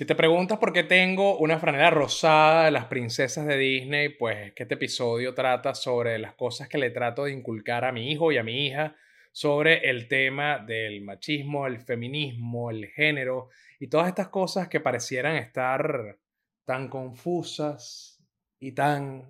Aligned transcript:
Si 0.00 0.06
te 0.06 0.14
preguntas 0.14 0.56
por 0.56 0.72
qué 0.72 0.82
tengo 0.82 1.36
una 1.36 1.58
franela 1.58 1.90
rosada 1.90 2.64
de 2.64 2.70
las 2.70 2.86
princesas 2.86 3.44
de 3.44 3.58
Disney, 3.58 4.08
pues 4.08 4.50
este 4.56 4.72
episodio 4.72 5.34
trata 5.34 5.74
sobre 5.74 6.18
las 6.18 6.32
cosas 6.32 6.70
que 6.70 6.78
le 6.78 6.88
trato 6.88 7.24
de 7.24 7.32
inculcar 7.32 7.84
a 7.84 7.92
mi 7.92 8.10
hijo 8.10 8.32
y 8.32 8.38
a 8.38 8.42
mi 8.42 8.66
hija 8.66 8.96
sobre 9.30 9.90
el 9.90 10.08
tema 10.08 10.58
del 10.58 11.02
machismo, 11.02 11.66
el 11.66 11.80
feminismo, 11.80 12.70
el 12.70 12.86
género 12.86 13.50
y 13.78 13.88
todas 13.88 14.08
estas 14.08 14.28
cosas 14.28 14.68
que 14.68 14.80
parecieran 14.80 15.36
estar 15.36 16.16
tan 16.64 16.88
confusas 16.88 18.24
y 18.58 18.72
tan 18.72 19.28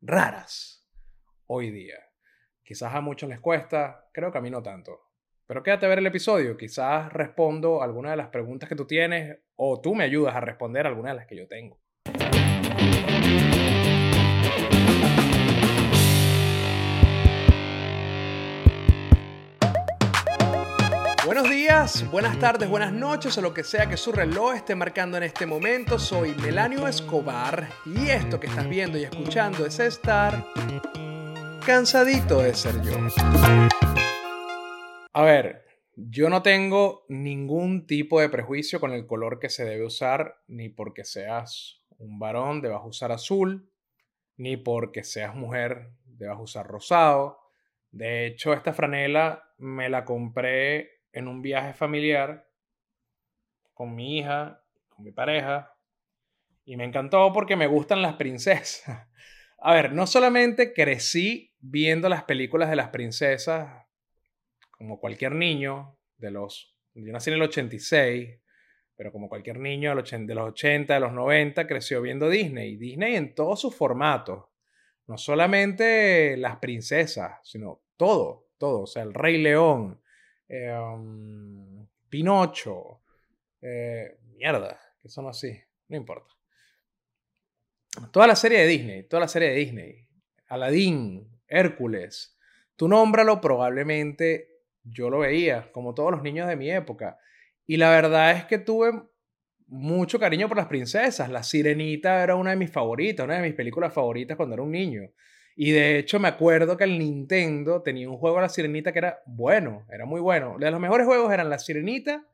raras 0.00 0.88
hoy 1.48 1.70
día. 1.70 1.98
Quizás 2.64 2.94
a 2.94 3.02
muchos 3.02 3.28
les 3.28 3.40
cuesta, 3.40 4.08
creo 4.10 4.32
que 4.32 4.38
a 4.38 4.40
mí 4.40 4.48
no 4.48 4.62
tanto. 4.62 5.11
Pero 5.52 5.62
quédate 5.62 5.84
a 5.84 5.90
ver 5.90 5.98
el 5.98 6.06
episodio, 6.06 6.56
quizás 6.56 7.12
respondo 7.12 7.82
alguna 7.82 8.12
de 8.12 8.16
las 8.16 8.28
preguntas 8.28 8.70
que 8.70 8.74
tú 8.74 8.86
tienes 8.86 9.36
o 9.54 9.82
tú 9.82 9.94
me 9.94 10.04
ayudas 10.04 10.34
a 10.34 10.40
responder 10.40 10.86
alguna 10.86 11.10
de 11.10 11.16
las 11.16 11.26
que 11.26 11.36
yo 11.36 11.46
tengo. 11.46 11.78
Buenos 21.26 21.50
días, 21.50 22.10
buenas 22.10 22.38
tardes, 22.38 22.70
buenas 22.70 22.94
noches 22.94 23.36
o 23.36 23.42
lo 23.42 23.52
que 23.52 23.62
sea 23.62 23.90
que 23.90 23.98
su 23.98 24.10
reloj 24.10 24.54
esté 24.54 24.74
marcando 24.74 25.18
en 25.18 25.24
este 25.24 25.44
momento. 25.44 25.98
Soy 25.98 26.34
Melanio 26.36 26.88
Escobar 26.88 27.68
y 27.84 28.08
esto 28.08 28.40
que 28.40 28.46
estás 28.46 28.66
viendo 28.70 28.96
y 28.96 29.04
escuchando 29.04 29.66
es 29.66 29.78
estar 29.80 30.46
cansadito 31.66 32.38
de 32.38 32.54
ser 32.54 32.80
yo. 32.80 33.91
A 35.14 35.22
ver, 35.22 35.66
yo 35.94 36.30
no 36.30 36.42
tengo 36.42 37.04
ningún 37.08 37.86
tipo 37.86 38.18
de 38.20 38.30
prejuicio 38.30 38.80
con 38.80 38.92
el 38.92 39.06
color 39.06 39.38
que 39.38 39.50
se 39.50 39.64
debe 39.64 39.84
usar, 39.84 40.42
ni 40.46 40.70
porque 40.70 41.04
seas 41.04 41.82
un 41.98 42.18
varón 42.18 42.62
debas 42.62 42.80
usar 42.84 43.12
azul, 43.12 43.70
ni 44.36 44.56
porque 44.56 45.04
seas 45.04 45.34
mujer 45.34 45.90
debas 46.06 46.38
usar 46.40 46.66
rosado. 46.66 47.40
De 47.90 48.26
hecho, 48.26 48.54
esta 48.54 48.72
franela 48.72 49.44
me 49.58 49.90
la 49.90 50.06
compré 50.06 51.02
en 51.12 51.28
un 51.28 51.42
viaje 51.42 51.74
familiar 51.74 52.48
con 53.74 53.94
mi 53.94 54.18
hija, 54.18 54.64
con 54.88 55.04
mi 55.04 55.12
pareja, 55.12 55.76
y 56.64 56.76
me 56.76 56.84
encantó 56.84 57.32
porque 57.34 57.54
me 57.54 57.66
gustan 57.66 58.00
las 58.00 58.14
princesas. 58.14 59.08
A 59.58 59.74
ver, 59.74 59.92
no 59.92 60.06
solamente 60.06 60.72
crecí 60.72 61.54
viendo 61.60 62.08
las 62.08 62.24
películas 62.24 62.70
de 62.70 62.76
las 62.76 62.88
princesas 62.88 63.86
como 64.82 64.98
cualquier 64.98 65.36
niño 65.36 65.96
de 66.16 66.32
los... 66.32 66.76
Yo 66.94 67.12
nací 67.12 67.30
en 67.30 67.36
el 67.36 67.42
86, 67.42 68.36
pero 68.96 69.12
como 69.12 69.28
cualquier 69.28 69.60
niño 69.60 69.90
de 69.90 69.94
los 69.94 70.48
80, 70.48 70.94
de 70.94 71.00
los 71.00 71.12
90, 71.12 71.68
creció 71.68 72.02
viendo 72.02 72.28
Disney. 72.28 72.76
Disney 72.76 73.14
en 73.14 73.32
todos 73.32 73.60
sus 73.60 73.76
formatos. 73.76 74.44
No 75.06 75.16
solamente 75.16 76.36
las 76.36 76.56
princesas, 76.56 77.38
sino 77.44 77.84
todo, 77.96 78.48
todo. 78.58 78.80
O 78.82 78.86
sea, 78.88 79.04
el 79.04 79.14
Rey 79.14 79.40
León, 79.40 80.02
um, 80.48 81.86
Pinocho, 82.08 83.02
eh, 83.60 84.18
mierda, 84.34 84.80
que 85.00 85.08
son 85.08 85.28
así, 85.28 85.56
no 85.88 85.96
importa. 85.96 86.34
Toda 88.10 88.26
la 88.26 88.34
serie 88.36 88.58
de 88.58 88.66
Disney, 88.66 89.02
toda 89.04 89.20
la 89.20 89.28
serie 89.28 89.50
de 89.50 89.54
Disney. 89.54 90.08
Aladdin, 90.48 91.40
Hércules. 91.46 92.36
Tú 92.74 92.88
nómbralo, 92.88 93.40
probablemente 93.40 94.51
yo 94.84 95.10
lo 95.10 95.20
veía, 95.20 95.70
como 95.72 95.94
todos 95.94 96.10
los 96.10 96.22
niños 96.22 96.48
de 96.48 96.56
mi 96.56 96.70
época. 96.70 97.18
Y 97.66 97.76
la 97.76 97.90
verdad 97.90 98.32
es 98.32 98.44
que 98.44 98.58
tuve 98.58 98.92
mucho 99.66 100.18
cariño 100.18 100.48
por 100.48 100.56
las 100.56 100.66
princesas. 100.66 101.30
La 101.30 101.42
Sirenita 101.42 102.22
era 102.22 102.36
una 102.36 102.50
de 102.50 102.56
mis 102.56 102.70
favoritas, 102.70 103.24
una 103.24 103.36
de 103.36 103.42
mis 103.42 103.54
películas 103.54 103.92
favoritas 103.92 104.36
cuando 104.36 104.54
era 104.54 104.62
un 104.62 104.72
niño. 104.72 105.10
Y 105.54 105.70
de 105.70 105.98
hecho 105.98 106.18
me 106.18 106.28
acuerdo 106.28 106.76
que 106.76 106.84
el 106.84 106.98
Nintendo 106.98 107.82
tenía 107.82 108.08
un 108.08 108.16
juego 108.16 108.36
de 108.36 108.42
la 108.42 108.48
Sirenita 108.48 108.92
que 108.92 108.98
era 108.98 109.22
bueno, 109.26 109.86
era 109.90 110.04
muy 110.04 110.20
bueno. 110.20 110.56
De 110.58 110.70
los 110.70 110.80
mejores 110.80 111.06
juegos 111.06 111.32
eran 111.32 111.50
la 111.50 111.58
Sirenita, 111.58 112.26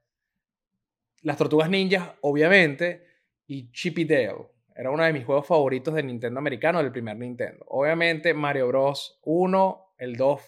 las 1.22 1.36
Tortugas 1.36 1.68
Ninjas, 1.68 2.10
obviamente, 2.20 3.06
y 3.46 3.70
Chippy 3.72 4.04
Dale. 4.04 4.48
Era 4.74 4.90
uno 4.90 5.02
de 5.02 5.12
mis 5.12 5.24
juegos 5.24 5.46
favoritos 5.46 5.94
de 5.94 6.04
Nintendo 6.04 6.38
americano, 6.38 6.78
del 6.80 6.92
primer 6.92 7.16
Nintendo. 7.16 7.64
Obviamente 7.68 8.32
Mario 8.34 8.68
Bros. 8.68 9.18
1, 9.24 9.94
el 9.98 10.16
2 10.16 10.40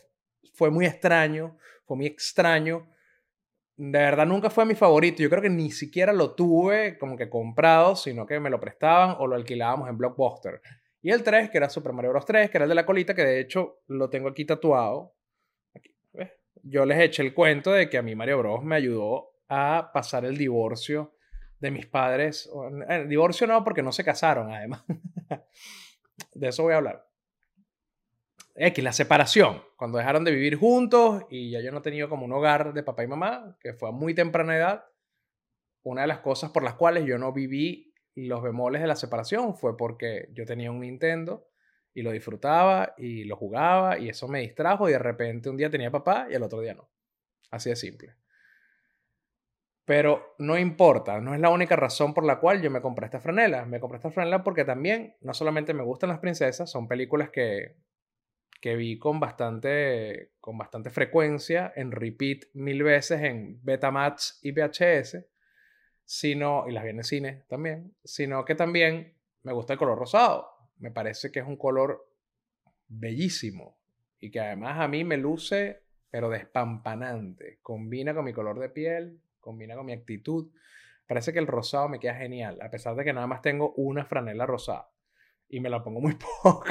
fue 0.55 0.71
muy 0.71 0.87
extraño, 0.87 1.59
muy 1.97 2.07
extraño. 2.07 2.89
De 3.77 3.99
verdad 3.99 4.27
nunca 4.27 4.51
fue 4.51 4.67
mi 4.67 4.75
favorito. 4.75 5.23
Yo 5.23 5.31
creo 5.31 5.43
que 5.43 5.51
ni 5.51 5.71
siquiera 5.71 6.13
lo 6.13 6.35
tuve 6.35 6.99
como 6.99 7.17
que 7.17 7.31
comprado, 7.31 7.97
sino 7.97 8.27
que 8.27 8.39
me 8.41 8.51
lo 8.51 8.61
prestaban 8.61 9.17
o 9.19 9.27
lo 9.27 9.37
alquilábamos 9.37 9.89
en 9.89 9.97
Blockbuster. 9.97 10.61
Y 11.03 11.11
el 11.11 11.23
3, 11.23 11.51
que 11.51 11.59
era 11.59 11.71
Super 11.71 11.93
Mario 11.93 12.11
Bros. 12.11 12.27
3, 12.27 12.51
que 12.51 12.59
era 12.59 12.65
el 12.65 12.69
de 12.69 12.75
la 12.75 12.85
colita, 12.85 13.15
que 13.15 13.25
de 13.25 13.41
hecho 13.41 13.81
lo 13.87 14.11
tengo 14.11 14.29
aquí 14.29 14.45
tatuado. 14.45 15.15
Yo 16.63 16.85
les 16.85 16.99
eché 16.99 17.23
el 17.23 17.33
cuento 17.33 17.73
de 17.73 17.89
que 17.89 17.97
a 17.97 18.03
mí 18.03 18.15
Mario 18.15 18.39
Bros. 18.39 18.63
me 18.63 18.77
ayudó 18.77 19.31
a 19.49 19.91
pasar 19.95 20.27
el 20.27 20.37
divorcio 20.37 21.15
de 21.59 21.71
mis 21.71 21.87
padres. 21.87 22.51
El 22.89 23.09
divorcio 23.09 23.47
no, 23.47 23.65
porque 23.65 23.83
no 23.83 23.93
se 23.93 24.05
casaron, 24.05 24.53
además. 24.53 24.85
de 26.35 26.49
eso 26.49 26.65
voy 26.65 26.75
a 26.75 26.77
hablar. 26.77 27.10
X, 28.63 28.85
la 28.85 28.93
separación, 28.93 29.63
cuando 29.77 29.97
dejaron 29.97 30.23
de 30.23 30.33
vivir 30.33 30.57
juntos 30.57 31.25
y 31.31 31.51
ya 31.51 31.63
yo 31.63 31.73
no 31.73 31.81
tenía 31.81 32.09
como 32.09 32.27
un 32.27 32.33
hogar 32.33 32.75
de 32.75 32.83
papá 32.83 33.03
y 33.03 33.07
mamá, 33.07 33.57
que 33.59 33.73
fue 33.73 33.89
a 33.89 33.93
muy 33.93 34.13
temprana 34.13 34.55
edad, 34.55 34.85
una 35.83 36.03
de 36.03 36.09
las 36.09 36.19
cosas 36.19 36.51
por 36.51 36.63
las 36.63 36.75
cuales 36.75 37.07
yo 37.07 37.17
no 37.17 37.33
viví 37.33 37.95
los 38.15 38.43
bemoles 38.43 38.83
de 38.83 38.87
la 38.87 38.97
separación 38.97 39.55
fue 39.57 39.79
porque 39.79 40.29
yo 40.33 40.45
tenía 40.45 40.71
un 40.71 40.81
Nintendo 40.81 41.49
y 41.95 42.03
lo 42.03 42.13
disfrutaba 42.13 42.93
y 42.99 43.25
lo 43.25 43.35
jugaba 43.35 43.99
y 43.99 44.11
eso 44.11 44.29
me 44.29 44.41
distrajo 44.41 44.91
y 44.91 44.93
de 44.93 44.99
repente 44.99 45.49
un 45.49 45.57
día 45.57 45.71
tenía 45.71 45.91
papá 45.91 46.27
y 46.31 46.35
el 46.35 46.43
otro 46.43 46.61
día 46.61 46.75
no. 46.75 46.91
Así 47.51 47.71
de 47.71 47.77
simple. 47.77 48.15
Pero 49.87 50.35
no 50.39 50.59
importa, 50.59 51.19
no 51.23 51.35
es 51.35 51.41
la 51.41 51.49
única 51.49 51.77
razón 51.77 52.13
por 52.13 52.27
la 52.27 52.39
cual 52.39 52.61
yo 52.61 52.71
me 52.71 52.83
compré 52.83 53.07
esta 53.07 53.21
franela. 53.21 53.65
Me 53.65 53.81
compré 53.81 53.97
esta 53.97 54.11
franela 54.11 54.45
porque 54.45 54.67
también 54.67 55.17
no 55.23 55.33
solamente 55.33 55.73
me 55.73 55.83
gustan 55.83 56.11
las 56.11 56.19
princesas, 56.19 56.71
son 56.71 56.87
películas 56.87 57.31
que 57.31 57.77
que 58.61 58.77
vi 58.77 58.99
con 58.99 59.19
bastante, 59.19 60.33
con 60.41 60.59
bastante 60.59 60.91
frecuencia, 60.91 61.73
en 61.75 61.91
repeat 61.91 62.45
mil 62.53 62.83
veces 62.83 63.23
en 63.23 63.59
Betamax 63.65 64.39
y 64.43 64.53
VHS, 64.53 65.25
sino, 66.05 66.69
y 66.69 66.73
las 66.73 66.85
vi 66.85 66.91
en 66.91 67.05
cine 67.05 67.45
también, 67.49 67.95
sino 68.05 68.45
que 68.45 68.55
también 68.55 69.15
me 69.43 69.53
gusta 69.53 69.73
el 69.73 69.79
color 69.79 69.99
rosado. 69.99 70.49
Me 70.79 70.91
parece 70.91 71.33
que 71.33 71.41
es 71.41 71.47
un 71.47 71.57
color 71.57 72.07
bellísimo 72.89 73.79
y 74.19 74.31
que 74.31 74.41
además 74.41 74.79
a 74.81 74.89
mí 74.89 75.05
me 75.05 75.17
luce, 75.17 75.83
pero 76.11 76.29
despampanante. 76.29 77.61
Combina 77.63 78.15
con 78.15 78.25
mi 78.25 78.33
color 78.33 78.59
de 78.59 78.69
piel, 78.69 79.23
combina 79.41 79.75
con 79.75 79.87
mi 79.87 79.93
actitud. 79.93 80.51
Parece 81.07 81.33
que 81.33 81.39
el 81.39 81.47
rosado 81.47 81.89
me 81.89 81.99
queda 81.99 82.15
genial, 82.15 82.59
a 82.61 82.71
pesar 82.71 82.95
de 82.95 83.05
que 83.05 83.13
nada 83.13 83.27
más 83.27 83.41
tengo 83.41 83.73
una 83.77 84.05
franela 84.05 84.47
rosada 84.47 84.91
y 85.49 85.61
me 85.61 85.71
la 85.71 85.83
pongo 85.83 86.01
muy 86.01 86.15
poco. 86.43 86.65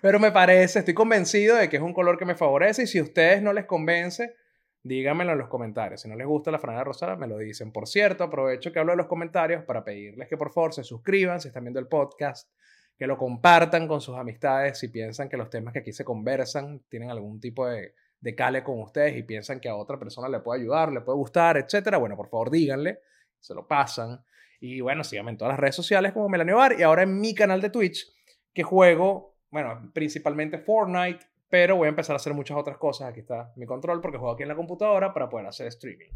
Pero 0.00 0.20
me 0.20 0.32
parece, 0.32 0.80
estoy 0.80 0.94
convencido 0.94 1.56
de 1.56 1.68
que 1.68 1.76
es 1.76 1.82
un 1.82 1.92
color 1.92 2.18
que 2.18 2.24
me 2.24 2.34
favorece 2.34 2.84
y 2.84 2.86
si 2.86 2.98
a 2.98 3.02
ustedes 3.02 3.42
no 3.42 3.52
les 3.52 3.66
convence, 3.66 4.34
díganmelo 4.82 5.32
en 5.32 5.38
los 5.38 5.48
comentarios. 5.48 6.00
Si 6.00 6.08
no 6.08 6.16
les 6.16 6.26
gusta 6.26 6.50
la 6.50 6.58
franela 6.58 6.84
rosada, 6.84 7.16
me 7.16 7.26
lo 7.26 7.38
dicen. 7.38 7.72
Por 7.72 7.88
cierto, 7.88 8.24
aprovecho 8.24 8.72
que 8.72 8.78
hablo 8.78 8.92
de 8.92 8.98
los 8.98 9.06
comentarios 9.06 9.64
para 9.64 9.84
pedirles 9.84 10.28
que 10.28 10.36
por 10.36 10.52
favor 10.52 10.72
se 10.72 10.84
suscriban 10.84 11.40
si 11.40 11.48
están 11.48 11.64
viendo 11.64 11.80
el 11.80 11.88
podcast, 11.88 12.50
que 12.96 13.06
lo 13.06 13.16
compartan 13.16 13.88
con 13.88 14.00
sus 14.00 14.16
amistades 14.16 14.78
si 14.78 14.88
piensan 14.88 15.28
que 15.28 15.36
los 15.36 15.50
temas 15.50 15.72
que 15.72 15.80
aquí 15.80 15.92
se 15.92 16.04
conversan 16.04 16.82
tienen 16.88 17.10
algún 17.10 17.40
tipo 17.40 17.66
de, 17.66 17.94
de 18.20 18.34
cale 18.34 18.62
con 18.62 18.80
ustedes 18.80 19.16
y 19.16 19.22
piensan 19.22 19.60
que 19.60 19.68
a 19.68 19.76
otra 19.76 19.98
persona 19.98 20.28
le 20.28 20.40
puede 20.40 20.60
ayudar, 20.60 20.92
le 20.92 21.00
puede 21.00 21.16
gustar, 21.16 21.56
etcétera. 21.56 21.98
Bueno, 21.98 22.16
por 22.16 22.28
favor 22.28 22.50
díganle, 22.50 23.00
se 23.40 23.54
lo 23.54 23.66
pasan. 23.66 24.24
Y 24.60 24.80
bueno, 24.80 25.04
síganme 25.04 25.30
en 25.32 25.38
todas 25.38 25.52
las 25.52 25.60
redes 25.60 25.76
sociales 25.76 26.12
como 26.12 26.28
Melanio 26.28 26.56
Bar 26.56 26.74
y 26.78 26.82
ahora 26.82 27.02
en 27.02 27.20
mi 27.20 27.34
canal 27.34 27.60
de 27.60 27.70
Twitch 27.70 28.12
que 28.52 28.64
juego 28.64 29.37
bueno, 29.50 29.90
principalmente 29.92 30.58
Fortnite, 30.58 31.26
pero 31.48 31.76
voy 31.76 31.86
a 31.86 31.88
empezar 31.90 32.14
a 32.14 32.18
hacer 32.18 32.34
muchas 32.34 32.56
otras 32.56 32.76
cosas. 32.76 33.08
Aquí 33.08 33.20
está 33.20 33.52
mi 33.56 33.66
control 33.66 34.00
porque 34.00 34.18
juego 34.18 34.34
aquí 34.34 34.42
en 34.42 34.48
la 34.48 34.56
computadora 34.56 35.12
para 35.12 35.28
poder 35.28 35.46
hacer 35.46 35.66
streaming. 35.68 36.10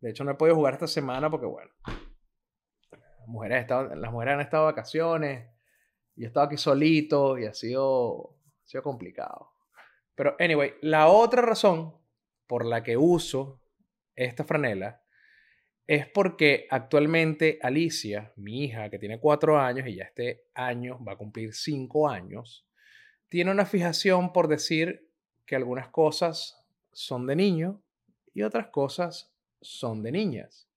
De 0.00 0.10
hecho, 0.10 0.24
no 0.24 0.32
he 0.32 0.34
podido 0.34 0.56
jugar 0.56 0.74
esta 0.74 0.86
semana 0.86 1.30
porque, 1.30 1.46
bueno, 1.46 1.70
las 2.88 3.28
mujeres, 3.28 3.70
han 3.70 4.40
estado 4.40 4.66
de 4.66 4.72
vacaciones 4.72 5.50
y 6.16 6.24
he 6.24 6.26
estado 6.26 6.46
aquí 6.46 6.56
solito 6.56 7.38
y 7.38 7.46
ha 7.46 7.54
sido, 7.54 8.36
ha 8.62 8.66
sido 8.66 8.82
complicado. 8.82 9.52
Pero, 10.14 10.36
anyway, 10.38 10.74
la 10.80 11.08
otra 11.08 11.42
razón 11.42 11.94
por 12.46 12.64
la 12.64 12.82
que 12.82 12.96
uso 12.96 13.60
esta 14.14 14.44
franela 14.44 15.03
es 15.86 16.06
porque 16.08 16.66
actualmente 16.70 17.58
Alicia, 17.62 18.32
mi 18.36 18.64
hija, 18.64 18.88
que 18.88 18.98
tiene 18.98 19.20
cuatro 19.20 19.58
años 19.58 19.86
y 19.86 19.96
ya 19.96 20.04
este 20.04 20.46
año 20.54 21.02
va 21.04 21.12
a 21.12 21.16
cumplir 21.16 21.54
cinco 21.54 22.08
años, 22.08 22.66
tiene 23.28 23.50
una 23.50 23.66
fijación 23.66 24.32
por 24.32 24.48
decir 24.48 25.10
que 25.44 25.56
algunas 25.56 25.88
cosas 25.88 26.64
son 26.92 27.26
de 27.26 27.36
niño 27.36 27.82
y 28.32 28.42
otras 28.42 28.68
cosas 28.68 29.34
son 29.60 30.02
de 30.02 30.12
niñas. 30.12 30.68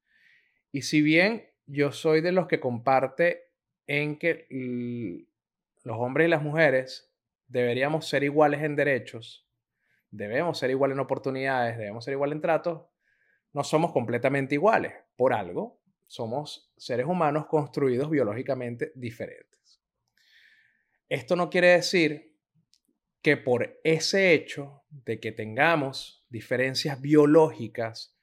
Y 0.72 0.82
si 0.82 1.02
bien 1.02 1.48
yo 1.66 1.92
soy 1.92 2.22
de 2.22 2.32
los 2.32 2.48
que 2.48 2.60
comparte 2.60 3.52
en 3.88 4.18
que 4.18 4.48
los 5.84 5.98
hombres 5.98 6.28
y 6.28 6.30
las 6.30 6.42
mujeres 6.42 7.14
deberíamos 7.48 8.08
ser 8.08 8.24
iguales 8.24 8.62
en 8.62 8.76
derechos, 8.76 9.48
debemos 10.12 10.60
ser 10.60 10.70
iguales 10.70 10.96
en 10.96 11.00
oportunidades, 11.00 11.78
debemos 11.78 12.04
ser 12.04 12.14
iguales 12.14 12.36
en 12.36 12.42
tratos, 12.42 12.82
no 13.54 13.64
somos 13.64 13.92
completamente 13.92 14.56
iguales. 14.56 14.94
Por 15.16 15.34
algo, 15.34 15.82
somos 16.08 16.72
seres 16.78 17.06
humanos 17.06 17.48
construidos 17.48 18.10
biológicamente 18.10 18.92
diferentes. 18.96 19.82
Esto 21.10 21.36
no 21.36 21.50
quiere 21.50 21.70
decir 21.70 22.38
que 23.22 23.38
por 23.38 23.80
ese 23.84 24.34
hecho 24.34 24.84
de 24.90 25.20
que 25.20 25.32
tengamos 25.32 26.26
diferencias 26.30 27.02
biológicas, 27.02 28.18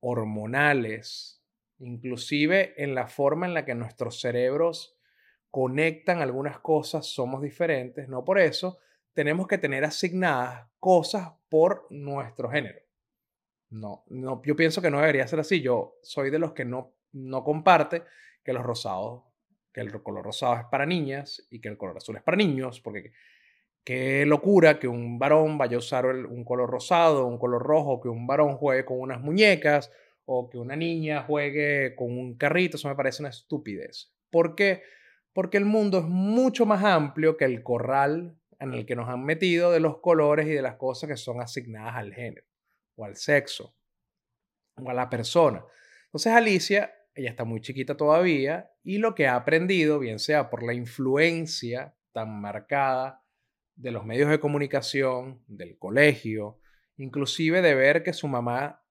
hormonales, 0.00 1.42
inclusive 1.78 2.74
en 2.82 2.94
la 2.94 3.06
forma 3.06 3.46
en 3.46 3.54
la 3.54 3.64
que 3.64 3.74
nuestros 3.74 4.20
cerebros 4.20 4.96
conectan 5.50 6.20
algunas 6.20 6.58
cosas, 6.60 7.06
somos 7.06 7.42
diferentes, 7.42 8.08
no 8.08 8.24
por 8.24 8.38
eso 8.38 8.78
tenemos 9.14 9.46
que 9.46 9.58
tener 9.58 9.84
asignadas 9.84 10.68
cosas 10.78 11.32
por 11.48 11.86
nuestro 11.90 12.50
género. 12.50 12.85
No, 13.70 14.04
no, 14.08 14.42
yo 14.44 14.54
pienso 14.54 14.80
que 14.80 14.90
no 14.90 15.00
debería 15.00 15.26
ser 15.26 15.40
así. 15.40 15.60
Yo 15.60 15.98
soy 16.02 16.30
de 16.30 16.38
los 16.38 16.52
que 16.52 16.64
no, 16.64 16.94
no 17.12 17.42
comparte 17.42 18.02
que 18.44 18.52
los 18.52 18.62
rosados, 18.62 19.24
que 19.72 19.80
el 19.80 20.02
color 20.02 20.24
rosado 20.24 20.54
es 20.54 20.64
para 20.70 20.86
niñas 20.86 21.46
y 21.50 21.60
que 21.60 21.68
el 21.68 21.76
color 21.76 21.96
azul 21.96 22.16
es 22.16 22.22
para 22.22 22.36
niños, 22.36 22.80
porque 22.80 23.12
qué 23.84 24.24
locura 24.24 24.78
que 24.78 24.88
un 24.88 25.18
varón 25.18 25.58
vaya 25.58 25.76
a 25.76 25.80
usar 25.80 26.06
un 26.06 26.44
color 26.44 26.70
rosado, 26.70 27.26
un 27.26 27.38
color 27.38 27.62
rojo, 27.62 28.00
que 28.00 28.08
un 28.08 28.26
varón 28.26 28.56
juegue 28.56 28.84
con 28.84 29.00
unas 29.00 29.20
muñecas 29.20 29.90
o 30.24 30.48
que 30.48 30.58
una 30.58 30.76
niña 30.76 31.22
juegue 31.22 31.94
con 31.96 32.16
un 32.16 32.36
carrito, 32.36 32.76
eso 32.76 32.88
me 32.88 32.94
parece 32.94 33.22
una 33.22 33.30
estupidez. 33.30 34.12
¿Por 34.30 34.54
qué? 34.54 34.82
Porque 35.32 35.58
el 35.58 35.64
mundo 35.64 35.98
es 35.98 36.04
mucho 36.04 36.66
más 36.66 36.82
amplio 36.84 37.36
que 37.36 37.44
el 37.44 37.62
corral 37.62 38.38
en 38.58 38.72
el 38.72 38.86
que 38.86 38.96
nos 38.96 39.08
han 39.08 39.24
metido 39.24 39.70
de 39.70 39.80
los 39.80 39.98
colores 39.98 40.46
y 40.46 40.50
de 40.50 40.62
las 40.62 40.76
cosas 40.76 41.08
que 41.08 41.16
son 41.16 41.40
asignadas 41.40 41.96
al 41.96 42.14
género 42.14 42.46
o 42.96 43.04
al 43.04 43.16
sexo 43.16 43.74
o 44.76 44.90
a 44.90 44.94
la 44.94 45.08
persona. 45.08 45.64
Entonces 46.06 46.32
Alicia, 46.32 46.92
ella 47.14 47.30
está 47.30 47.44
muy 47.44 47.60
chiquita 47.60 47.96
todavía 47.96 48.70
y 48.82 48.98
lo 48.98 49.14
que 49.14 49.26
ha 49.26 49.36
aprendido, 49.36 49.98
bien 49.98 50.18
sea 50.18 50.50
por 50.50 50.62
la 50.62 50.74
influencia 50.74 51.94
tan 52.12 52.40
marcada 52.40 53.22
de 53.74 53.90
los 53.90 54.04
medios 54.04 54.30
de 54.30 54.40
comunicación, 54.40 55.42
del 55.46 55.78
colegio, 55.78 56.58
inclusive 56.96 57.62
de 57.62 57.74
ver 57.74 58.02
que 58.02 58.12
su 58.12 58.28
mamá, 58.28 58.82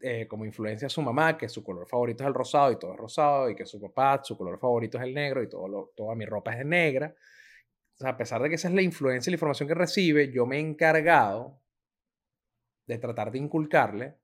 eh, 0.00 0.26
como 0.26 0.44
influencia 0.44 0.86
a 0.86 0.90
su 0.90 1.02
mamá, 1.02 1.38
que 1.38 1.48
su 1.48 1.62
color 1.62 1.86
favorito 1.88 2.24
es 2.24 2.28
el 2.28 2.34
rosado 2.34 2.72
y 2.72 2.78
todo 2.78 2.92
es 2.92 2.98
rosado, 2.98 3.50
y 3.50 3.54
que 3.54 3.66
su 3.66 3.80
papá, 3.80 4.20
su 4.24 4.36
color 4.36 4.58
favorito 4.58 4.98
es 4.98 5.04
el 5.04 5.14
negro 5.14 5.42
y 5.42 5.48
todo 5.48 5.92
toda 5.96 6.14
mi 6.14 6.24
ropa 6.24 6.52
es 6.52 6.66
negra. 6.66 7.14
A 8.00 8.16
pesar 8.16 8.42
de 8.42 8.48
que 8.48 8.54
esa 8.56 8.68
es 8.68 8.74
la 8.74 8.82
influencia 8.82 9.30
y 9.30 9.32
la 9.32 9.36
información 9.36 9.68
que 9.68 9.74
recibe, 9.74 10.32
yo 10.32 10.46
me 10.46 10.56
he 10.56 10.60
encargado 10.60 11.60
de 12.88 12.98
tratar 12.98 13.30
de 13.30 13.38
inculcarle 13.38 14.16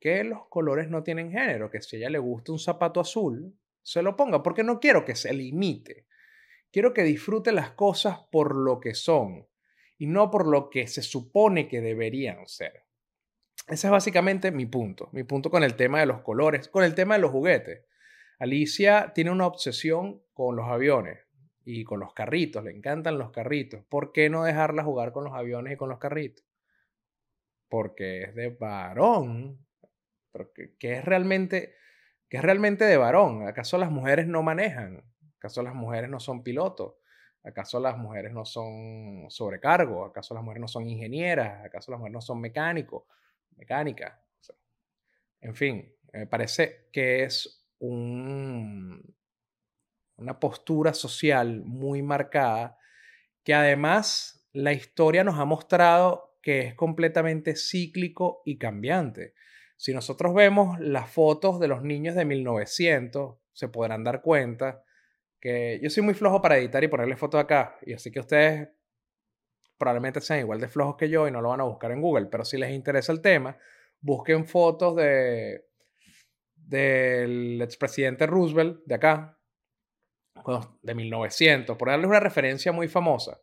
que 0.00 0.24
los 0.24 0.46
colores 0.48 0.88
no 0.88 1.02
tienen 1.02 1.30
género, 1.30 1.70
que 1.70 1.82
si 1.82 1.96
a 1.96 1.98
ella 1.98 2.10
le 2.10 2.18
gusta 2.18 2.52
un 2.52 2.58
zapato 2.58 3.00
azul, 3.00 3.54
se 3.82 4.02
lo 4.02 4.16
ponga, 4.16 4.42
porque 4.42 4.62
no 4.62 4.80
quiero 4.80 5.04
que 5.04 5.14
se 5.14 5.34
limite. 5.34 6.06
Quiero 6.70 6.94
que 6.94 7.02
disfrute 7.02 7.52
las 7.52 7.72
cosas 7.72 8.20
por 8.30 8.56
lo 8.56 8.80
que 8.80 8.94
son 8.94 9.46
y 9.98 10.06
no 10.06 10.30
por 10.30 10.46
lo 10.46 10.70
que 10.70 10.86
se 10.86 11.02
supone 11.02 11.68
que 11.68 11.80
deberían 11.80 12.46
ser. 12.48 12.84
Ese 13.68 13.86
es 13.88 13.90
básicamente 13.90 14.50
mi 14.50 14.66
punto, 14.66 15.08
mi 15.12 15.24
punto 15.24 15.50
con 15.50 15.62
el 15.62 15.76
tema 15.76 16.00
de 16.00 16.06
los 16.06 16.22
colores, 16.22 16.68
con 16.68 16.82
el 16.84 16.94
tema 16.94 17.14
de 17.14 17.20
los 17.20 17.30
juguetes. 17.30 17.84
Alicia 18.38 19.12
tiene 19.14 19.30
una 19.30 19.46
obsesión 19.46 20.22
con 20.32 20.56
los 20.56 20.66
aviones 20.66 21.18
y 21.64 21.84
con 21.84 22.00
los 22.00 22.12
carritos, 22.12 22.64
le 22.64 22.72
encantan 22.72 23.18
los 23.18 23.30
carritos. 23.30 23.84
¿Por 23.88 24.12
qué 24.12 24.30
no 24.30 24.44
dejarla 24.44 24.82
jugar 24.82 25.12
con 25.12 25.24
los 25.24 25.34
aviones 25.34 25.74
y 25.74 25.76
con 25.76 25.88
los 25.88 25.98
carritos? 25.98 26.44
Porque 27.72 28.24
es 28.24 28.34
de 28.34 28.50
varón. 28.50 29.66
¿qué, 30.78 30.92
es 30.92 31.04
realmente, 31.06 31.74
¿Qué 32.28 32.36
es 32.36 32.42
realmente 32.42 32.84
de 32.84 32.98
varón? 32.98 33.48
¿Acaso 33.48 33.78
las 33.78 33.90
mujeres 33.90 34.26
no 34.26 34.42
manejan? 34.42 35.02
¿Acaso 35.38 35.62
las 35.62 35.74
mujeres 35.74 36.10
no 36.10 36.20
son 36.20 36.42
pilotos? 36.42 36.96
¿Acaso 37.42 37.80
las 37.80 37.96
mujeres 37.96 38.30
no 38.30 38.44
son 38.44 39.24
sobrecargos? 39.30 40.10
¿Acaso 40.10 40.34
las 40.34 40.42
mujeres 40.42 40.60
no 40.60 40.68
son 40.68 40.86
ingenieras? 40.86 41.64
¿Acaso 41.64 41.90
las 41.90 41.98
mujeres 41.98 42.12
no 42.12 42.20
son 42.20 42.42
mecánicos? 42.42 43.04
Mecánica. 43.56 44.22
en 45.40 45.54
fin, 45.54 45.96
me 46.12 46.26
parece 46.26 46.90
que 46.92 47.22
es 47.22 47.66
un, 47.78 49.16
una 50.16 50.38
postura 50.38 50.92
social 50.92 51.62
muy 51.64 52.02
marcada 52.02 52.76
que 53.42 53.54
además 53.54 54.46
la 54.52 54.74
historia 54.74 55.24
nos 55.24 55.38
ha 55.38 55.46
mostrado 55.46 56.31
que 56.42 56.60
es 56.60 56.74
completamente 56.74 57.54
cíclico 57.56 58.42
y 58.44 58.58
cambiante. 58.58 59.34
Si 59.76 59.94
nosotros 59.94 60.34
vemos 60.34 60.78
las 60.80 61.10
fotos 61.10 61.60
de 61.60 61.68
los 61.68 61.82
niños 61.82 62.14
de 62.14 62.24
1900, 62.24 63.36
se 63.52 63.68
podrán 63.68 64.04
dar 64.04 64.22
cuenta 64.22 64.84
que 65.40 65.80
yo 65.82 65.90
soy 65.90 66.02
muy 66.02 66.14
flojo 66.14 66.40
para 66.40 66.58
editar 66.58 66.82
y 66.84 66.88
ponerle 66.88 67.16
fotos 67.16 67.40
acá, 67.40 67.76
y 67.82 67.92
así 67.92 68.10
que 68.10 68.20
ustedes 68.20 68.68
probablemente 69.76 70.20
sean 70.20 70.40
igual 70.40 70.60
de 70.60 70.68
flojos 70.68 70.96
que 70.96 71.08
yo 71.08 71.26
y 71.26 71.32
no 71.32 71.40
lo 71.40 71.48
van 71.48 71.60
a 71.60 71.64
buscar 71.64 71.90
en 71.90 72.00
Google, 72.00 72.26
pero 72.26 72.44
si 72.44 72.56
les 72.58 72.70
interesa 72.70 73.10
el 73.12 73.20
tema, 73.20 73.58
busquen 74.00 74.46
fotos 74.46 74.96
de 74.96 75.64
del 76.54 77.60
expresidente 77.60 78.26
Roosevelt 78.26 78.82
de 78.86 78.94
acá, 78.94 79.38
de 80.80 80.94
1900, 80.94 81.76
por 81.76 81.88
darles 81.88 82.08
una 82.08 82.20
referencia 82.20 82.72
muy 82.72 82.88
famosa. 82.88 83.41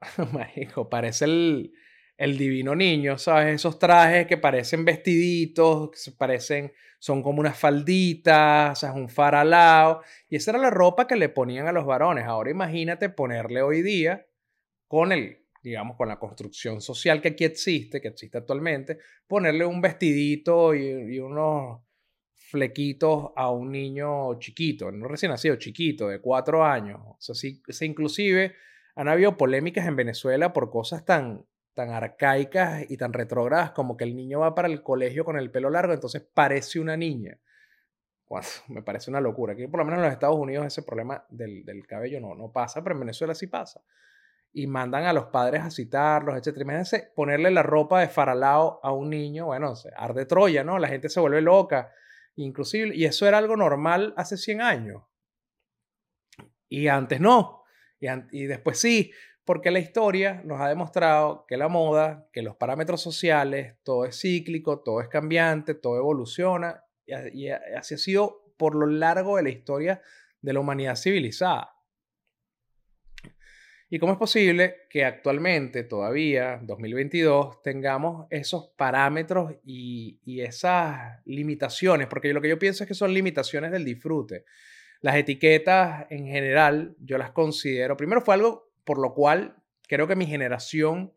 Marico, 0.32 0.88
parece 0.88 1.24
el, 1.26 1.72
el 2.16 2.38
divino 2.38 2.74
niño, 2.74 3.18
¿sabes? 3.18 3.54
Esos 3.56 3.78
trajes 3.78 4.26
que 4.26 4.36
parecen 4.36 4.84
vestiditos, 4.84 5.90
que 5.90 6.10
parecen, 6.12 6.72
son 6.98 7.22
como 7.22 7.40
unas 7.40 7.58
falditas, 7.58 8.72
o 8.72 8.80
sea, 8.80 8.92
un 8.92 9.08
faralao. 9.08 10.02
Y 10.28 10.36
esa 10.36 10.52
era 10.52 10.60
la 10.60 10.70
ropa 10.70 11.06
que 11.06 11.16
le 11.16 11.28
ponían 11.28 11.66
a 11.66 11.72
los 11.72 11.84
varones. 11.84 12.24
Ahora 12.24 12.50
imagínate 12.50 13.10
ponerle 13.10 13.62
hoy 13.62 13.82
día 13.82 14.26
con 14.88 15.12
el, 15.12 15.44
digamos, 15.62 15.96
con 15.96 16.08
la 16.08 16.18
construcción 16.18 16.80
social 16.80 17.20
que 17.20 17.28
aquí 17.28 17.44
existe, 17.44 18.00
que 18.00 18.08
existe 18.08 18.38
actualmente, 18.38 18.98
ponerle 19.26 19.64
un 19.66 19.80
vestidito 19.80 20.74
y, 20.74 21.18
unos 21.18 21.82
flequitos 22.34 23.32
a 23.34 23.50
un 23.50 23.72
niño 23.72 24.38
chiquito, 24.38 24.92
no 24.92 25.08
recién 25.08 25.32
nacido, 25.32 25.56
chiquito, 25.56 26.08
de 26.08 26.20
cuatro 26.20 26.64
años. 26.64 27.00
O 27.02 27.16
sea, 27.18 27.34
sí, 27.34 27.60
inclusive 27.80 28.54
han 28.96 29.08
habido 29.08 29.36
polémicas 29.36 29.86
en 29.86 29.94
Venezuela 29.94 30.52
por 30.52 30.70
cosas 30.70 31.04
tan, 31.04 31.46
tan 31.74 31.90
arcaicas 31.90 32.90
y 32.90 32.96
tan 32.96 33.12
retrógradas 33.12 33.70
como 33.70 33.96
que 33.96 34.04
el 34.04 34.16
niño 34.16 34.40
va 34.40 34.54
para 34.54 34.68
el 34.68 34.82
colegio 34.82 35.24
con 35.24 35.38
el 35.38 35.50
pelo 35.50 35.70
largo, 35.70 35.92
entonces 35.92 36.26
parece 36.34 36.80
una 36.80 36.96
niña. 36.96 37.38
me 38.68 38.82
parece 38.82 39.10
una 39.10 39.20
locura. 39.20 39.52
Aquí 39.52 39.66
por 39.68 39.78
lo 39.78 39.84
menos 39.84 39.98
en 39.98 40.04
los 40.04 40.12
Estados 40.12 40.36
Unidos 40.36 40.66
ese 40.66 40.82
problema 40.82 41.24
del, 41.28 41.64
del, 41.64 41.86
cabello 41.86 42.20
no, 42.20 42.34
no 42.34 42.50
pasa, 42.50 42.82
pero 42.82 42.94
en 42.94 43.00
Venezuela 43.00 43.34
sí 43.34 43.46
pasa. 43.46 43.82
Y 44.52 44.66
mandan 44.66 45.04
a 45.04 45.12
los 45.12 45.26
padres 45.26 45.62
a 45.62 45.70
citarlos, 45.70 46.34
etc. 46.34 46.56
Imagínense 46.62 47.12
ponerle 47.14 47.50
la 47.50 47.62
ropa 47.62 48.00
de 48.00 48.08
faralao 48.08 48.80
a 48.82 48.92
un 48.92 49.10
niño, 49.10 49.46
bueno, 49.46 49.74
arde 49.96 50.24
Troya, 50.24 50.64
¿no? 50.64 50.78
La 50.78 50.88
gente 50.88 51.10
se 51.10 51.20
vuelve 51.20 51.42
loca, 51.42 51.92
inclusive, 52.36 52.96
y 52.96 53.04
eso 53.04 53.28
era 53.28 53.36
algo 53.36 53.56
normal 53.56 54.14
hace 54.16 54.38
100 54.38 54.62
años. 54.62 55.02
Y 56.68 56.88
antes 56.88 57.20
no. 57.20 57.65
Y, 58.00 58.06
y 58.32 58.46
después 58.46 58.78
sí, 58.78 59.12
porque 59.46 59.70
la 59.70 59.78
historia 59.78 60.42
nos 60.44 60.60
ha 60.60 60.68
demostrado 60.68 61.46
que 61.46 61.56
la 61.56 61.68
moda, 61.68 62.28
que 62.32 62.42
los 62.42 62.56
parámetros 62.56 63.00
sociales, 63.00 63.76
todo 63.84 64.04
es 64.04 64.20
cíclico, 64.20 64.80
todo 64.80 65.00
es 65.00 65.08
cambiante, 65.08 65.74
todo 65.74 65.96
evoluciona, 65.96 66.82
y, 67.32 67.48
así 67.48 67.94
ha 67.94 67.98
sido 67.98 68.52
por 68.56 68.74
lo 68.74 68.86
largo 68.86 69.36
de 69.36 69.44
la 69.44 69.50
historia 69.50 70.02
de 70.42 70.52
la 70.52 70.58
humanidad 70.58 70.96
civilizada. 70.96 71.72
¿Y 73.88 74.00
cómo 74.00 74.14
es 74.14 74.18
posible 74.18 74.88
que 74.90 75.04
actualmente, 75.04 75.84
todavía, 75.84 76.58
2022, 76.64 77.62
tengamos 77.62 78.26
esos 78.30 78.70
parámetros 78.76 79.54
y, 79.64 80.18
y, 80.24 80.40
esas 80.40 81.24
limitaciones? 81.24 82.08
Porque 82.08 82.32
lo 82.32 82.40
que 82.40 82.48
yo 82.48 82.58
pienso 82.58 82.82
es 82.82 82.88
que 82.88 82.94
son 82.94 83.14
limitaciones 83.14 83.70
del 83.70 83.84
disfrute. 83.84 84.44
Las 85.00 85.16
etiquetas 85.16 86.06
en 86.10 86.26
general, 86.26 86.96
yo 87.00 87.18
las 87.18 87.30
considero, 87.30 87.96
primero 87.96 88.20
fue 88.20 88.34
algo 88.34 88.70
por 88.84 88.98
lo 88.98 89.14
cual 89.14 89.56
creo 89.88 90.06
que 90.06 90.16
mi 90.16 90.26
generación 90.26 91.14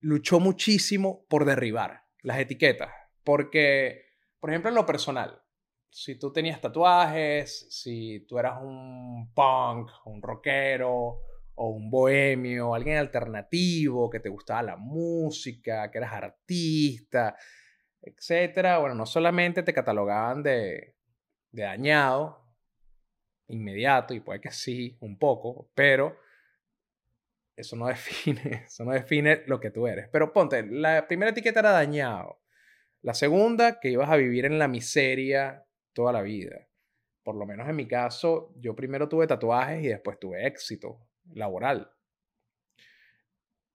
luchó 0.00 0.40
muchísimo 0.40 1.26
por 1.28 1.44
derribar 1.44 2.04
las 2.22 2.38
etiquetas. 2.38 2.90
Porque, 3.24 4.02
por 4.40 4.50
ejemplo, 4.50 4.68
en 4.68 4.74
lo 4.74 4.86
personal, 4.86 5.42
si 5.90 6.18
tú 6.18 6.32
tenías 6.32 6.60
tatuajes, 6.60 7.66
si 7.70 8.24
tú 8.28 8.38
eras 8.38 8.62
un 8.62 9.32
punk, 9.34 9.90
un 10.04 10.22
rockero, 10.22 11.20
o 11.60 11.70
un 11.70 11.90
bohemio, 11.90 12.72
alguien 12.72 12.98
alternativo, 12.98 14.08
que 14.08 14.20
te 14.20 14.28
gustaba 14.28 14.62
la 14.62 14.76
música, 14.76 15.90
que 15.90 15.98
eras 15.98 16.12
artista, 16.12 17.36
etcétera. 18.00 18.78
Bueno, 18.78 18.94
no 18.94 19.06
solamente 19.06 19.64
te 19.64 19.74
catalogaban 19.74 20.44
de, 20.44 20.94
de 21.50 21.62
dañado, 21.62 22.47
inmediato, 23.48 24.14
y 24.14 24.20
puede 24.20 24.40
que 24.40 24.50
sí, 24.50 24.96
un 25.00 25.18
poco, 25.18 25.70
pero 25.74 26.18
eso 27.56 27.76
no 27.76 27.86
define, 27.88 28.64
eso 28.66 28.84
no 28.84 28.92
define 28.92 29.42
lo 29.46 29.60
que 29.60 29.70
tú 29.70 29.86
eres. 29.86 30.08
Pero 30.08 30.32
ponte, 30.32 30.64
la 30.64 31.06
primera 31.06 31.32
etiqueta 31.32 31.60
era 31.60 31.70
dañado. 31.70 32.40
La 33.02 33.14
segunda, 33.14 33.80
que 33.80 33.90
ibas 33.90 34.10
a 34.10 34.16
vivir 34.16 34.44
en 34.44 34.58
la 34.58 34.68
miseria 34.68 35.64
toda 35.92 36.12
la 36.12 36.22
vida. 36.22 36.68
Por 37.22 37.36
lo 37.36 37.46
menos 37.46 37.68
en 37.68 37.76
mi 37.76 37.86
caso, 37.86 38.54
yo 38.56 38.74
primero 38.74 39.08
tuve 39.08 39.26
tatuajes 39.26 39.84
y 39.84 39.88
después 39.88 40.18
tuve 40.18 40.46
éxito 40.46 41.06
laboral. 41.32 41.92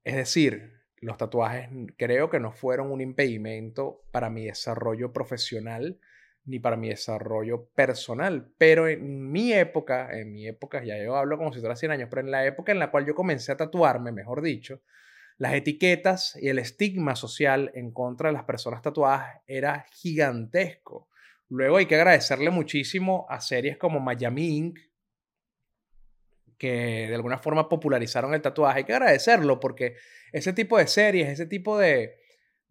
Es 0.04 0.16
decir, 0.16 0.82
los 0.98 1.18
tatuajes 1.18 1.70
creo 1.98 2.30
que 2.30 2.40
no 2.40 2.52
fueron 2.52 2.92
un 2.92 3.02
impedimento 3.02 4.06
para 4.12 4.30
mi 4.30 4.46
desarrollo 4.46 5.14
profesional 5.14 6.00
ni 6.46 6.60
para 6.60 6.76
mi 6.76 6.90
desarrollo 6.90 7.66
personal. 7.76 8.52
Pero 8.58 8.88
en 8.88 9.32
mi 9.32 9.54
época, 9.54 10.10
en 10.18 10.34
mi 10.34 10.48
época, 10.48 10.84
ya 10.84 10.98
yo 10.98 11.16
hablo 11.16 11.38
como 11.38 11.54
si 11.54 11.60
fuera 11.60 11.76
100 11.76 11.92
años, 11.92 12.08
pero 12.10 12.22
en 12.22 12.32
la 12.32 12.46
época 12.46 12.72
en 12.72 12.80
la 12.80 12.92
cual 12.92 13.06
yo 13.06 13.16
comencé 13.16 13.52
a 13.52 13.58
tatuarme, 13.58 14.12
mejor 14.12 14.42
dicho, 14.42 14.82
las 15.38 15.54
etiquetas 15.54 16.38
y 16.42 16.50
el 16.50 16.60
estigma 16.60 17.16
social 17.16 17.72
en 17.74 17.92
contra 17.92 18.30
de 18.30 18.34
las 18.34 18.44
personas 18.44 18.82
tatuadas 18.82 19.42
era 19.48 19.86
gigantesco. 19.92 21.10
Luego 21.50 21.78
hay 21.78 21.86
que 21.86 21.96
agradecerle 21.96 22.50
muchísimo 22.50 23.26
a 23.30 23.42
series 23.42 23.78
como 23.78 24.00
Miami 24.00 24.58
Inc., 24.58 24.80
que 26.58 27.08
de 27.08 27.16
alguna 27.16 27.40
forma 27.40 27.68
popularizaron 27.68 28.34
el 28.34 28.42
tatuaje. 28.42 28.80
Hay 28.80 28.84
que 28.86 28.94
agradecerlo 28.94 29.60
porque 29.60 29.96
ese 30.32 30.54
tipo 30.54 30.78
de 30.78 30.88
series, 30.88 31.28
ese 31.28 31.46
tipo 31.46 31.78
de, 31.78 32.23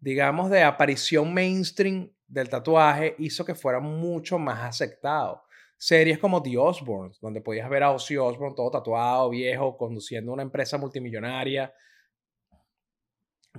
digamos, 0.03 0.49
de 0.49 0.61
aparición 0.61 1.33
mainstream 1.33 2.11
del 2.27 2.49
tatuaje 2.49 3.15
hizo 3.19 3.45
que 3.45 3.55
fuera 3.55 3.79
mucho 3.79 4.37
más 4.37 4.61
aceptado. 4.61 5.43
Series 5.77 6.19
como 6.19 6.43
The 6.43 6.57
Osbournes, 6.57 7.21
donde 7.21 7.39
podías 7.39 7.69
ver 7.69 7.83
a 7.83 7.91
Ozzy 7.91 8.17
Osbourne 8.17 8.53
todo 8.53 8.69
tatuado, 8.69 9.29
viejo, 9.29 9.77
conduciendo 9.77 10.33
una 10.33 10.43
empresa 10.43 10.77
multimillonaria, 10.77 11.73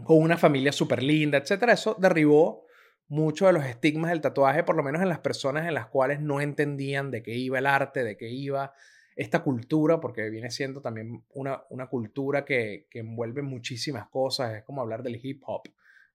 con 0.05 0.19
una 0.19 0.37
familia 0.37 0.71
súper 0.71 1.03
linda, 1.03 1.39
etc. 1.39 1.63
Eso 1.71 1.97
derribó 1.99 2.67
mucho 3.09 3.47
de 3.47 3.55
los 3.55 3.65
estigmas 3.65 4.11
del 4.11 4.21
tatuaje, 4.21 4.65
por 4.65 4.77
lo 4.77 4.83
menos 4.83 5.01
en 5.01 5.09
las 5.09 5.21
personas 5.21 5.67
en 5.67 5.73
las 5.73 5.87
cuales 5.87 6.21
no 6.21 6.43
entendían 6.43 7.11
de 7.11 7.23
qué 7.23 7.35
iba 7.35 7.59
el 7.59 7.67
arte, 7.67 8.05
de 8.05 8.19
qué 8.19 8.29
iba 8.29 8.75
esta 9.17 9.43
cultura, 9.43 9.99
porque 9.99 10.29
viene 10.29 10.51
siendo 10.51 10.83
también 10.83 11.25
una, 11.31 11.63
una 11.71 11.87
cultura 11.87 12.45
que, 12.45 12.87
que 12.91 12.99
envuelve 12.99 13.41
muchísimas 13.41 14.09
cosas, 14.09 14.57
es 14.57 14.63
como 14.65 14.83
hablar 14.83 15.03
del 15.03 15.19
hip 15.25 15.43
hop 15.47 15.63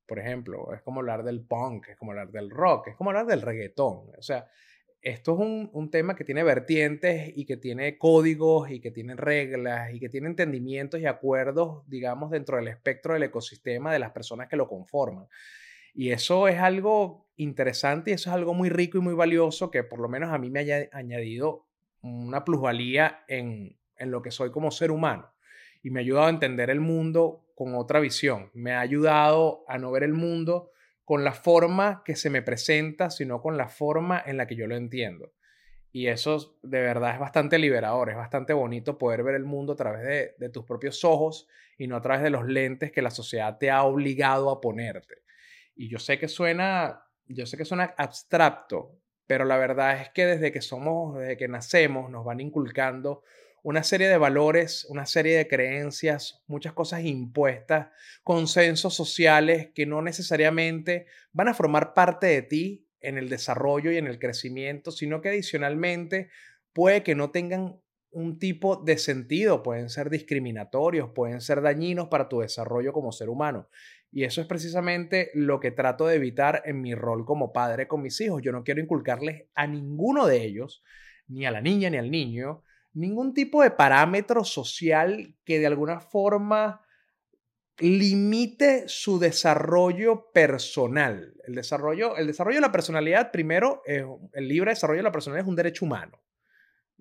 por 0.09 0.19
ejemplo, 0.19 0.73
es 0.73 0.81
como 0.81 0.99
hablar 0.99 1.23
del 1.23 1.41
punk, 1.41 1.89
es 1.89 1.97
como 1.97 2.11
hablar 2.11 2.31
del 2.31 2.49
rock, 2.49 2.87
es 2.87 2.95
como 2.95 3.11
hablar 3.11 3.27
del 3.27 3.43
reggaetón. 3.43 4.09
O 4.17 4.21
sea, 4.21 4.47
esto 5.01 5.33
es 5.33 5.39
un, 5.39 5.69
un, 5.71 5.91
tema 5.91 6.15
que 6.15 6.25
tiene 6.25 6.43
vertientes 6.43 7.31
y 7.35 7.45
que 7.45 7.55
tiene 7.55 7.97
códigos 7.97 8.71
y 8.71 8.81
que 8.81 8.89
tiene 8.89 9.15
reglas 9.15 9.93
y 9.93 9.99
que 9.99 10.09
tiene 10.09 10.27
entendimientos 10.27 10.99
y 10.99 11.05
acuerdos, 11.05 11.87
digamos, 11.87 12.31
dentro 12.31 12.57
del 12.57 12.67
espectro 12.67 13.13
del 13.13 13.23
ecosistema 13.23 13.93
de 13.93 13.99
las 13.99 14.11
personas 14.11 14.49
que 14.49 14.57
lo 14.57 14.67
conforman. 14.67 15.27
Y 15.93 16.11
eso 16.11 16.47
es 16.47 16.57
algo 16.57 17.29
interesante 17.35 18.11
y 18.11 18.13
eso 18.15 18.31
es 18.31 18.35
algo 18.35 18.53
muy 18.55 18.69
rico 18.69 18.97
y 18.97 19.01
muy 19.01 19.13
valioso 19.13 19.69
que 19.69 19.83
por 19.83 19.99
lo 19.99 20.09
menos 20.09 20.31
a 20.31 20.39
mí 20.39 20.49
me 20.49 20.59
haya 20.59 20.89
añadido 20.91 21.67
una 22.01 22.43
plusvalía 22.43 23.23
en, 23.27 23.77
en 23.95 24.11
lo 24.11 24.23
que 24.23 24.31
soy 24.31 24.51
como 24.51 24.71
ser 24.71 24.89
humano 24.89 25.31
y 25.81 25.91
me 25.91 25.99
ha 25.99 26.01
ayudado 26.01 26.27
a 26.27 26.31
entender 26.31 26.69
el 26.69 26.79
mundo 26.79 27.45
con 27.59 27.75
otra 27.75 27.99
visión. 27.99 28.49
Me 28.53 28.71
ha 28.71 28.79
ayudado 28.79 29.65
a 29.67 29.77
no 29.77 29.91
ver 29.91 30.03
el 30.03 30.13
mundo 30.13 30.71
con 31.03 31.25
la 31.25 31.33
forma 31.33 32.03
que 32.05 32.15
se 32.15 32.29
me 32.29 32.41
presenta, 32.41 33.09
sino 33.09 33.41
con 33.41 33.57
la 33.57 33.67
forma 33.67 34.23
en 34.25 34.37
la 34.37 34.47
que 34.47 34.55
yo 34.55 34.65
lo 34.65 34.77
entiendo. 34.77 35.33
Y 35.91 36.07
eso 36.07 36.57
de 36.63 36.79
verdad 36.79 37.15
es 37.15 37.19
bastante 37.19 37.59
liberador, 37.59 38.11
es 38.11 38.15
bastante 38.15 38.53
bonito 38.53 38.97
poder 38.97 39.23
ver 39.23 39.35
el 39.35 39.43
mundo 39.43 39.73
a 39.73 39.75
través 39.75 40.37
de, 40.37 40.49
tus 40.49 40.63
propios 40.63 41.03
ojos 41.03 41.49
y 41.77 41.87
no 41.87 41.97
a 41.97 42.01
través 42.01 42.23
de 42.23 42.29
los 42.29 42.47
lentes 42.47 42.93
que 42.93 43.01
la 43.01 43.11
sociedad 43.11 43.57
te 43.57 43.69
ha 43.69 43.83
obligado 43.83 44.51
a 44.51 44.61
ponerte. 44.61 45.15
Y 45.75 45.89
yo 45.89 45.99
sé 45.99 46.17
que 46.17 46.29
suena, 46.29 47.03
yo 47.25 47.45
sé 47.45 47.57
que 47.57 47.65
suena 47.65 47.93
abstracto, 47.97 49.01
pero 49.27 49.43
la 49.43 49.57
verdad 49.57 49.99
es 49.99 50.11
que 50.11 50.25
desde 50.25 50.53
que 50.53 50.61
somos, 50.61 51.19
desde 51.19 51.35
que 51.35 51.49
nacemos, 51.49 52.09
nos 52.09 52.23
van 52.23 52.39
inculcando 52.39 53.21
una 53.63 53.83
serie 53.83 54.07
de 54.07 54.17
valores, 54.17 54.85
una 54.89 55.05
serie 55.05 55.37
de 55.37 55.47
creencias, 55.47 56.43
muchas 56.47 56.73
cosas 56.73 57.03
impuestas, 57.03 57.87
consensos 58.23 58.95
sociales 58.95 59.69
que 59.73 59.85
no 59.85 60.01
necesariamente 60.01 61.07
van 61.31 61.47
a 61.47 61.53
formar 61.53 61.93
parte 61.93 62.27
de 62.27 62.41
ti 62.41 62.87
en 63.01 63.17
el 63.17 63.29
desarrollo 63.29 63.91
y 63.91 63.97
en 63.97 64.07
el 64.07 64.19
crecimiento, 64.19 64.91
sino 64.91 65.21
que 65.21 65.29
adicionalmente 65.29 66.29
puede 66.73 67.03
que 67.03 67.15
no 67.15 67.31
tengan 67.31 67.79
un 68.11 68.39
tipo 68.39 68.77
de 68.77 68.97
sentido, 68.97 69.61
pueden 69.61 69.89
ser 69.89 70.09
discriminatorios, 70.09 71.11
pueden 71.13 71.41
ser 71.41 71.61
dañinos 71.61 72.07
para 72.07 72.27
tu 72.27 72.39
desarrollo 72.39 72.91
como 72.91 73.11
ser 73.11 73.29
humano. 73.29 73.69
Y 74.11 74.23
eso 74.23 74.41
es 74.41 74.47
precisamente 74.47 75.29
lo 75.35 75.59
que 75.59 75.71
trato 75.71 76.07
de 76.07 76.15
evitar 76.15 76.63
en 76.65 76.81
mi 76.81 76.95
rol 76.95 77.25
como 77.25 77.53
padre 77.53 77.87
con 77.87 78.01
mis 78.01 78.19
hijos. 78.21 78.41
Yo 78.41 78.51
no 78.51 78.63
quiero 78.63 78.81
inculcarles 78.81 79.45
a 79.53 79.67
ninguno 79.67 80.25
de 80.25 80.43
ellos, 80.43 80.83
ni 81.27 81.45
a 81.45 81.51
la 81.51 81.61
niña 81.61 81.91
ni 81.91 81.97
al 81.97 82.09
niño, 82.09 82.63
ningún 82.93 83.33
tipo 83.33 83.61
de 83.63 83.71
parámetro 83.71 84.43
social 84.43 85.35
que 85.43 85.59
de 85.59 85.67
alguna 85.67 85.99
forma 85.99 86.85
limite 87.77 88.83
su 88.87 89.19
desarrollo 89.19 90.31
personal. 90.33 91.33
El 91.45 91.55
desarrollo, 91.55 92.17
el 92.17 92.27
desarrollo 92.27 92.57
de 92.57 92.61
la 92.61 92.71
personalidad, 92.71 93.31
primero, 93.31 93.81
el 93.85 94.47
libre 94.47 94.71
desarrollo 94.71 94.99
de 94.99 95.03
la 95.03 95.11
personalidad 95.11 95.45
es 95.45 95.49
un 95.49 95.55
derecho 95.55 95.85
humano. 95.85 96.21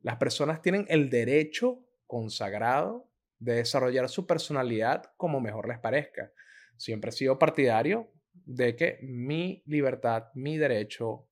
Las 0.03 0.17
personas 0.17 0.63
tienen 0.63 0.87
el 0.89 1.11
derecho 1.11 1.85
consagrado 2.07 3.11
de 3.39 3.55
desarrollar 3.55 4.09
su 4.09 4.27
personalidad 4.27 5.13
como 5.17 5.41
mejor 5.41 5.69
les 5.69 5.79
parezca. 5.79 6.33
Siempre 6.77 7.11
he 7.11 7.13
sido 7.13 7.39
partidario 7.39 8.13
de 8.33 8.77
que 8.77 8.99
mi 9.03 9.63
libertad, 9.67 10.29
mi 10.35 10.57
derecho 10.57 11.29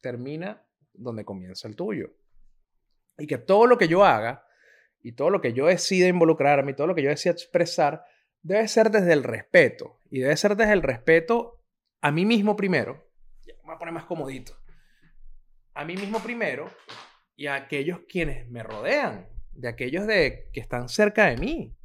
termina 0.00 0.66
donde 0.92 1.24
comienza 1.24 1.68
el 1.68 1.76
tuyo. 1.76 2.12
Y 3.18 3.26
que 3.26 3.38
todo 3.38 3.66
lo 3.66 3.78
que 3.78 3.88
yo 3.88 4.04
haga 4.04 4.46
y 5.02 5.12
todo 5.12 5.30
lo 5.30 5.40
que 5.40 5.52
yo 5.52 5.66
decida 5.66 6.08
involucrarme 6.08 6.72
y 6.72 6.74
todo 6.74 6.86
lo 6.86 6.94
que 6.94 7.02
yo 7.02 7.10
decida 7.10 7.32
expresar 7.32 8.04
debe 8.42 8.66
ser 8.68 8.90
desde 8.90 9.12
el 9.12 9.22
respeto. 9.22 10.00
Y 10.10 10.20
debe 10.20 10.36
ser 10.36 10.56
desde 10.56 10.72
el 10.72 10.82
respeto 10.82 11.62
a 12.00 12.10
mí 12.10 12.24
mismo 12.24 12.56
primero. 12.56 13.06
Me 13.46 13.54
voy 13.64 13.74
a 13.74 13.78
poner 13.78 13.94
más 13.94 14.04
comodito. 14.04 14.52
A 15.74 15.84
mí 15.84 15.96
mismo 15.96 16.20
primero 16.20 16.70
y 17.36 17.46
a 17.48 17.54
aquellos 17.54 18.00
quienes 18.08 18.48
me 18.48 18.62
rodean, 18.62 19.28
de 19.52 19.68
aquellos 19.68 20.06
de, 20.06 20.48
que 20.52 20.60
están 20.60 20.88
cerca 20.88 21.26
de 21.26 21.36
mí. 21.36 21.76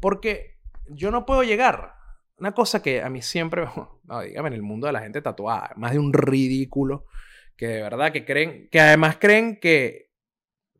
Porque 0.00 0.58
yo 0.86 1.10
no 1.10 1.26
puedo 1.26 1.42
llegar. 1.42 1.94
Una 2.38 2.52
cosa 2.52 2.82
que 2.82 3.02
a 3.02 3.08
mí 3.08 3.22
siempre, 3.22 3.64
no, 4.04 4.20
dígame, 4.20 4.48
en 4.48 4.54
el 4.54 4.62
mundo 4.62 4.86
de 4.86 4.92
la 4.92 5.00
gente 5.00 5.22
tatuada, 5.22 5.72
más 5.76 5.92
de 5.92 5.98
un 5.98 6.12
ridículo, 6.12 7.06
que 7.56 7.66
de 7.66 7.82
verdad 7.82 8.12
que 8.12 8.24
creen, 8.24 8.68
que 8.70 8.80
además 8.80 9.16
creen 9.18 9.58
que 9.60 10.13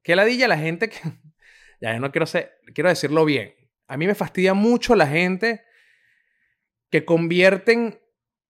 Qué 0.04 0.14
ladilla 0.14 0.46
la 0.46 0.58
gente 0.58 0.88
que... 0.88 1.00
ya, 1.80 1.98
no 1.98 2.12
quiero, 2.12 2.26
quiero 2.72 2.90
decirlo 2.90 3.24
bien. 3.24 3.54
A 3.88 3.96
mí 3.96 4.06
me 4.06 4.14
fastidia 4.14 4.54
mucho 4.54 4.94
la 4.94 5.08
gente 5.08 5.64
que 6.90 7.04
convierten 7.04 8.00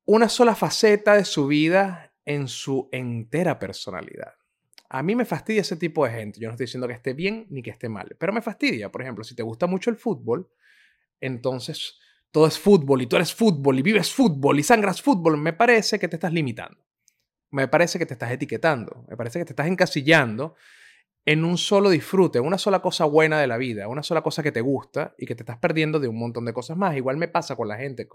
una 0.04 0.28
sola 0.28 0.54
faceta 0.54 1.14
de 1.14 1.24
su 1.24 1.46
vida 1.46 2.12
en 2.26 2.48
su 2.48 2.88
entera 2.92 3.58
personalidad. 3.58 4.34
A 4.90 5.02
mí 5.02 5.16
me 5.16 5.24
fastidia 5.24 5.62
ese 5.62 5.76
tipo 5.76 6.04
de 6.04 6.12
gente. 6.12 6.40
Yo 6.40 6.48
no 6.48 6.52
estoy 6.52 6.66
diciendo 6.66 6.86
que 6.86 6.94
esté 6.94 7.14
bien 7.14 7.46
ni 7.50 7.62
que 7.62 7.70
esté 7.70 7.88
mal, 7.88 8.14
pero 8.18 8.32
me 8.32 8.42
fastidia. 8.42 8.92
Por 8.92 9.02
ejemplo, 9.02 9.24
si 9.24 9.34
te 9.34 9.42
gusta 9.42 9.66
mucho 9.66 9.90
el 9.90 9.96
fútbol, 9.96 10.50
entonces 11.20 11.98
todo 12.30 12.46
es 12.46 12.58
fútbol 12.58 13.02
y 13.02 13.06
tú 13.06 13.16
eres 13.16 13.34
fútbol 13.34 13.78
y 13.78 13.82
vives 13.82 14.12
fútbol 14.12 14.58
y 14.58 14.62
sangras 14.62 15.00
fútbol. 15.00 15.36
Me 15.38 15.52
parece 15.52 15.98
que 15.98 16.08
te 16.08 16.16
estás 16.16 16.32
limitando. 16.32 16.84
Me 17.50 17.68
parece 17.68 17.98
que 17.98 18.06
te 18.06 18.14
estás 18.14 18.30
etiquetando. 18.32 19.04
Me 19.08 19.16
parece 19.16 19.38
que 19.38 19.44
te 19.44 19.52
estás 19.52 19.68
encasillando 19.68 20.54
en 21.26 21.44
un 21.44 21.56
solo 21.56 21.90
disfrute, 21.90 22.40
una 22.40 22.58
sola 22.58 22.80
cosa 22.80 23.06
buena 23.06 23.40
de 23.40 23.46
la 23.46 23.56
vida, 23.56 23.88
una 23.88 24.02
sola 24.02 24.22
cosa 24.22 24.42
que 24.42 24.52
te 24.52 24.60
gusta 24.60 25.14
y 25.16 25.26
que 25.26 25.34
te 25.34 25.42
estás 25.42 25.58
perdiendo 25.58 25.98
de 25.98 26.08
un 26.08 26.18
montón 26.18 26.44
de 26.44 26.52
cosas 26.52 26.76
más. 26.76 26.96
Igual 26.96 27.16
me 27.16 27.28
pasa 27.28 27.56
con 27.56 27.68
la 27.68 27.76
gente 27.76 28.08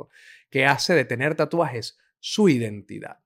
que 0.50 0.66
hace 0.66 0.94
de 0.94 1.06
tener 1.06 1.36
tatuajes 1.36 1.98
su 2.20 2.50
identidad. 2.50 3.20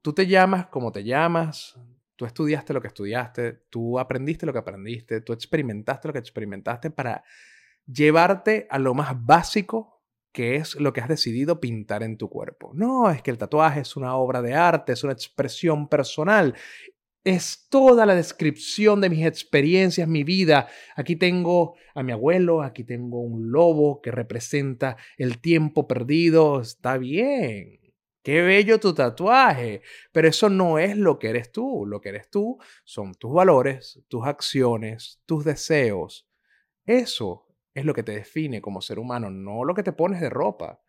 Tú 0.00 0.14
te 0.14 0.26
llamas 0.26 0.66
como 0.66 0.92
te 0.92 1.04
llamas, 1.04 1.78
tú 2.16 2.24
estudiaste 2.24 2.72
lo 2.72 2.80
que 2.80 2.88
estudiaste, 2.88 3.52
tú 3.68 3.98
aprendiste 3.98 4.46
lo 4.46 4.52
que 4.52 4.60
aprendiste, 4.60 5.20
tú 5.20 5.32
experimentaste 5.32 6.08
lo 6.08 6.12
que 6.14 6.20
experimentaste 6.20 6.90
para 6.90 7.22
llevarte 7.86 8.66
a 8.70 8.78
lo 8.78 8.94
más 8.94 9.14
básico 9.24 9.92
que 10.32 10.56
es 10.56 10.76
lo 10.76 10.94
que 10.94 11.02
has 11.02 11.08
decidido 11.08 11.60
pintar 11.60 12.02
en 12.02 12.16
tu 12.16 12.30
cuerpo. 12.30 12.72
No, 12.74 13.10
es 13.10 13.22
que 13.22 13.30
el 13.30 13.36
tatuaje 13.36 13.80
es 13.80 13.96
una 13.96 14.16
obra 14.16 14.40
de 14.40 14.54
arte, 14.54 14.92
es 14.92 15.04
una 15.04 15.12
expresión 15.12 15.88
personal 15.88 16.54
es 17.24 17.66
toda 17.68 18.06
la 18.06 18.14
descripción 18.14 19.00
de 19.00 19.10
mis 19.10 19.24
experiencias, 19.24 20.08
mi 20.08 20.24
vida. 20.24 20.68
Aquí 20.96 21.16
tengo 21.16 21.76
a 21.94 22.02
mi 22.02 22.12
abuelo, 22.12 22.62
aquí 22.62 22.84
tengo 22.84 23.20
un 23.20 23.52
lobo 23.52 24.00
que 24.00 24.10
representa 24.10 24.96
el 25.16 25.40
tiempo 25.40 25.86
perdido. 25.86 26.60
Está 26.60 26.98
bien, 26.98 27.78
Qué 28.22 28.40
bello 28.40 28.78
tu 28.78 28.94
tatuaje. 28.94 29.82
Pero 30.12 30.28
eso 30.28 30.48
no 30.48 30.78
es 30.78 30.96
lo 30.96 31.18
que 31.18 31.28
eres 31.28 31.50
tú. 31.50 31.84
Lo 31.86 32.00
que 32.00 32.10
eres 32.10 32.30
tú 32.30 32.58
son 32.84 33.14
tus 33.14 33.32
valores, 33.32 34.00
tus 34.08 34.24
acciones, 34.26 35.20
tus 35.26 35.44
deseos. 35.44 36.28
Eso 36.86 37.46
es 37.74 37.84
lo 37.84 37.94
que 37.94 38.02
te 38.02 38.12
define 38.12 38.60
como 38.60 38.80
ser 38.80 38.98
humano, 38.98 39.30
no 39.30 39.64
lo 39.64 39.74
que 39.74 39.82
te 39.82 39.92
pones 39.92 40.20
de 40.20 40.28
ropa, 40.28 40.82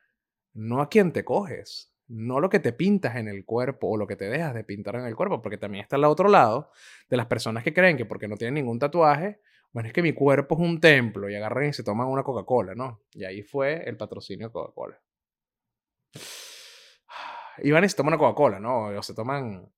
no 0.53 0.81
a 0.81 0.89
quién 0.89 1.13
te 1.13 1.23
coges, 1.23 1.92
no 2.13 2.39
lo 2.39 2.49
que 2.49 2.59
te 2.59 2.73
pintas 2.73 3.15
en 3.15 3.27
el 3.27 3.43
cuerpo 3.43 3.89
o 3.89 3.97
lo 3.97 4.05
que 4.05 4.15
te 4.15 4.29
dejas 4.29 4.53
de 4.53 4.63
pintar 4.63 4.95
en 4.95 5.05
el 5.05 5.15
cuerpo, 5.15 5.41
porque 5.41 5.57
también 5.57 5.81
está 5.83 5.95
al 5.95 6.03
otro 6.05 6.29
lado 6.29 6.71
de 7.09 7.17
las 7.17 7.25
personas 7.25 7.63
que 7.63 7.73
creen 7.73 7.97
que 7.97 8.05
porque 8.05 8.27
no 8.27 8.37
tienen 8.37 8.53
ningún 8.53 8.79
tatuaje, 8.79 9.39
bueno, 9.71 9.87
es 9.87 9.93
que 9.93 10.03
mi 10.03 10.13
cuerpo 10.13 10.55
es 10.55 10.61
un 10.61 10.79
templo 10.79 11.29
y 11.29 11.35
agarran 11.35 11.69
y 11.69 11.73
se 11.73 11.83
toman 11.83 12.07
una 12.07 12.21
Coca-Cola, 12.21 12.75
¿no? 12.75 13.01
Y 13.13 13.25
ahí 13.25 13.41
fue 13.41 13.83
el 13.89 13.97
patrocinio 13.97 14.47
de 14.47 14.53
Coca-Cola. 14.53 14.99
Y 17.59 17.69
van 17.69 17.83
y 17.83 17.89
se 17.89 17.95
toman 17.95 18.13
una 18.13 18.19
Coca-Cola, 18.19 18.59
¿no? 18.59 18.85
O 18.87 19.03
se 19.03 19.13
toman 19.13 19.71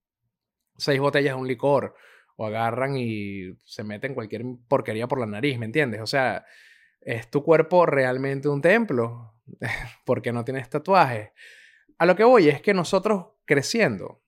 seis 0.77 0.98
botellas 0.98 1.36
de 1.36 1.42
un 1.42 1.46
licor, 1.48 1.94
o 2.38 2.46
agarran 2.46 2.96
y 2.98 3.54
se 3.65 3.84
meten 3.84 4.13
cualquier 4.13 4.44
porquería 4.70 5.08
por 5.08 5.20
la 5.20 5.25
nariz, 5.25 5.60
¿me 5.60 5.65
entiendes? 5.65 6.00
O 6.00 6.08
sea, 6.08 6.46
¿es 7.01 7.30
tu 7.30 7.44
cuerpo 7.44 7.86
realmente 7.86 8.48
un 8.48 8.62
templo? 8.62 9.36
porque 10.06 10.32
no 10.32 10.44
tienes 10.44 10.70
tatuajes. 10.70 11.32
A 11.98 12.06
lo 12.06 12.16
que 12.16 12.24
voy 12.24 12.50
es 12.50 12.62
que 12.62 12.74
nosotros 12.74 13.28
creciendo 13.46 14.22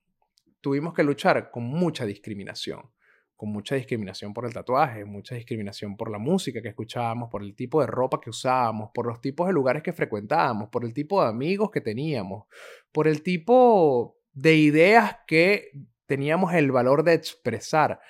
tuvimos 0.60 0.94
que 0.94 1.02
luchar 1.02 1.50
con 1.50 1.64
mucha 1.64 2.06
discriminación 2.06 2.90
con 3.38 3.52
mucha 3.52 3.76
discriminación 3.76 4.34
por 4.34 4.46
el 4.46 4.52
tatuaje, 4.52 5.04
mucha 5.04 5.36
discriminación 5.36 5.96
por 5.96 6.10
la 6.10 6.18
música 6.18 6.60
que 6.60 6.70
escuchábamos, 6.70 7.30
por 7.30 7.44
el 7.44 7.54
tipo 7.54 7.80
de 7.80 7.86
ropa 7.86 8.20
que 8.20 8.30
usábamos, 8.30 8.90
por 8.92 9.06
los 9.06 9.20
tipos 9.20 9.46
de 9.46 9.52
lugares 9.52 9.84
que 9.84 9.92
frecuentábamos, 9.92 10.70
por 10.70 10.84
el 10.84 10.92
tipo 10.92 11.22
de 11.22 11.28
amigos 11.28 11.70
que 11.70 11.80
teníamos, 11.80 12.46
por 12.90 13.06
el 13.06 13.22
tipo 13.22 14.18
de 14.32 14.56
ideas 14.56 15.18
que 15.24 15.70
teníamos 16.06 16.52
el 16.52 16.72
valor 16.72 17.04
de 17.04 17.14
expresar, 17.14 18.00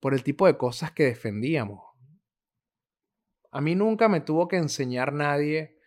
por 0.00 0.14
el 0.14 0.22
tipo 0.22 0.46
de 0.46 0.56
cosas 0.56 0.90
que 0.92 1.04
defendíamos. 1.04 1.82
A 3.50 3.60
mí 3.60 3.74
nunca 3.74 4.08
me 4.08 4.22
tuvo 4.22 4.48
que 4.48 4.56
enseñar 4.56 5.12
nadie, 5.12 5.77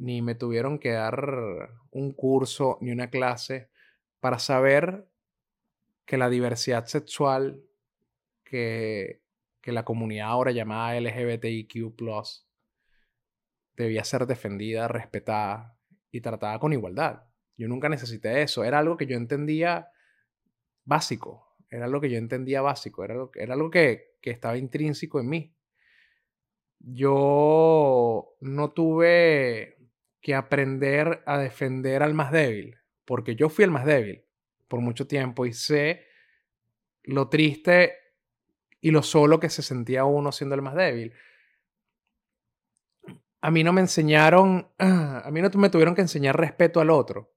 ni 0.00 0.22
me 0.22 0.34
tuvieron 0.34 0.78
que 0.78 0.92
dar 0.92 1.68
un 1.90 2.12
curso 2.12 2.78
ni 2.80 2.90
una 2.90 3.10
clase 3.10 3.68
para 4.18 4.38
saber 4.38 5.06
que 6.06 6.16
la 6.16 6.30
diversidad 6.30 6.86
sexual 6.86 7.62
que, 8.44 9.20
la 9.62 9.84
comunidad 9.84 10.28
ahora 10.28 10.50
llamada 10.50 10.98
LGBTIQ 10.98 11.94
debía 13.76 14.02
ser 14.02 14.26
defendida, 14.26 14.88
respetada 14.88 15.78
y 16.10 16.22
tratada 16.22 16.58
con 16.58 16.72
igualdad. 16.72 17.22
Yo 17.56 17.68
nunca 17.68 17.88
necesité 17.88 18.42
eso. 18.42 18.64
Era 18.64 18.78
algo 18.78 18.96
que 18.96 19.06
yo 19.06 19.16
entendía 19.16 19.90
básico. 20.84 21.56
Era 21.68 21.84
algo 21.84 22.00
que 22.00 22.10
yo 22.10 22.16
entendía 22.16 22.62
básico. 22.62 23.04
Era 23.04 23.14
algo, 23.14 23.30
era 23.34 23.54
algo 23.54 23.70
que, 23.70 24.16
que 24.20 24.30
estaba 24.30 24.56
intrínseco 24.56 25.20
en 25.20 25.28
mí. 25.28 25.54
Yo 26.80 28.34
no 28.40 28.70
tuve 28.72 29.79
que 30.20 30.34
aprender 30.34 31.22
a 31.26 31.38
defender 31.38 32.02
al 32.02 32.14
más 32.14 32.32
débil, 32.32 32.78
porque 33.04 33.34
yo 33.34 33.48
fui 33.48 33.64
el 33.64 33.70
más 33.70 33.86
débil 33.86 34.24
por 34.68 34.80
mucho 34.80 35.06
tiempo 35.06 35.46
y 35.46 35.52
sé 35.52 36.06
lo 37.02 37.28
triste 37.28 37.94
y 38.80 38.90
lo 38.90 39.02
solo 39.02 39.40
que 39.40 39.50
se 39.50 39.62
sentía 39.62 40.04
uno 40.04 40.32
siendo 40.32 40.54
el 40.54 40.62
más 40.62 40.74
débil. 40.74 41.12
A 43.42 43.50
mí 43.50 43.64
no 43.64 43.72
me 43.72 43.80
enseñaron, 43.80 44.70
a 44.78 45.28
mí 45.30 45.40
no 45.40 45.50
me 45.54 45.70
tuvieron 45.70 45.94
que 45.94 46.02
enseñar 46.02 46.38
respeto 46.38 46.80
al 46.80 46.90
otro. 46.90 47.32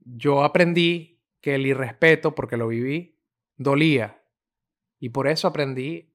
Yo 0.00 0.42
aprendí 0.42 1.22
que 1.40 1.54
el 1.54 1.66
irrespeto, 1.66 2.34
porque 2.34 2.56
lo 2.56 2.68
viví, 2.68 3.18
dolía. 3.56 4.22
Y 4.98 5.10
por 5.10 5.28
eso 5.28 5.46
aprendí, 5.46 6.14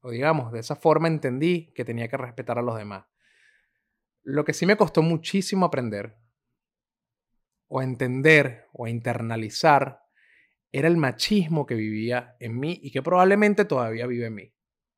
o 0.00 0.10
digamos, 0.10 0.52
de 0.52 0.60
esa 0.60 0.76
forma 0.76 1.08
entendí 1.08 1.72
que 1.74 1.84
tenía 1.84 2.08
que 2.08 2.16
respetar 2.16 2.58
a 2.58 2.62
los 2.62 2.76
demás. 2.76 3.09
Lo 4.22 4.44
que 4.44 4.52
sí 4.52 4.66
me 4.66 4.76
costó 4.76 5.02
muchísimo 5.02 5.66
aprender, 5.66 6.16
o 7.68 7.82
entender, 7.82 8.66
o 8.72 8.86
internalizar, 8.86 10.02
era 10.72 10.88
el 10.88 10.96
machismo 10.96 11.66
que 11.66 11.74
vivía 11.74 12.36
en 12.38 12.58
mí 12.58 12.78
y 12.82 12.90
que 12.90 13.02
probablemente 13.02 13.64
todavía 13.64 14.06
vive 14.06 14.26
en 14.26 14.34
mí, 14.34 14.54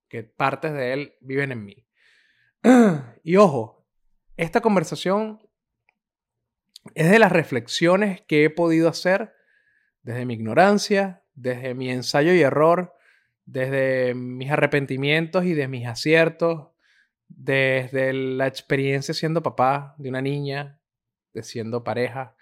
que 0.09 0.23
partes 0.23 0.73
de 0.73 0.93
él 0.93 1.15
viven 1.21 1.53
en 1.53 1.65
mí. 1.65 1.87
Y 3.25 3.37
ojo, 3.37 3.87
esta 4.37 4.61
conversación 4.61 5.41
es 6.95 7.11
de 7.11 7.19
las 7.19 7.31
reflexiones 7.31 8.23
que 8.23 8.45
he 8.45 8.51
podido 8.51 8.89
hacer 8.89 9.33
desde 10.03 10.27
mi 10.27 10.35
ignorancia, 10.35 11.23
desde 11.35 11.75
mi 11.75 11.91
ensayo 11.91 12.35
y 12.35 12.41
error, 12.41 12.95
desde 13.45 14.15
mis 14.15 14.51
arrepentimientos 14.51 15.45
y 15.45 15.55
de 15.55 15.69
mis 15.69 15.87
aciertos, 15.87 16.72
desde 17.37 18.13
la 18.13 18.47
experiencia 18.47 19.15
siendo 19.15 19.43
papá 19.43 19.95
de 19.99 20.09
una 20.09 20.21
niña, 20.21 20.79
de 21.33 21.43
siendo 21.43 21.83
pareja 21.85 22.37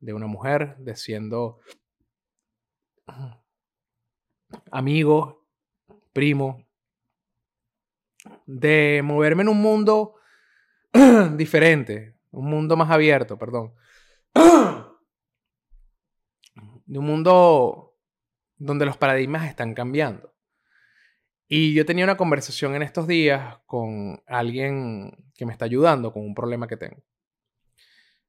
de 0.00 0.12
una 0.12 0.26
mujer, 0.26 0.76
de 0.78 0.96
siendo 0.96 1.60
amigo, 4.70 5.46
primo, 6.12 6.66
de 8.46 9.00
moverme 9.04 9.42
en 9.42 9.48
un 9.48 9.60
mundo 9.60 10.16
diferente, 11.36 12.16
un 12.30 12.50
mundo 12.50 12.76
más 12.76 12.90
abierto, 12.90 13.38
perdón. 13.38 13.74
De 16.86 17.00
un 17.00 17.04
mundo 17.04 17.96
donde 18.56 18.86
los 18.86 18.96
paradigmas 18.96 19.48
están 19.48 19.74
cambiando. 19.74 20.35
Y 21.48 21.74
yo 21.74 21.86
tenía 21.86 22.04
una 22.04 22.16
conversación 22.16 22.74
en 22.74 22.82
estos 22.82 23.06
días 23.06 23.58
con 23.66 24.20
alguien 24.26 25.12
que 25.36 25.46
me 25.46 25.52
está 25.52 25.64
ayudando 25.64 26.12
con 26.12 26.24
un 26.24 26.34
problema 26.34 26.66
que 26.66 26.76
tengo. 26.76 27.02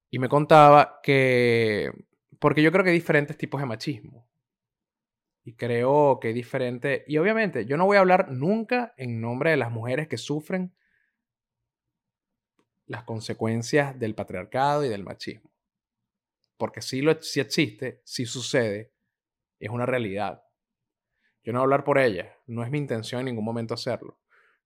Y 0.10 0.20
me 0.20 0.30
contaba 0.30 1.00
que, 1.02 1.92
porque 2.40 2.62
yo 2.62 2.72
creo 2.72 2.84
que 2.84 2.92
hay 2.92 2.96
diferentes 2.96 3.38
tipos 3.38 3.60
de 3.60 3.68
machismo. 3.68 4.28
Y 5.44 5.54
creo 5.54 6.20
que 6.20 6.30
es 6.30 6.36
diferente. 6.36 7.06
Y 7.08 7.18
obviamente, 7.18 7.66
yo 7.66 7.78
no 7.78 7.86
voy 7.86 7.98
a 7.98 8.02
hablar 8.02 8.32
nunca 8.32 8.94
en 8.98 9.20
nombre 9.20 9.52
de 9.52 9.58
las 9.58 9.72
mujeres 9.72 10.08
que 10.08 10.18
sufren 10.18 10.76
las 12.86 13.04
consecuencias 13.04 13.98
del 13.98 14.14
patriarcado 14.14 14.86
y 14.86 14.90
del 14.90 15.04
machismo. 15.04 15.52
Porque 16.58 16.82
sí, 16.82 17.02
lo, 17.02 17.22
sí 17.22 17.40
existe, 17.40 18.02
sí 18.04 18.26
sucede, 18.26 18.92
es 19.60 19.70
una 19.70 19.86
realidad. 19.86 20.47
Yo 21.48 21.54
no 21.54 21.60
voy 21.60 21.64
a 21.64 21.68
hablar 21.68 21.86
por 21.86 21.98
ellas, 21.98 22.28
no 22.46 22.62
es 22.62 22.70
mi 22.70 22.78
intención 22.78 23.22
en 23.22 23.28
ningún 23.28 23.46
momento 23.46 23.74
hacerlo. 23.74 24.20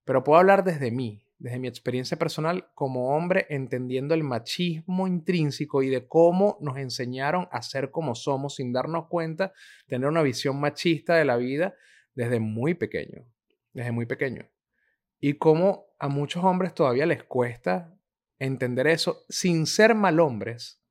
Pero 0.03 0.23
puedo 0.23 0.39
hablar 0.39 0.63
desde 0.63 0.89
mí, 0.89 1.23
desde 1.37 1.59
mi 1.59 1.67
experiencia 1.67 2.17
personal 2.17 2.71
como 2.73 3.15
hombre, 3.15 3.45
entendiendo 3.49 4.15
el 4.15 4.23
machismo 4.23 5.05
intrínseco 5.05 5.83
y 5.83 5.89
de 5.89 6.07
cómo 6.07 6.57
nos 6.59 6.77
enseñaron 6.77 7.47
a 7.51 7.61
ser 7.61 7.91
como 7.91 8.15
somos 8.15 8.55
sin 8.55 8.73
darnos 8.73 9.09
cuenta, 9.09 9.53
tener 9.85 10.09
una 10.09 10.23
visión 10.23 10.59
machista 10.59 11.13
de 11.13 11.25
la 11.25 11.37
vida 11.37 11.75
desde 12.15 12.39
muy 12.39 12.73
pequeño, 12.73 13.27
desde 13.73 13.91
muy 13.91 14.07
pequeño. 14.07 14.49
Y 15.19 15.33
cómo 15.33 15.85
a 15.99 16.07
muchos 16.07 16.43
hombres 16.43 16.73
todavía 16.73 17.05
les 17.05 17.23
cuesta 17.23 17.95
entender 18.39 18.87
eso 18.87 19.23
sin 19.29 19.67
ser 19.67 19.93
mal 19.93 20.19
hombres, 20.19 20.81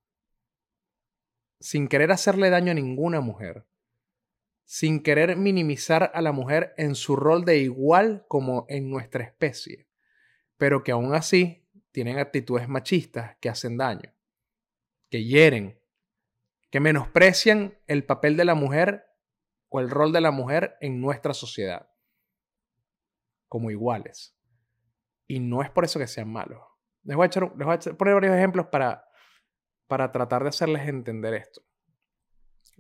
sin 1.59 1.89
querer 1.89 2.13
hacerle 2.13 2.49
daño 2.49 2.71
a 2.71 2.77
ninguna 2.77 3.21
mujer, 3.21 3.67
sin 4.73 5.03
querer 5.03 5.37
minimizar 5.37 6.13
a 6.15 6.23
la 6.23 6.33
mujer 6.33 6.75
en 6.77 6.95
su 6.95 7.17
rol 7.17 7.45
de 7.45 7.59
igual 7.59 8.25
como 8.29 8.67
en 8.69 8.89
nuestra 8.89 9.25
especie 9.25 9.91
pero 10.61 10.85
que 10.85 10.93
aún 10.93 11.15
así 11.15 11.67
tienen 11.91 12.19
actitudes 12.19 12.69
machistas 12.69 13.35
que 13.41 13.49
hacen 13.49 13.79
daño, 13.79 14.13
que 15.09 15.25
hieren, 15.25 15.81
que 16.71 16.81
menosprecian 16.81 17.79
el 17.87 18.05
papel 18.05 18.37
de 18.37 18.45
la 18.45 18.55
mujer 18.55 19.07
o 19.71 19.81
el 19.81 19.89
rol 19.89 20.13
de 20.13 20.21
la 20.21 20.31
mujer 20.31 20.77
en 20.83 21.01
nuestra 21.01 21.33
sociedad 21.33 21.91
como 23.49 23.71
iguales. 23.71 24.37
Y 25.27 25.41
no 25.41 25.63
es 25.63 25.71
por 25.71 25.87
eso 25.87 25.99
que 25.99 26.07
sean 26.07 26.31
malos. 26.31 26.61
Les 27.05 27.17
voy 27.17 27.25
a, 27.25 27.27
echar, 27.29 27.97
poner 27.97 28.15
varios 28.15 28.37
ejemplos 28.37 28.67
para, 28.67 29.09
para 29.87 30.13
tratar 30.13 30.43
de 30.43 30.51
hacerles 30.51 30.87
entender 30.87 31.33
esto. 31.33 31.63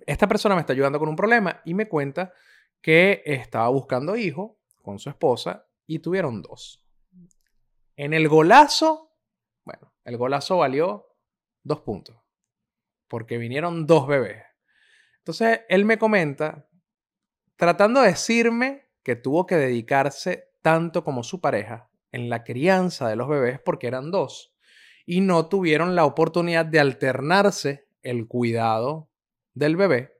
Esta 0.06 0.28
persona 0.28 0.54
me 0.54 0.62
está 0.62 0.72
ayudando 0.72 0.98
con 0.98 1.08
un 1.08 1.16
problema 1.16 1.60
y 1.64 1.74
me 1.74 1.88
cuenta 1.88 2.32
que 2.80 3.22
estaba 3.24 3.68
buscando 3.68 4.16
hijo 4.16 4.58
con 4.82 4.98
su 4.98 5.10
esposa 5.10 5.66
y 5.86 5.98
tuvieron 5.98 6.42
dos. 6.42 6.84
En 7.96 8.14
el 8.14 8.28
golazo, 8.28 9.12
bueno, 9.64 9.92
el 10.04 10.16
golazo 10.16 10.58
valió 10.58 11.06
dos 11.62 11.80
puntos, 11.80 12.16
porque 13.08 13.36
vinieron 13.36 13.86
dos 13.86 14.06
bebés. 14.06 14.42
Entonces, 15.18 15.60
él 15.68 15.84
me 15.84 15.98
comenta, 15.98 16.66
tratando 17.56 18.00
de 18.00 18.08
decirme 18.08 18.88
que 19.02 19.16
tuvo 19.16 19.46
que 19.46 19.56
dedicarse 19.56 20.50
tanto 20.62 21.04
como 21.04 21.22
su 21.22 21.40
pareja 21.40 21.90
en 22.12 22.28
la 22.28 22.44
crianza 22.44 23.08
de 23.08 23.16
los 23.16 23.28
bebés 23.28 23.60
porque 23.60 23.86
eran 23.86 24.10
dos 24.10 24.54
y 25.06 25.20
no 25.20 25.48
tuvieron 25.48 25.94
la 25.94 26.04
oportunidad 26.04 26.66
de 26.66 26.80
alternarse 26.80 27.88
el 28.02 28.26
cuidado 28.26 29.09
del 29.60 29.76
bebé, 29.76 30.18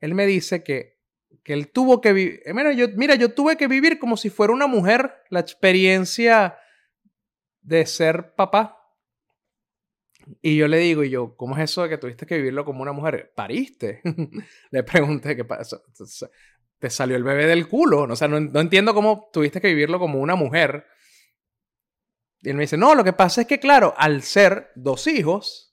él 0.00 0.14
me 0.14 0.24
dice 0.24 0.64
que, 0.64 0.98
que 1.42 1.52
él 1.52 1.70
tuvo 1.70 2.00
que 2.00 2.12
vivir, 2.14 2.42
mira 2.54 2.72
yo, 2.72 2.86
mira, 2.94 3.14
yo 3.16 3.34
tuve 3.34 3.56
que 3.56 3.68
vivir 3.68 3.98
como 3.98 4.16
si 4.16 4.30
fuera 4.30 4.52
una 4.54 4.66
mujer 4.66 5.14
la 5.28 5.40
experiencia 5.40 6.56
de 7.60 7.84
ser 7.86 8.34
papá. 8.34 8.78
Y 10.40 10.56
yo 10.56 10.68
le 10.68 10.78
digo, 10.78 11.02
y 11.02 11.10
yo, 11.10 11.36
¿cómo 11.36 11.56
es 11.56 11.64
eso 11.64 11.82
de 11.82 11.88
que 11.88 11.98
tuviste 11.98 12.26
que 12.26 12.36
vivirlo 12.36 12.64
como 12.64 12.82
una 12.82 12.92
mujer? 12.92 13.32
¿Pariste? 13.34 14.00
le 14.70 14.82
pregunté 14.84 15.34
qué 15.34 15.44
pasó. 15.44 15.82
Te 16.78 16.90
salió 16.90 17.16
el 17.16 17.24
bebé 17.24 17.46
del 17.46 17.66
culo. 17.66 18.02
O 18.02 18.16
sea, 18.16 18.28
no, 18.28 18.38
no, 18.38 18.60
entiendo 18.60 18.94
cómo 18.94 19.30
tuviste 19.32 19.60
que 19.60 19.68
vivirlo 19.68 19.98
como 19.98 20.20
una 20.20 20.36
mujer. 20.36 20.86
Y 22.40 22.50
él 22.50 22.56
me 22.56 22.62
dice, 22.62 22.76
no, 22.76 22.94
lo 22.94 23.02
que 23.02 23.12
pasa 23.12 23.40
es 23.40 23.46
que, 23.48 23.58
claro, 23.58 23.94
al 23.96 24.22
ser 24.22 24.70
dos 24.76 25.08
hijos, 25.08 25.71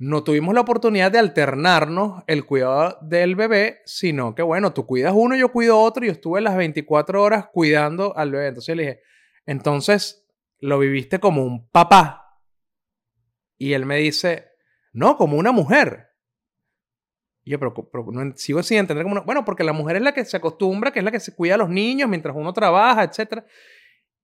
no 0.00 0.24
tuvimos 0.24 0.54
la 0.54 0.62
oportunidad 0.62 1.12
de 1.12 1.18
alternarnos 1.18 2.24
el 2.26 2.46
cuidado 2.46 2.96
del 3.02 3.36
bebé, 3.36 3.82
sino 3.84 4.34
que, 4.34 4.40
bueno, 4.40 4.72
tú 4.72 4.86
cuidas 4.86 5.12
uno, 5.14 5.36
yo 5.36 5.52
cuido 5.52 5.78
otro, 5.78 6.02
y 6.02 6.08
yo 6.08 6.12
estuve 6.12 6.40
las 6.40 6.56
24 6.56 7.22
horas 7.22 7.48
cuidando 7.52 8.16
al 8.16 8.32
bebé. 8.32 8.46
Entonces 8.48 8.76
le 8.76 8.82
dije, 8.82 9.00
entonces 9.44 10.26
lo 10.58 10.78
viviste 10.78 11.20
como 11.20 11.44
un 11.44 11.68
papá. 11.68 12.40
Y 13.58 13.74
él 13.74 13.84
me 13.84 13.98
dice, 13.98 14.46
no, 14.94 15.18
como 15.18 15.36
una 15.36 15.52
mujer. 15.52 16.08
Y 17.44 17.50
yo, 17.50 17.58
pero, 17.58 17.74
no, 18.10 18.32
sigo 18.36 18.62
sin 18.62 18.78
entender 18.78 19.04
como 19.04 19.16
una... 19.16 19.22
Bueno, 19.22 19.44
porque 19.44 19.64
la 19.64 19.74
mujer 19.74 19.96
es 19.96 20.02
la 20.02 20.14
que 20.14 20.24
se 20.24 20.38
acostumbra, 20.38 20.92
que 20.92 21.00
es 21.00 21.04
la 21.04 21.10
que 21.10 21.20
se 21.20 21.34
cuida 21.34 21.56
a 21.56 21.58
los 21.58 21.68
niños 21.68 22.08
mientras 22.08 22.34
uno 22.34 22.54
trabaja, 22.54 23.04
etc. 23.04 23.44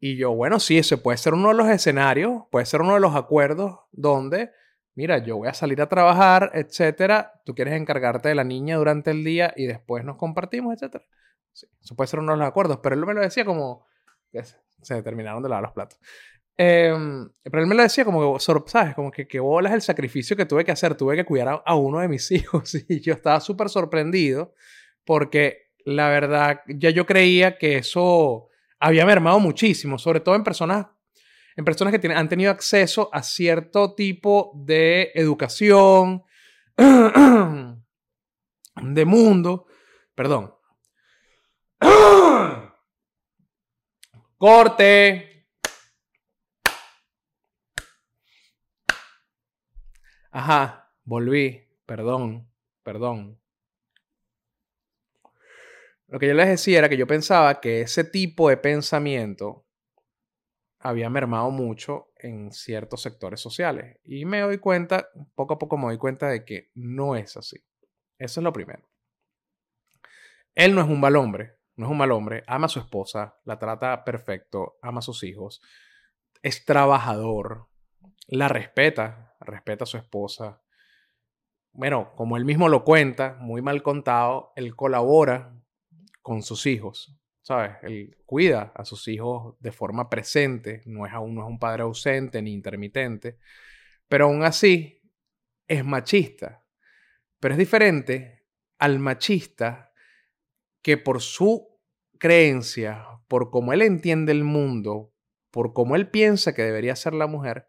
Y 0.01 0.17
yo, 0.17 0.35
bueno, 0.35 0.59
sí, 0.59 0.79
ese 0.79 0.97
puede 0.97 1.19
ser 1.19 1.35
uno 1.35 1.49
de 1.49 1.55
los 1.55 1.69
escenarios, 1.69 2.45
puede 2.51 2.65
ser 2.65 2.81
uno 2.81 2.95
de 2.95 3.01
los 3.01 3.15
acuerdos 3.15 3.79
donde, 3.93 4.53
mira, 4.97 5.19
yo 5.19 5.37
voy 5.37 5.49
a 5.49 5.55
salir 5.55 5.81
a 5.81 5.89
trabajar, 5.89 6.51
etc. 6.55 7.29
Tú 7.45 7.55
quieres 7.55 7.75
encargarte 7.75 8.29
de 8.29 8.35
la 8.35 8.45
niña 8.45 8.77
durante 8.77 9.13
el 9.13 9.23
día 9.23 9.55
y 9.57 9.67
después 9.67 10.05
nos 10.05 10.17
compartimos, 10.17 10.75
etc. 10.81 11.03
Sí, 11.53 11.69
eso 11.81 11.95
puede 11.95 12.09
ser 12.09 12.19
uno 12.19 12.33
de 12.33 12.39
los 12.39 12.49
acuerdos, 12.49 12.81
pero 12.83 12.97
él 12.97 13.07
me 13.07 13.15
lo 13.15 13.21
decía 13.21 13.45
como 13.45 13.87
se 14.83 15.03
terminaron 15.03 15.43
de 15.43 15.49
lavar 15.49 15.63
los 15.63 15.73
platos. 15.73 15.99
Em, 16.59 17.29
pero 17.43 17.61
él 17.61 17.67
me 17.67 17.75
lo 17.75 17.83
decía 17.83 18.05
como 18.05 18.35
que, 18.35 18.41
¿sabes? 18.67 18.95
Como 18.95 19.11
que, 19.11 19.29
que 19.29 19.41
bolas 19.41 19.73
el 19.75 19.83
sacrificio 19.83 20.37
que 20.37 20.47
tuve 20.47 20.65
que 20.65 20.73
hacer. 20.73 20.95
Tuve 20.95 21.17
que 21.17 21.25
cuidar 21.25 21.63
a, 21.65 21.75
uno 21.75 22.01
de 22.01 22.09
mis 22.09 22.31
hijos 22.33 22.75
y 22.89 23.01
yo 23.01 23.13
estaba 23.15 23.41
súper 23.41 23.69
sorprendido 23.69 24.55
porque 25.05 25.71
la 25.85 26.09
verdad 26.09 26.63
ya 26.67 26.91
yo 26.91 27.07
creía 27.07 27.59
que 27.59 27.79
eso 27.79 28.49
había 28.79 29.07
mermado 29.07 29.39
muchísimo, 29.41 29.99
sobre 29.99 30.21
todo 30.21 30.35
en 30.35 30.45
personas, 30.45 30.87
en 31.57 31.65
personas 31.65 31.93
que 31.93 31.99
tienen, 31.99 32.19
han 32.19 32.29
tenido 32.29 32.51
acceso 32.51 33.09
a 33.13 33.23
cierto 33.23 33.95
tipo 33.95 34.53
de 34.55 35.13
educación, 35.15 36.23
de 36.77 37.85
mundo. 39.07 39.67
Perdón. 40.15 40.55
Corte. 44.39 45.47
Ajá, 50.31 50.93
volví. 51.05 51.63
Perdón, 51.87 52.53
perdón. 52.83 53.41
Lo 56.09 56.19
que 56.19 56.29
yo 56.29 56.35
les 56.35 56.49
decía 56.49 56.79
era 56.79 56.89
que 56.89 56.97
yo 56.99 57.07
pensaba 57.07 57.61
que 57.61 57.81
ese 57.81 58.05
tipo 58.05 58.51
de 58.51 58.59
pensamiento 58.59 59.66
había 60.89 61.11
mermado 61.11 61.51
mucho 61.51 62.13
en 62.17 62.53
ciertos 62.53 63.03
sectores 63.03 63.41
sociales. 63.41 63.99
Y 64.05 64.25
me 64.25 64.41
doy 64.41 64.59
cuenta, 64.59 65.09
poco 65.35 65.55
a 65.55 65.59
poco 65.59 65.77
me 65.77 65.87
doy 65.87 65.99
cuenta 65.99 66.29
de 66.29 66.45
que 66.45 66.71
no 66.75 67.17
es 67.17 67.37
así. 67.37 67.59
Eso 68.19 68.41
es 68.41 68.45
lo 68.45 68.53
primero. 68.53 68.89
Él 70.55 70.75
no 70.75 70.81
es 70.81 70.89
un 70.89 71.01
mal 71.01 71.17
hombre 71.17 71.57
no 71.77 71.87
es 71.87 71.93
un 71.93 71.99
mal 71.99 72.11
hombre, 72.13 72.43
ama 72.47 72.67
a 72.67 72.71
su 72.71 72.79
esposa, 72.79 73.39
la 73.45 73.59
trata 73.59 74.03
perfecto, 74.05 74.79
ama 74.83 75.01
a 75.01 75.03
sus 75.03 75.23
hijos, 75.23 75.61
es 76.43 76.65
trabajador, 76.65 77.69
la 78.27 78.49
respeta, 78.49 79.37
respeta 79.41 79.85
a 79.85 79.87
su 79.87 79.99
esposa. 79.99 80.63
Bueno, 81.73 82.15
como 82.17 82.37
él 82.39 82.47
mismo 82.47 82.69
lo 82.69 82.83
cuenta, 82.83 83.37
muy 83.41 83.61
mal 83.61 83.83
contado, 83.83 84.53
él 84.57 84.75
colabora 84.75 85.55
con 86.23 86.43
sus 86.43 86.65
hijos, 86.67 87.15
¿sabes? 87.47 87.77
Él 87.83 88.17
cuida 88.27 88.73
a 88.75 88.85
sus 88.85 89.07
hijos 89.07 89.55
de 89.61 89.71
forma 89.71 90.11
presente, 90.11 90.83
no 90.85 91.07
es 91.07 91.13
aún 91.13 91.37
no 91.37 91.43
es 91.43 91.49
un 91.49 91.61
padre 91.61 91.85
ausente 91.85 92.43
ni 92.43 92.53
intermitente, 92.53 93.39
pero 94.09 94.25
aún 94.25 94.43
así 94.43 95.01
es 95.69 95.85
machista. 95.85 96.65
Pero 97.39 97.55
es 97.55 97.59
diferente 97.59 98.49
al 98.79 98.99
machista 98.99 99.93
que 100.83 100.97
por 100.97 101.23
su 101.23 101.69
creencia, 102.19 103.07
por 103.29 103.51
cómo 103.51 103.73
él 103.73 103.83
entiende 103.83 104.33
el 104.33 104.43
mundo, 104.43 105.15
por 105.53 105.73
cómo 105.73 105.95
él 105.95 106.11
piensa 106.11 106.53
que 106.53 106.65
debería 106.65 106.97
ser 106.97 107.15
la 107.15 107.29
mujer, 107.29 107.69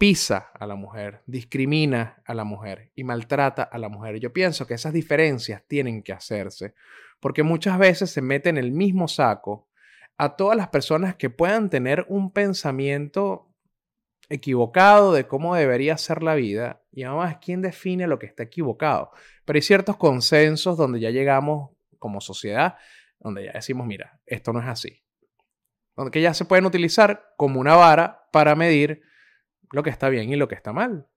pisa 0.00 0.50
a 0.58 0.66
la 0.66 0.76
mujer, 0.76 1.20
discrimina 1.26 2.22
a 2.24 2.32
la 2.32 2.44
mujer 2.44 2.90
y 2.94 3.04
maltrata 3.04 3.64
a 3.64 3.76
la 3.76 3.90
mujer. 3.90 4.18
Yo 4.18 4.32
pienso 4.32 4.66
que 4.66 4.72
esas 4.72 4.94
diferencias 4.94 5.62
tienen 5.68 6.02
que 6.02 6.14
hacerse, 6.14 6.72
porque 7.20 7.42
muchas 7.42 7.78
veces 7.78 8.10
se 8.10 8.22
mete 8.22 8.48
en 8.48 8.56
el 8.56 8.72
mismo 8.72 9.08
saco 9.08 9.68
a 10.16 10.36
todas 10.36 10.56
las 10.56 10.68
personas 10.68 11.16
que 11.16 11.28
puedan 11.28 11.68
tener 11.68 12.06
un 12.08 12.32
pensamiento 12.32 13.52
equivocado 14.30 15.12
de 15.12 15.26
cómo 15.26 15.54
debería 15.54 15.98
ser 15.98 16.22
la 16.22 16.34
vida 16.34 16.80
y 16.90 17.02
además 17.02 17.36
quién 17.44 17.60
define 17.60 18.06
lo 18.06 18.18
que 18.18 18.24
está 18.24 18.44
equivocado. 18.44 19.10
Pero 19.44 19.58
hay 19.58 19.62
ciertos 19.62 19.98
consensos 19.98 20.78
donde 20.78 20.98
ya 20.98 21.10
llegamos 21.10 21.72
como 21.98 22.22
sociedad, 22.22 22.78
donde 23.18 23.44
ya 23.44 23.52
decimos, 23.52 23.86
mira, 23.86 24.18
esto 24.24 24.54
no 24.54 24.60
es 24.60 24.66
así. 24.66 25.02
Donde 25.94 26.22
ya 26.22 26.32
se 26.32 26.46
pueden 26.46 26.64
utilizar 26.64 27.34
como 27.36 27.60
una 27.60 27.76
vara 27.76 28.28
para 28.32 28.54
medir 28.54 29.02
lo 29.72 29.82
que 29.82 29.90
está 29.90 30.08
bien 30.08 30.30
y 30.30 30.36
lo 30.36 30.48
que 30.48 30.54
está 30.54 30.72
mal. 30.72 31.08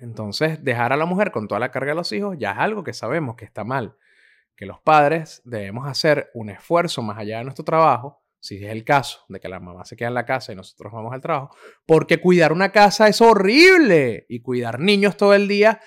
Entonces, 0.00 0.62
dejar 0.64 0.92
a 0.92 0.96
la 0.96 1.06
mujer 1.06 1.30
con 1.30 1.46
toda 1.46 1.60
la 1.60 1.70
carga 1.70 1.92
de 1.92 1.96
los 1.96 2.12
hijos 2.12 2.36
ya 2.38 2.52
es 2.52 2.58
algo 2.58 2.82
que 2.84 2.92
sabemos 2.92 3.36
que 3.36 3.44
está 3.44 3.64
mal. 3.64 3.96
Que 4.56 4.66
los 4.66 4.80
padres 4.80 5.42
debemos 5.44 5.88
hacer 5.88 6.30
un 6.34 6.50
esfuerzo 6.50 7.02
más 7.02 7.18
allá 7.18 7.38
de 7.38 7.44
nuestro 7.44 7.64
trabajo, 7.64 8.22
si 8.40 8.64
es 8.64 8.70
el 8.70 8.84
caso 8.84 9.24
de 9.28 9.40
que 9.40 9.48
la 9.48 9.60
mamá 9.60 9.84
se 9.84 9.96
queda 9.96 10.08
en 10.08 10.14
la 10.14 10.26
casa 10.26 10.52
y 10.52 10.56
nosotros 10.56 10.92
vamos 10.92 11.12
al 11.12 11.20
trabajo, 11.20 11.56
porque 11.86 12.20
cuidar 12.20 12.52
una 12.52 12.70
casa 12.70 13.08
es 13.08 13.20
horrible 13.20 14.26
y 14.28 14.40
cuidar 14.40 14.80
niños 14.80 15.16
todo 15.16 15.34
el 15.34 15.48
día 15.48 15.80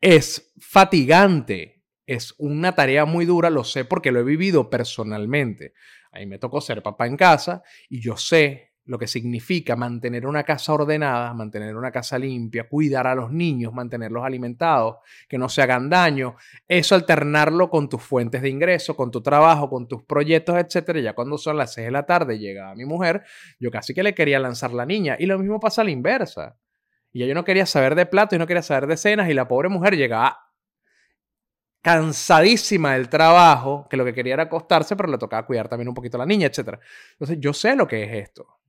es 0.00 0.52
fatigante 0.58 1.80
es 2.10 2.34
una 2.38 2.74
tarea 2.74 3.04
muy 3.04 3.24
dura, 3.24 3.50
lo 3.50 3.62
sé 3.62 3.84
porque 3.84 4.10
lo 4.10 4.18
he 4.18 4.24
vivido 4.24 4.68
personalmente. 4.68 5.74
A 6.10 6.18
mí 6.18 6.26
me 6.26 6.40
tocó 6.40 6.60
ser 6.60 6.82
papá 6.82 7.06
en 7.06 7.16
casa 7.16 7.62
y 7.88 8.00
yo 8.00 8.16
sé 8.16 8.69
lo 8.84 8.98
que 8.98 9.06
significa 9.06 9.76
mantener 9.76 10.26
una 10.26 10.42
casa 10.42 10.72
ordenada, 10.72 11.32
mantener 11.34 11.76
una 11.76 11.92
casa 11.92 12.18
limpia, 12.18 12.68
cuidar 12.68 13.06
a 13.06 13.14
los 13.14 13.30
niños, 13.30 13.72
mantenerlos 13.72 14.24
alimentados, 14.24 14.96
que 15.28 15.38
no 15.38 15.48
se 15.48 15.62
hagan 15.62 15.88
daño, 15.88 16.36
eso 16.66 16.94
alternarlo 16.94 17.70
con 17.70 17.88
tus 17.88 18.02
fuentes 18.02 18.42
de 18.42 18.48
ingreso, 18.48 18.96
con 18.96 19.10
tu 19.10 19.22
trabajo, 19.22 19.68
con 19.68 19.86
tus 19.86 20.02
proyectos, 20.04 20.56
etc. 20.56 20.98
ya 21.02 21.12
cuando 21.12 21.38
son 21.38 21.56
las 21.56 21.74
6 21.74 21.86
de 21.86 21.90
la 21.92 22.04
tarde 22.04 22.38
llega 22.38 22.74
mi 22.74 22.84
mujer, 22.84 23.22
yo 23.58 23.70
casi 23.70 23.94
que 23.94 24.02
le 24.02 24.14
quería 24.14 24.38
lanzar 24.38 24.72
la 24.72 24.86
niña 24.86 25.16
y 25.18 25.26
lo 25.26 25.38
mismo 25.38 25.60
pasa 25.60 25.82
a 25.82 25.84
la 25.84 25.90
inversa. 25.90 26.56
Y 27.12 27.26
yo 27.26 27.34
no 27.34 27.44
quería 27.44 27.66
saber 27.66 27.94
de 27.94 28.06
plato 28.06 28.36
y 28.36 28.38
no 28.38 28.46
quería 28.46 28.62
saber 28.62 28.86
de 28.86 28.96
cenas 28.96 29.28
y 29.28 29.34
la 29.34 29.48
pobre 29.48 29.68
mujer 29.68 29.96
llegaba 29.96 30.38
cansadísima 31.82 32.92
del 32.94 33.08
trabajo, 33.08 33.86
que 33.88 33.96
lo 33.96 34.04
que 34.04 34.14
quería 34.14 34.34
era 34.34 34.42
acostarse, 34.44 34.96
pero 34.96 35.08
le 35.08 35.18
tocaba 35.18 35.46
cuidar 35.46 35.68
también 35.68 35.88
un 35.88 35.94
poquito 35.94 36.16
a 36.16 36.20
la 36.20 36.26
niña, 36.26 36.46
etc. 36.46 36.78
Entonces, 37.12 37.38
yo 37.40 37.52
sé 37.52 37.74
lo 37.74 37.86
que 37.88 38.04
es 38.04 38.28
esto. 38.28 38.59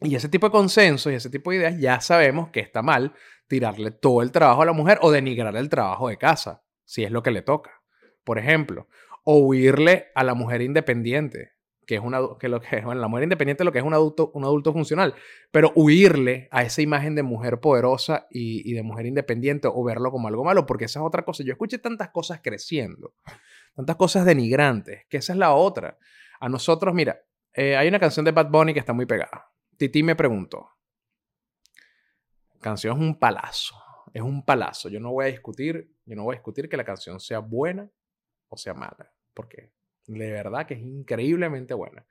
Y 0.00 0.14
ese 0.14 0.28
tipo 0.28 0.46
de 0.46 0.52
consensos 0.52 1.12
y 1.12 1.16
ese 1.16 1.30
tipo 1.30 1.50
de 1.50 1.56
ideas 1.56 1.78
ya 1.78 2.00
sabemos 2.00 2.50
que 2.50 2.60
está 2.60 2.82
mal 2.82 3.14
tirarle 3.48 3.90
todo 3.90 4.22
el 4.22 4.32
trabajo 4.32 4.62
a 4.62 4.66
la 4.66 4.72
mujer 4.72 4.98
o 5.00 5.10
denigrar 5.10 5.56
el 5.56 5.68
trabajo 5.68 6.08
de 6.08 6.18
casa, 6.18 6.62
si 6.84 7.04
es 7.04 7.10
lo 7.10 7.22
que 7.22 7.30
le 7.30 7.42
toca. 7.42 7.82
Por 8.24 8.38
ejemplo, 8.38 8.88
o 9.24 9.38
huirle 9.38 10.08
a 10.14 10.24
la 10.24 10.34
mujer 10.34 10.62
independiente 10.62 11.56
que 11.86 11.94
es 11.94 12.00
una 12.02 12.18
que 12.38 12.48
lo 12.48 12.60
que 12.60 12.80
bueno, 12.82 13.00
la 13.00 13.08
mujer 13.08 13.24
independiente 13.24 13.64
lo 13.64 13.72
que 13.72 13.78
es 13.78 13.84
un 13.84 13.94
adulto, 13.94 14.30
un 14.34 14.44
adulto 14.44 14.72
funcional, 14.72 15.14
pero 15.50 15.72
huirle 15.76 16.48
a 16.50 16.62
esa 16.62 16.82
imagen 16.82 17.14
de 17.14 17.22
mujer 17.22 17.60
poderosa 17.60 18.26
y, 18.30 18.74
de 18.74 18.82
mujer 18.82 19.06
independiente 19.06 19.68
o 19.72 19.84
verlo 19.84 20.10
como 20.10 20.28
algo 20.28 20.44
malo, 20.44 20.66
porque 20.66 20.86
esa 20.86 20.98
es 21.00 21.06
otra 21.06 21.24
cosa. 21.24 21.44
Yo 21.44 21.52
escuché 21.52 21.78
tantas 21.78 22.10
cosas 22.10 22.40
creciendo, 22.42 23.14
tantas 23.74 23.96
cosas 23.96 24.26
denigrantes, 24.26 25.06
que 25.08 25.18
esa 25.18 25.32
es 25.32 25.38
la 25.38 25.54
otra. 25.54 25.96
A 26.40 26.48
nosotros, 26.48 26.92
mira, 26.92 27.20
eh, 27.54 27.76
hay 27.76 27.88
una 27.88 28.00
canción 28.00 28.24
de 28.24 28.32
Bad 28.32 28.50
Bunny 28.50 28.74
que 28.74 28.80
está 28.80 28.92
muy 28.92 29.06
pegada. 29.06 29.46
Titi 29.76 30.02
me 30.02 30.16
preguntó. 30.16 30.70
Canción 32.60 32.96
es 32.96 33.02
un 33.02 33.18
palazo, 33.18 33.76
es 34.12 34.22
un 34.22 34.44
palazo. 34.44 34.88
Yo 34.88 35.00
no 35.00 35.12
voy 35.12 35.26
a 35.26 35.28
discutir, 35.28 35.94
yo 36.04 36.16
no 36.16 36.24
voy 36.24 36.34
a 36.34 36.38
discutir 36.38 36.68
que 36.68 36.76
la 36.76 36.84
canción 36.84 37.20
sea 37.20 37.40
buena 37.40 37.90
o 38.48 38.56
sea 38.56 38.74
mala, 38.74 39.12
porque 39.34 39.72
de 40.06 40.30
verdad 40.30 40.66
que 40.66 40.74
es 40.74 40.80
increíblemente 40.80 41.74
buena. 41.74 42.06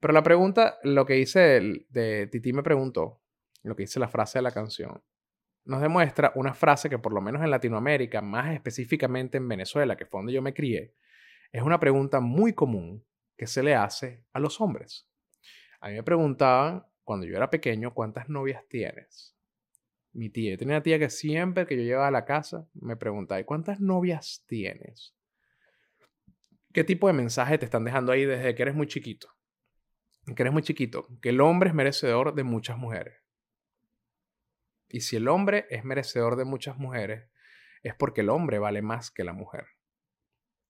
Pero 0.00 0.12
la 0.12 0.22
pregunta, 0.22 0.78
lo 0.82 1.04
que 1.04 1.18
hice 1.18 1.84
de, 1.88 2.26
Titi 2.28 2.52
me 2.52 2.62
preguntó, 2.62 3.22
lo 3.62 3.74
que 3.74 3.82
dice 3.84 4.00
la 4.00 4.08
frase 4.08 4.38
de 4.38 4.42
la 4.42 4.52
canción, 4.52 5.02
nos 5.64 5.82
demuestra 5.82 6.32
una 6.34 6.54
frase 6.54 6.88
que 6.88 6.98
por 6.98 7.12
lo 7.12 7.20
menos 7.20 7.42
en 7.42 7.50
Latinoamérica, 7.50 8.22
más 8.22 8.54
específicamente 8.54 9.36
en 9.38 9.48
Venezuela, 9.48 9.96
que 9.96 10.06
fue 10.06 10.20
donde 10.20 10.32
yo 10.32 10.40
me 10.40 10.54
crié, 10.54 10.94
es 11.52 11.62
una 11.62 11.80
pregunta 11.80 12.20
muy 12.20 12.54
común 12.54 13.04
que 13.36 13.46
se 13.46 13.62
le 13.62 13.74
hace 13.74 14.24
a 14.32 14.40
los 14.40 14.60
hombres. 14.60 15.07
A 15.80 15.88
mí 15.88 15.94
me 15.94 16.02
preguntaban 16.02 16.84
cuando 17.04 17.26
yo 17.26 17.36
era 17.36 17.50
pequeño, 17.50 17.94
¿cuántas 17.94 18.28
novias 18.28 18.66
tienes? 18.68 19.36
Mi 20.12 20.30
tía, 20.30 20.52
yo 20.52 20.58
tenía 20.58 20.76
una 20.76 20.82
tía 20.82 20.98
que 20.98 21.10
siempre 21.10 21.66
que 21.66 21.76
yo 21.76 21.82
llegaba 21.82 22.08
a 22.08 22.10
la 22.10 22.24
casa 22.24 22.68
me 22.74 22.96
preguntaba, 22.96 23.42
¿cuántas 23.44 23.80
novias 23.80 24.44
tienes? 24.46 25.14
¿Qué 26.72 26.84
tipo 26.84 27.06
de 27.06 27.12
mensaje 27.12 27.58
te 27.58 27.64
están 27.64 27.84
dejando 27.84 28.12
ahí 28.12 28.24
desde 28.24 28.54
que 28.54 28.62
eres 28.62 28.74
muy 28.74 28.86
chiquito? 28.86 29.28
Que 30.36 30.42
eres 30.42 30.52
muy 30.52 30.62
chiquito, 30.62 31.08
que 31.22 31.30
el 31.30 31.40
hombre 31.40 31.70
es 31.70 31.74
merecedor 31.74 32.34
de 32.34 32.44
muchas 32.44 32.76
mujeres. 32.76 33.16
Y 34.88 35.00
si 35.00 35.16
el 35.16 35.28
hombre 35.28 35.66
es 35.70 35.84
merecedor 35.84 36.36
de 36.36 36.44
muchas 36.44 36.76
mujeres, 36.76 37.30
es 37.82 37.94
porque 37.94 38.22
el 38.22 38.30
hombre 38.30 38.58
vale 38.58 38.82
más 38.82 39.10
que 39.10 39.24
la 39.24 39.32
mujer. 39.32 39.66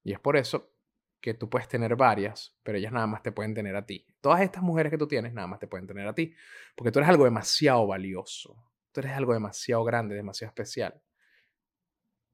Y 0.05 0.13
es 0.13 0.21
por 0.21 0.37
eso 0.37 0.73
que 1.21 1.35
tú 1.35 1.51
puedes 1.51 1.69
tener 1.69 1.97
varias, 1.97 2.57
pero 2.63 2.79
ellas 2.79 2.93
nada 2.93 3.07
más 3.07 3.23
te 3.23 3.33
pueden 3.33 3.55
tener 3.55 3.75
a 3.75 3.85
ti. 3.85 4.07
Todas 4.21 4.41
estas 4.41 4.63
mujeres 4.63 4.91
que 4.91 4.99
tú 4.99 5.09
tienes 5.09 5.33
nada 5.33 5.47
más 5.47 5.59
te 5.59 5.67
pueden 5.67 5.87
tener 5.87 6.07
a 6.07 6.15
ti, 6.15 6.35
porque 6.77 6.93
tú 6.93 7.01
eres 7.01 7.09
algo 7.09 7.25
demasiado 7.25 7.87
valioso, 7.87 8.73
tú 8.93 9.01
eres 9.01 9.13
algo 9.13 9.33
demasiado 9.33 9.85
grande, 9.85 10.15
demasiado 10.15 10.51
especial. 10.51 11.03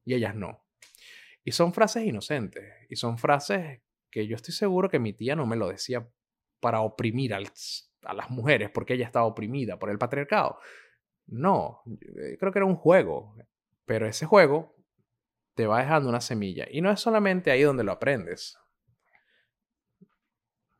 Y 0.03 0.13
ellas 0.13 0.35
no. 0.35 0.63
Y 1.43 1.51
son 1.51 1.73
frases 1.73 2.03
inocentes, 2.05 2.73
y 2.89 2.95
son 2.95 3.17
frases 3.17 3.81
que 4.11 4.27
yo 4.27 4.35
estoy 4.35 4.53
seguro 4.53 4.89
que 4.89 4.99
mi 4.99 5.13
tía 5.13 5.35
no 5.35 5.45
me 5.45 5.55
lo 5.55 5.67
decía 5.69 6.07
para 6.59 6.81
oprimir 6.81 7.33
a 7.33 7.39
las 7.39 8.29
mujeres, 8.29 8.69
porque 8.69 8.93
ella 8.93 9.05
estaba 9.05 9.25
oprimida 9.25 9.77
por 9.77 9.89
el 9.89 9.97
patriarcado. 9.97 10.59
No, 11.27 11.81
creo 12.39 12.51
que 12.51 12.59
era 12.59 12.65
un 12.65 12.75
juego, 12.75 13.35
pero 13.85 14.07
ese 14.07 14.25
juego 14.25 14.75
te 15.55 15.65
va 15.65 15.79
dejando 15.79 16.09
una 16.09 16.21
semilla. 16.21 16.67
Y 16.69 16.81
no 16.81 16.91
es 16.91 16.99
solamente 16.99 17.49
ahí 17.49 17.63
donde 17.63 17.83
lo 17.83 17.91
aprendes. 17.91 18.57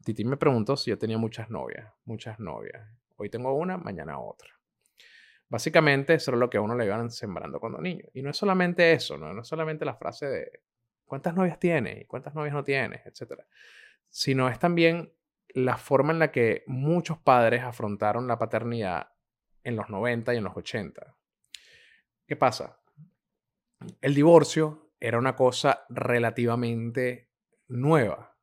Titi 0.05 0.23
me 0.23 0.37
preguntó 0.37 0.77
si 0.77 0.91
yo 0.91 0.99
tenía 0.99 1.17
muchas 1.17 1.49
novias, 1.49 1.91
muchas 2.05 2.39
novias. 2.39 2.87
Hoy 3.17 3.29
tengo 3.31 3.51
una, 3.53 3.77
mañana 3.77 4.19
otra. 4.19 4.49
Básicamente 5.49 6.13
eso 6.13 6.31
es 6.31 6.37
lo 6.37 6.47
que 6.47 6.57
a 6.57 6.61
uno 6.61 6.75
le 6.75 6.85
iban 6.85 7.09
sembrando 7.09 7.59
cuando 7.59 7.81
niño. 7.81 8.05
Y 8.13 8.21
no 8.21 8.29
es 8.29 8.37
solamente 8.37 8.93
eso, 8.93 9.17
no, 9.17 9.33
no 9.33 9.41
es 9.41 9.47
solamente 9.47 9.83
la 9.83 9.95
frase 9.95 10.27
de 10.27 10.61
cuántas 11.05 11.33
novias 11.33 11.57
tienes 11.57 12.03
y 12.03 12.05
cuántas 12.05 12.35
novias 12.35 12.53
no 12.53 12.63
tienes, 12.63 13.03
etc. 13.07 13.41
Sino 14.07 14.47
es 14.47 14.59
también 14.59 15.11
la 15.49 15.77
forma 15.77 16.13
en 16.13 16.19
la 16.19 16.31
que 16.31 16.63
muchos 16.67 17.17
padres 17.17 17.63
afrontaron 17.63 18.27
la 18.27 18.37
paternidad 18.37 19.09
en 19.63 19.75
los 19.75 19.89
90 19.89 20.35
y 20.35 20.37
en 20.37 20.43
los 20.43 20.55
80. 20.55 21.15
¿Qué 22.27 22.35
pasa? 22.35 22.79
El 24.01 24.13
divorcio 24.13 24.91
era 24.99 25.17
una 25.17 25.35
cosa 25.35 25.83
relativamente 25.89 27.31
nueva. 27.69 28.34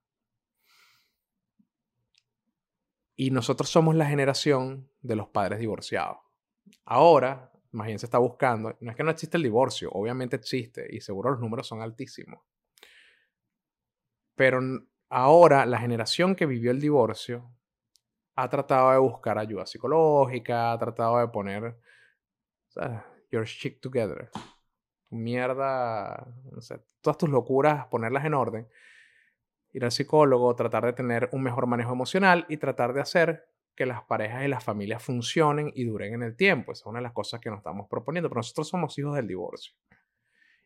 Y 3.16 3.30
nosotros 3.30 3.68
somos 3.68 3.94
la 3.94 4.06
generación 4.06 4.88
de 5.00 5.16
los 5.16 5.28
padres 5.28 5.58
divorciados. 5.58 6.18
Ahora, 6.84 7.52
imagínense, 7.72 8.06
está 8.06 8.18
buscando, 8.18 8.76
no 8.80 8.90
es 8.90 8.96
que 8.96 9.02
no 9.02 9.10
existe 9.10 9.36
el 9.36 9.42
divorcio, 9.42 9.90
obviamente 9.92 10.36
existe 10.36 10.86
y 10.90 11.00
seguro 11.00 11.30
los 11.30 11.40
números 11.40 11.66
son 11.66 11.82
altísimos. 11.82 12.40
Pero 14.34 14.60
ahora 15.08 15.66
la 15.66 15.78
generación 15.78 16.34
que 16.34 16.46
vivió 16.46 16.70
el 16.70 16.80
divorcio 16.80 17.50
ha 18.34 18.48
tratado 18.48 18.92
de 18.92 18.98
buscar 18.98 19.38
ayuda 19.38 19.66
psicológica, 19.66 20.72
ha 20.72 20.78
tratado 20.78 21.18
de 21.18 21.28
poner 21.28 21.78
your 23.30 23.44
shit 23.44 23.80
together. 23.80 24.30
Mierda, 25.10 26.26
no 26.50 26.60
sé, 26.62 26.80
todas 27.02 27.18
tus 27.18 27.28
locuras, 27.28 27.86
ponerlas 27.86 28.24
en 28.24 28.34
orden 28.34 28.68
ir 29.72 29.84
al 29.84 29.92
psicólogo, 29.92 30.54
tratar 30.54 30.84
de 30.84 30.92
tener 30.92 31.28
un 31.32 31.42
mejor 31.42 31.66
manejo 31.66 31.92
emocional 31.92 32.46
y 32.48 32.58
tratar 32.58 32.92
de 32.92 33.00
hacer 33.00 33.48
que 33.74 33.86
las 33.86 34.02
parejas 34.02 34.44
y 34.44 34.48
las 34.48 34.62
familias 34.62 35.02
funcionen 35.02 35.72
y 35.74 35.84
duren 35.84 36.14
en 36.14 36.22
el 36.22 36.36
tiempo. 36.36 36.72
Esa 36.72 36.82
es 36.82 36.86
una 36.86 36.98
de 36.98 37.04
las 37.04 37.12
cosas 37.12 37.40
que 37.40 37.50
nos 37.50 37.58
estamos 37.58 37.88
proponiendo, 37.88 38.28
pero 38.28 38.40
nosotros 38.40 38.68
somos 38.68 38.98
hijos 38.98 39.14
del 39.16 39.26
divorcio. 39.26 39.74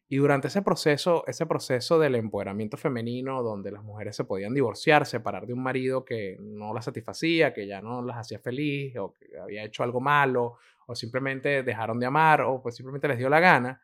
Y 0.09 0.17
durante 0.19 0.49
ese 0.49 0.63
proceso, 0.63 1.25
ese 1.27 1.47
proceso 1.47 1.99
del 1.99 2.15
empoderamiento 2.15 2.77
femenino, 2.77 3.43
donde 3.43 3.73
las 3.73 3.83
mujeres 3.83 4.15
se 4.15 4.25
podían 4.25 4.55
divorciar, 4.55 5.05
separar 5.05 5.47
de 5.47 5.53
un 5.53 5.63
marido 5.63 6.05
que 6.05 6.37
no 6.41 6.73
las 6.73 6.85
satisfacía, 6.85 7.53
que 7.53 7.67
ya 7.67 7.81
no 7.81 8.03
las 8.03 8.19
hacía 8.19 8.39
feliz, 8.39 8.97
o 8.99 9.13
que 9.13 9.37
había 9.37 9.65
hecho 9.65 9.83
algo 9.83 10.01
malo, 10.01 10.59
o 10.87 10.95
simplemente 10.95 11.65
dejaron 11.65 11.99
de 11.99 12.07
amar, 12.07 12.43
o 12.43 12.63
pues 12.63 12.77
simplemente 12.77 13.09
les 13.09 13.19
dio 13.19 13.29
la 13.29 13.41
gana, 13.41 13.81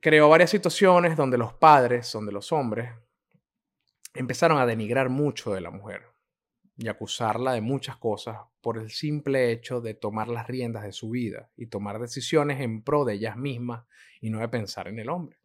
creó 0.00 0.28
varias 0.30 0.48
situaciones 0.50 1.16
donde 1.16 1.36
los 1.36 1.52
padres, 1.52 2.10
donde 2.12 2.32
los 2.32 2.50
hombres, 2.50 2.90
empezaron 4.18 4.58
a 4.58 4.66
denigrar 4.66 5.08
mucho 5.08 5.54
de 5.54 5.60
la 5.60 5.70
mujer 5.70 6.02
y 6.76 6.88
acusarla 6.88 7.52
de 7.52 7.60
muchas 7.60 7.96
cosas 7.96 8.38
por 8.60 8.78
el 8.78 8.90
simple 8.90 9.50
hecho 9.50 9.80
de 9.80 9.94
tomar 9.94 10.28
las 10.28 10.46
riendas 10.46 10.82
de 10.82 10.92
su 10.92 11.10
vida 11.10 11.50
y 11.56 11.66
tomar 11.66 11.98
decisiones 11.98 12.60
en 12.60 12.82
pro 12.82 13.04
de 13.04 13.14
ellas 13.14 13.36
mismas 13.36 13.86
y 14.20 14.30
no 14.30 14.40
de 14.40 14.48
pensar 14.48 14.88
en 14.88 14.98
el 14.98 15.08
hombre. 15.08 15.38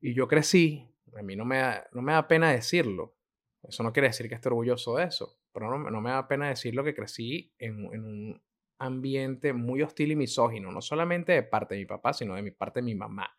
Y 0.00 0.12
yo 0.14 0.28
crecí, 0.28 0.86
a 1.16 1.22
mí 1.22 1.36
no 1.36 1.44
me 1.44 1.58
da, 1.58 1.88
no 1.92 2.02
me 2.02 2.12
da 2.12 2.28
pena 2.28 2.52
decirlo, 2.52 3.16
eso 3.62 3.82
no 3.82 3.92
quiere 3.92 4.08
decir 4.08 4.28
que 4.28 4.34
esté 4.34 4.48
orgulloso 4.48 4.96
de 4.96 5.04
eso, 5.04 5.40
pero 5.52 5.70
no, 5.70 5.90
no 5.90 6.00
me 6.00 6.10
da 6.10 6.28
pena 6.28 6.48
decirlo 6.48 6.84
que 6.84 6.94
crecí 6.94 7.52
en, 7.58 7.86
en 7.92 8.04
un 8.04 8.42
ambiente 8.78 9.52
muy 9.52 9.82
hostil 9.82 10.12
y 10.12 10.16
misógino, 10.16 10.70
no 10.70 10.82
solamente 10.82 11.32
de 11.32 11.42
parte 11.42 11.74
de 11.74 11.80
mi 11.80 11.86
papá, 11.86 12.12
sino 12.12 12.34
de 12.34 12.42
mi 12.42 12.50
parte 12.50 12.80
de 12.80 12.84
mi 12.84 12.94
mamá 12.94 13.36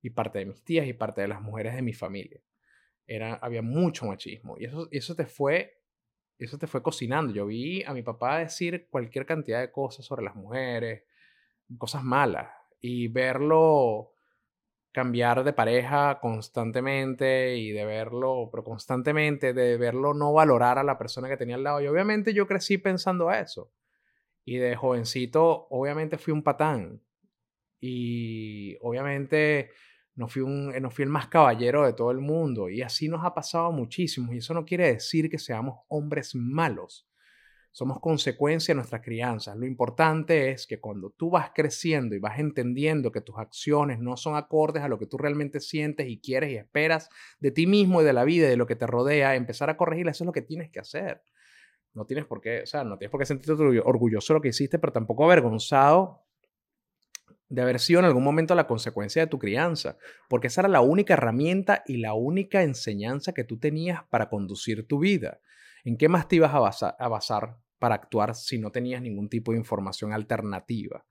y 0.00 0.10
parte 0.10 0.40
de 0.40 0.46
mis 0.46 0.64
tías 0.64 0.86
y 0.86 0.94
parte 0.94 1.20
de 1.20 1.28
las 1.28 1.42
mujeres 1.42 1.74
de 1.74 1.82
mi 1.82 1.92
familia 1.92 2.40
era, 3.06 3.34
había 3.34 3.62
mucho 3.62 4.06
machismo. 4.06 4.56
Y 4.58 4.64
eso, 4.64 4.88
eso, 4.90 5.14
te 5.14 5.26
fue, 5.26 5.80
eso 6.38 6.58
te 6.58 6.66
fue 6.66 6.82
cocinando. 6.82 7.32
Yo 7.32 7.46
vi 7.46 7.82
a 7.84 7.92
mi 7.92 8.02
papá 8.02 8.38
decir 8.38 8.88
cualquier 8.90 9.26
cantidad 9.26 9.60
de 9.60 9.70
cosas 9.70 10.04
sobre 10.04 10.24
las 10.24 10.34
mujeres, 10.34 11.04
cosas 11.78 12.02
malas, 12.02 12.48
y 12.80 13.08
verlo 13.08 14.14
cambiar 14.94 15.42
de 15.42 15.52
pareja 15.52 16.20
constantemente 16.20 17.56
y 17.56 17.72
de 17.72 17.84
verlo, 17.84 18.48
pero 18.52 18.62
constantemente, 18.62 19.52
de 19.52 19.76
verlo 19.76 20.14
no 20.14 20.32
valorar 20.32 20.78
a 20.78 20.84
la 20.84 20.96
persona 20.96 21.28
que 21.28 21.36
tenía 21.36 21.56
al 21.56 21.64
lado. 21.64 21.80
Y 21.80 21.88
obviamente 21.88 22.32
yo 22.32 22.46
crecí 22.46 22.78
pensando 22.78 23.32
eso. 23.32 23.72
Y 24.44 24.58
de 24.58 24.76
jovencito, 24.76 25.66
obviamente 25.70 26.16
fui 26.16 26.32
un 26.32 26.44
patán. 26.44 27.02
Y 27.80 28.76
obviamente 28.82 29.72
no 30.16 30.28
fui, 30.28 30.42
un, 30.42 30.72
no 30.80 30.90
fui 30.90 31.02
el 31.04 31.10
más 31.10 31.28
caballero 31.28 31.84
de 31.84 31.92
todo 31.92 32.10
el 32.10 32.20
mundo 32.20 32.68
y 32.68 32.82
así 32.82 33.08
nos 33.08 33.24
ha 33.24 33.34
pasado 33.34 33.72
muchísimo 33.72 34.32
y 34.32 34.38
eso 34.38 34.54
no 34.54 34.64
quiere 34.64 34.92
decir 34.92 35.28
que 35.28 35.38
seamos 35.38 35.80
hombres 35.88 36.34
malos. 36.34 37.08
Somos 37.72 37.98
consecuencia 37.98 38.72
de 38.72 38.76
nuestra 38.76 39.02
crianza. 39.02 39.56
Lo 39.56 39.66
importante 39.66 40.52
es 40.52 40.68
que 40.68 40.78
cuando 40.78 41.10
tú 41.10 41.30
vas 41.30 41.50
creciendo 41.52 42.14
y 42.14 42.20
vas 42.20 42.38
entendiendo 42.38 43.10
que 43.10 43.20
tus 43.20 43.36
acciones 43.36 43.98
no 43.98 44.16
son 44.16 44.36
acordes 44.36 44.84
a 44.84 44.88
lo 44.88 44.96
que 44.96 45.06
tú 45.06 45.18
realmente 45.18 45.58
sientes 45.58 46.06
y 46.06 46.20
quieres 46.20 46.52
y 46.52 46.56
esperas 46.56 47.08
de 47.40 47.50
ti 47.50 47.66
mismo 47.66 48.00
y 48.00 48.04
de 48.04 48.12
la 48.12 48.22
vida 48.22 48.46
y 48.46 48.50
de 48.50 48.56
lo 48.56 48.68
que 48.68 48.76
te 48.76 48.86
rodea, 48.86 49.34
empezar 49.34 49.70
a 49.70 49.76
corregir, 49.76 50.06
eso 50.06 50.22
es 50.22 50.26
lo 50.26 50.32
que 50.32 50.42
tienes 50.42 50.70
que 50.70 50.78
hacer. 50.78 51.22
No 51.94 52.06
tienes 52.06 52.26
por 52.26 52.40
qué, 52.40 52.62
o 52.62 52.66
sea, 52.66 52.84
no 52.84 52.96
tienes 52.96 53.10
por 53.10 53.18
qué 53.18 53.26
sentirte 53.26 53.60
orgulloso 53.80 54.32
de 54.32 54.38
lo 54.38 54.42
que 54.42 54.48
hiciste, 54.50 54.78
pero 54.78 54.92
tampoco 54.92 55.24
avergonzado 55.24 56.23
de 57.54 57.62
haber 57.62 57.80
sido 57.80 58.00
en 58.00 58.06
algún 58.06 58.24
momento 58.24 58.54
la 58.54 58.66
consecuencia 58.66 59.22
de 59.22 59.28
tu 59.28 59.38
crianza, 59.38 59.96
porque 60.28 60.48
esa 60.48 60.62
era 60.62 60.68
la 60.68 60.80
única 60.80 61.14
herramienta 61.14 61.82
y 61.86 61.98
la 61.98 62.14
única 62.14 62.62
enseñanza 62.62 63.32
que 63.32 63.44
tú 63.44 63.58
tenías 63.58 64.04
para 64.10 64.28
conducir 64.28 64.86
tu 64.86 64.98
vida. 64.98 65.40
¿En 65.84 65.96
qué 65.96 66.08
más 66.08 66.28
te 66.28 66.36
ibas 66.36 66.54
a 66.54 67.08
basar, 67.08 67.56
para 67.78 67.94
actuar 67.94 68.34
si 68.34 68.58
no 68.58 68.70
tenías 68.70 69.02
ningún 69.02 69.28
tipo 69.28 69.52
de 69.52 69.58
información 69.58 70.12
alternativa? 70.12 71.04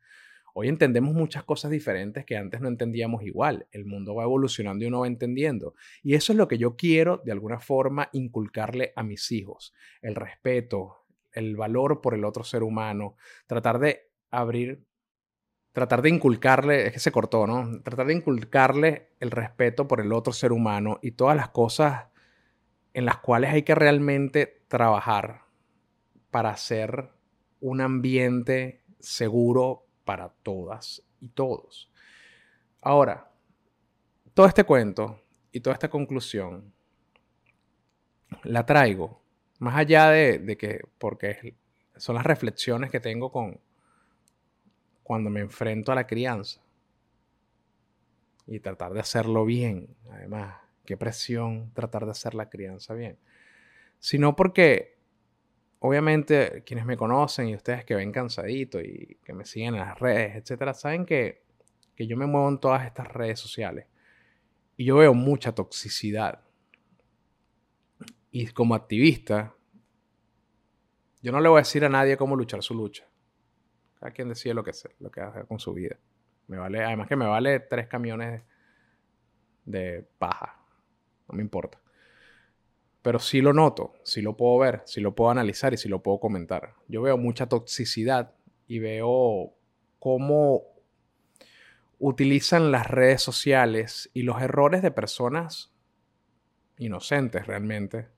Hoy 0.55 0.67
entendemos 0.67 1.15
muchas 1.15 1.43
cosas 1.43 1.71
diferentes 1.71 2.25
que 2.25 2.37
antes 2.37 2.61
no 2.61 2.67
entendíamos 2.67 3.23
igual. 3.23 3.67
El 3.71 3.85
mundo 3.85 4.13
va 4.13 4.23
evolucionando 4.23 4.83
y 4.83 4.87
uno 4.87 4.99
va 4.99 5.07
entendiendo. 5.07 5.73
Y 6.03 6.13
eso 6.13 6.31
es 6.31 6.37
lo 6.37 6.47
que 6.47 6.59
yo 6.59 6.75
quiero, 6.75 7.21
de 7.25 7.31
alguna 7.31 7.59
forma, 7.59 8.09
inculcarle 8.13 8.93
a 8.95 9.01
mis 9.01 9.31
hijos. 9.31 9.73
El 10.01 10.13
respeto, 10.13 11.05
el 11.31 11.55
valor 11.55 12.01
por 12.01 12.13
el 12.13 12.23
otro 12.23 12.43
ser 12.43 12.61
humano, 12.61 13.15
tratar 13.47 13.79
de 13.79 14.11
abrir 14.29 14.85
tratar 15.73 16.03
de 16.03 16.09
inculcarle, 16.09 16.87
es 16.87 16.93
que 16.93 16.99
se 16.99 17.11
cortó, 17.11 17.47
¿no? 17.47 17.81
Tratar 17.81 18.05
de 18.05 18.13
inculcarle 18.13 19.09
el 19.19 19.31
respeto 19.31 19.87
por 19.87 19.99
el 19.99 20.13
otro 20.13 20.31
ser 20.31 20.51
humano 20.51 20.99
y 21.01 21.11
todas 21.11 21.35
las 21.35 21.49
cosas 21.49 22.05
en 22.93 23.05
las 23.05 23.17
cuales 23.17 23.51
hay 23.51 23.63
que 23.63 23.73
realmente 23.73 24.63
trabajar 24.67 25.45
para 26.29 26.51
hacer 26.51 27.09
un 27.59 27.81
ambiente 27.81 28.83
seguro 28.99 29.87
para 30.05 30.29
todas 30.29 31.01
y 31.19 31.29
todos. 31.29 31.91
Ahora, 32.79 33.31
todo 34.35 34.45
este 34.45 34.63
cuento 34.63 35.21
y 35.51 35.59
toda 35.59 35.73
esta 35.73 35.89
conclusión 35.89 36.71
la 38.43 38.65
traigo, 38.65 39.23
más 39.57 39.75
allá 39.75 40.09
de, 40.09 40.37
de 40.37 40.55
que, 40.55 40.81
porque 40.99 41.55
son 41.95 42.15
las 42.15 42.25
reflexiones 42.25 42.91
que 42.91 42.99
tengo 42.99 43.31
con, 43.31 43.59
cuando 45.03 45.29
me 45.29 45.41
enfrento 45.41 45.91
a 45.91 45.95
la 45.95 46.07
crianza. 46.07 46.61
Y 48.47 48.59
tratar 48.59 48.93
de 48.93 48.99
hacerlo 48.99 49.45
bien, 49.45 49.95
además. 50.09 50.55
Qué 50.85 50.97
presión 50.97 51.71
tratar 51.73 52.05
de 52.05 52.11
hacer 52.11 52.33
la 52.33 52.49
crianza 52.49 52.93
bien. 52.93 53.17
Sino 53.99 54.35
porque, 54.35 54.97
obviamente, 55.79 56.63
quienes 56.65 56.85
me 56.85 56.97
conocen 56.97 57.47
y 57.47 57.55
ustedes 57.55 57.85
que 57.85 57.95
ven 57.95 58.11
cansadito 58.11 58.81
y 58.81 59.17
que 59.23 59.33
me 59.33 59.45
siguen 59.45 59.75
en 59.75 59.81
las 59.81 59.97
redes, 59.97 60.35
etcétera, 60.35 60.73
saben 60.73 61.05
que, 61.05 61.43
que 61.95 62.05
yo 62.05 62.17
me 62.17 62.25
muevo 62.25 62.49
en 62.49 62.59
todas 62.59 62.85
estas 62.85 63.07
redes 63.07 63.39
sociales. 63.39 63.87
Y 64.75 64.85
yo 64.85 64.97
veo 64.97 65.13
mucha 65.13 65.53
toxicidad. 65.53 66.41
Y 68.31 68.47
como 68.47 68.75
activista, 68.75 69.55
yo 71.21 71.31
no 71.31 71.39
le 71.39 71.47
voy 71.47 71.59
a 71.59 71.61
decir 71.61 71.85
a 71.85 71.89
nadie 71.89 72.17
cómo 72.17 72.35
luchar 72.35 72.61
su 72.61 72.73
lucha. 72.73 73.07
Cada 74.03 74.11
quien 74.11 74.27
decide 74.27 74.53
lo 74.53 74.65
que, 74.65 74.73
sea, 74.73 74.91
lo 74.99 75.09
que 75.09 75.21
hace 75.21 75.45
con 75.45 75.59
su 75.59 75.73
vida. 75.73 75.95
Me 76.47 76.57
vale, 76.57 76.83
además 76.83 77.07
que 77.07 77.15
me 77.15 77.25
vale 77.25 77.61
tres 77.61 77.87
camiones 77.87 78.43
de 79.63 80.05
paja. 80.17 80.59
No 81.29 81.37
me 81.37 81.41
importa. 81.41 81.79
Pero 83.01 83.19
sí 83.19 83.39
lo 83.39 83.53
noto, 83.53 83.93
sí 84.03 84.21
lo 84.21 84.35
puedo 84.35 84.57
ver, 84.57 84.81
sí 84.83 84.99
lo 84.99 85.15
puedo 85.15 85.31
analizar 85.31 85.73
y 85.73 85.77
sí 85.77 85.87
lo 85.87 86.03
puedo 86.03 86.19
comentar. 86.19 86.73
Yo 86.89 87.01
veo 87.01 87.17
mucha 87.17 87.47
toxicidad 87.47 88.33
y 88.67 88.79
veo 88.79 89.53
cómo 89.99 90.63
utilizan 91.97 92.73
las 92.73 92.87
redes 92.87 93.21
sociales 93.21 94.09
y 94.13 94.23
los 94.23 94.41
errores 94.41 94.81
de 94.81 94.91
personas 94.91 95.71
inocentes 96.77 97.47
realmente 97.47 98.09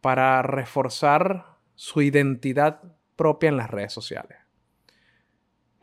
para 0.00 0.42
reforzar 0.42 1.58
su 1.76 2.02
identidad 2.02 2.82
propia 3.14 3.50
en 3.50 3.58
las 3.58 3.70
redes 3.70 3.92
sociales. 3.92 4.43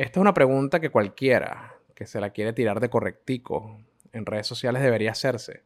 Esta 0.01 0.19
es 0.19 0.21
una 0.21 0.33
pregunta 0.33 0.79
que 0.79 0.89
cualquiera 0.89 1.75
que 1.93 2.07
se 2.07 2.19
la 2.19 2.31
quiere 2.31 2.53
tirar 2.53 2.79
de 2.79 2.89
correctico 2.89 3.77
en 4.11 4.25
redes 4.25 4.47
sociales 4.47 4.81
debería 4.81 5.11
hacerse. 5.11 5.61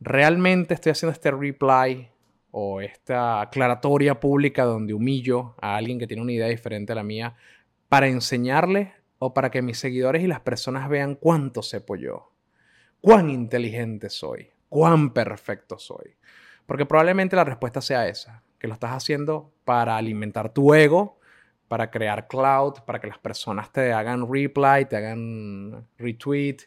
¿Realmente 0.00 0.72
estoy 0.72 0.92
haciendo 0.92 1.12
este 1.12 1.30
reply 1.30 2.08
o 2.50 2.80
esta 2.80 3.42
aclaratoria 3.42 4.20
pública 4.20 4.64
donde 4.64 4.94
humillo 4.94 5.54
a 5.60 5.76
alguien 5.76 5.98
que 5.98 6.06
tiene 6.06 6.22
una 6.22 6.32
idea 6.32 6.46
diferente 6.46 6.92
a 6.92 6.94
la 6.94 7.02
mía 7.02 7.36
para 7.90 8.08
enseñarle 8.08 8.94
o 9.18 9.34
para 9.34 9.50
que 9.50 9.60
mis 9.60 9.78
seguidores 9.78 10.22
y 10.22 10.28
las 10.28 10.40
personas 10.40 10.88
vean 10.88 11.14
cuánto 11.14 11.60
sepo 11.60 11.94
yo? 11.94 12.32
¿Cuán 13.02 13.28
inteligente 13.28 14.08
soy? 14.08 14.48
¿Cuán 14.70 15.12
perfecto 15.12 15.78
soy? 15.78 16.16
Porque 16.64 16.86
probablemente 16.86 17.36
la 17.36 17.44
respuesta 17.44 17.82
sea 17.82 18.08
esa, 18.08 18.42
que 18.58 18.66
lo 18.66 18.72
estás 18.72 18.92
haciendo 18.92 19.52
para 19.66 19.98
alimentar 19.98 20.54
tu 20.54 20.72
ego, 20.72 21.17
para 21.68 21.90
crear 21.90 22.26
cloud, 22.26 22.80
para 22.84 23.00
que 23.00 23.06
las 23.06 23.18
personas 23.18 23.70
te 23.70 23.92
hagan 23.92 24.26
reply, 24.32 24.86
te 24.88 24.96
hagan 24.96 25.86
retweet, 25.98 26.58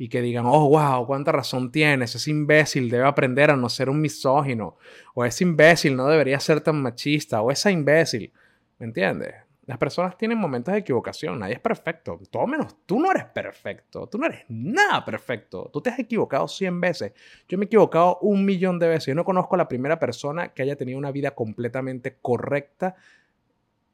y 0.00 0.08
que 0.08 0.22
digan, 0.22 0.46
oh, 0.46 0.68
wow, 0.68 1.04
cuánta 1.06 1.32
razón 1.32 1.72
tienes, 1.72 2.14
ese 2.14 2.30
imbécil 2.30 2.88
debe 2.88 3.04
aprender 3.04 3.50
a 3.50 3.56
no 3.56 3.68
ser 3.68 3.90
un 3.90 4.00
misógino, 4.00 4.76
o 5.12 5.24
ese 5.24 5.42
imbécil 5.42 5.96
no 5.96 6.06
debería 6.06 6.38
ser 6.38 6.60
tan 6.60 6.80
machista, 6.80 7.42
o 7.42 7.50
esa 7.50 7.70
imbécil, 7.72 8.32
¿me 8.78 8.86
entiendes? 8.86 9.34
Las 9.66 9.76
personas 9.76 10.16
tienen 10.16 10.38
momentos 10.38 10.72
de 10.72 10.80
equivocación, 10.80 11.38
nadie 11.40 11.54
es 11.54 11.60
perfecto, 11.60 12.18
todo 12.30 12.46
menos 12.46 12.74
tú 12.86 13.00
no 13.00 13.10
eres 13.10 13.24
perfecto, 13.24 14.06
tú 14.06 14.16
no 14.16 14.26
eres 14.26 14.44
nada 14.48 15.04
perfecto, 15.04 15.68
tú 15.70 15.80
te 15.82 15.90
has 15.90 15.98
equivocado 15.98 16.46
100 16.46 16.80
veces, 16.80 17.12
yo 17.48 17.58
me 17.58 17.64
he 17.64 17.66
equivocado 17.66 18.18
un 18.22 18.44
millón 18.44 18.78
de 18.78 18.88
veces, 18.88 19.06
yo 19.08 19.14
no 19.16 19.24
conozco 19.24 19.56
a 19.56 19.58
la 19.58 19.68
primera 19.68 19.98
persona 19.98 20.54
que 20.54 20.62
haya 20.62 20.76
tenido 20.76 20.96
una 20.96 21.10
vida 21.10 21.32
completamente 21.32 22.16
correcta 22.22 22.94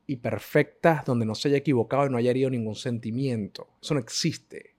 y 0.07 0.17
perfecta 0.17 1.03
donde 1.07 1.25
no 1.25 1.35
se 1.35 1.49
haya 1.49 1.59
equivocado 1.59 2.07
y 2.07 2.11
no 2.11 2.19
haya 2.19 2.31
herido 2.31 2.51
ningún 2.51 2.75
sentimiento, 2.75 3.69
eso 3.81 3.95
no 3.95 4.01
existe. 4.01 4.75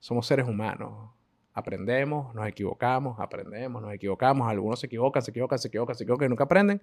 Somos 0.00 0.26
seres 0.26 0.46
humanos. 0.46 1.10
Aprendemos, 1.54 2.34
nos 2.34 2.46
equivocamos, 2.48 3.18
aprendemos, 3.20 3.80
nos 3.80 3.94
equivocamos. 3.94 4.48
Algunos 4.48 4.80
se 4.80 4.86
equivocan, 4.86 5.22
se 5.22 5.30
equivocan, 5.30 5.58
se 5.58 5.68
equivocan, 5.68 5.96
se 5.96 6.02
equivocan 6.02 6.26
y 6.26 6.28
nunca 6.28 6.44
aprenden. 6.44 6.82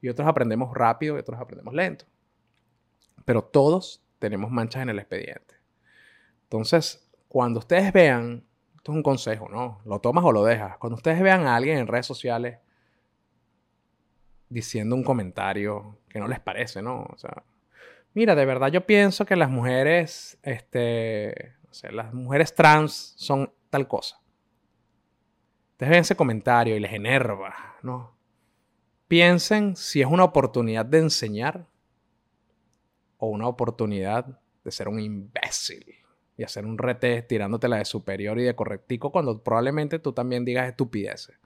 Y 0.00 0.08
otros 0.08 0.26
aprendemos 0.26 0.72
rápido 0.72 1.16
y 1.16 1.18
otros 1.18 1.38
aprendemos 1.40 1.74
lento. 1.74 2.06
Pero 3.24 3.42
todos 3.42 4.02
tenemos 4.18 4.50
manchas 4.50 4.82
en 4.82 4.90
el 4.90 5.00
expediente. 5.00 5.56
Entonces, 6.44 7.10
cuando 7.28 7.58
ustedes 7.58 7.92
vean, 7.92 8.44
esto 8.76 8.92
es 8.92 8.96
un 8.96 9.02
consejo, 9.02 9.48
¿no? 9.48 9.80
Lo 9.84 10.00
tomas 10.00 10.24
o 10.24 10.32
lo 10.32 10.44
dejas. 10.44 10.78
Cuando 10.78 10.96
ustedes 10.96 11.20
vean 11.20 11.46
a 11.46 11.56
alguien 11.56 11.78
en 11.78 11.86
redes 11.86 12.06
sociales 12.06 12.58
diciendo 14.52 14.94
un 14.94 15.02
comentario 15.02 15.98
que 16.08 16.20
no 16.20 16.28
les 16.28 16.40
parece, 16.40 16.82
¿no? 16.82 17.02
O 17.02 17.16
sea, 17.16 17.42
mira, 18.14 18.34
de 18.34 18.44
verdad 18.44 18.68
yo 18.68 18.86
pienso 18.86 19.24
que 19.24 19.36
las 19.36 19.50
mujeres, 19.50 20.38
este, 20.42 21.54
o 21.70 21.92
las 21.92 22.12
mujeres 22.12 22.54
trans 22.54 23.14
son 23.16 23.52
tal 23.70 23.88
cosa. 23.88 24.20
Ustedes 25.72 25.90
ven 25.90 26.00
ese 26.00 26.16
comentario 26.16 26.76
y 26.76 26.80
les 26.80 26.92
enerva, 26.92 27.54
¿no? 27.82 28.16
Piensen 29.08 29.74
si 29.76 30.00
es 30.00 30.06
una 30.06 30.24
oportunidad 30.24 30.86
de 30.86 30.98
enseñar 30.98 31.66
o 33.16 33.26
una 33.28 33.48
oportunidad 33.48 34.40
de 34.64 34.70
ser 34.70 34.88
un 34.88 35.00
imbécil 35.00 35.84
y 36.36 36.44
hacer 36.44 36.64
un 36.64 36.78
rete 36.78 37.22
tirándotela 37.22 37.76
de 37.76 37.84
superior 37.84 38.38
y 38.38 38.44
de 38.44 38.54
correctico 38.54 39.10
cuando 39.10 39.42
probablemente 39.42 39.98
tú 39.98 40.12
también 40.12 40.44
digas 40.44 40.68
estupideces. 40.68 41.36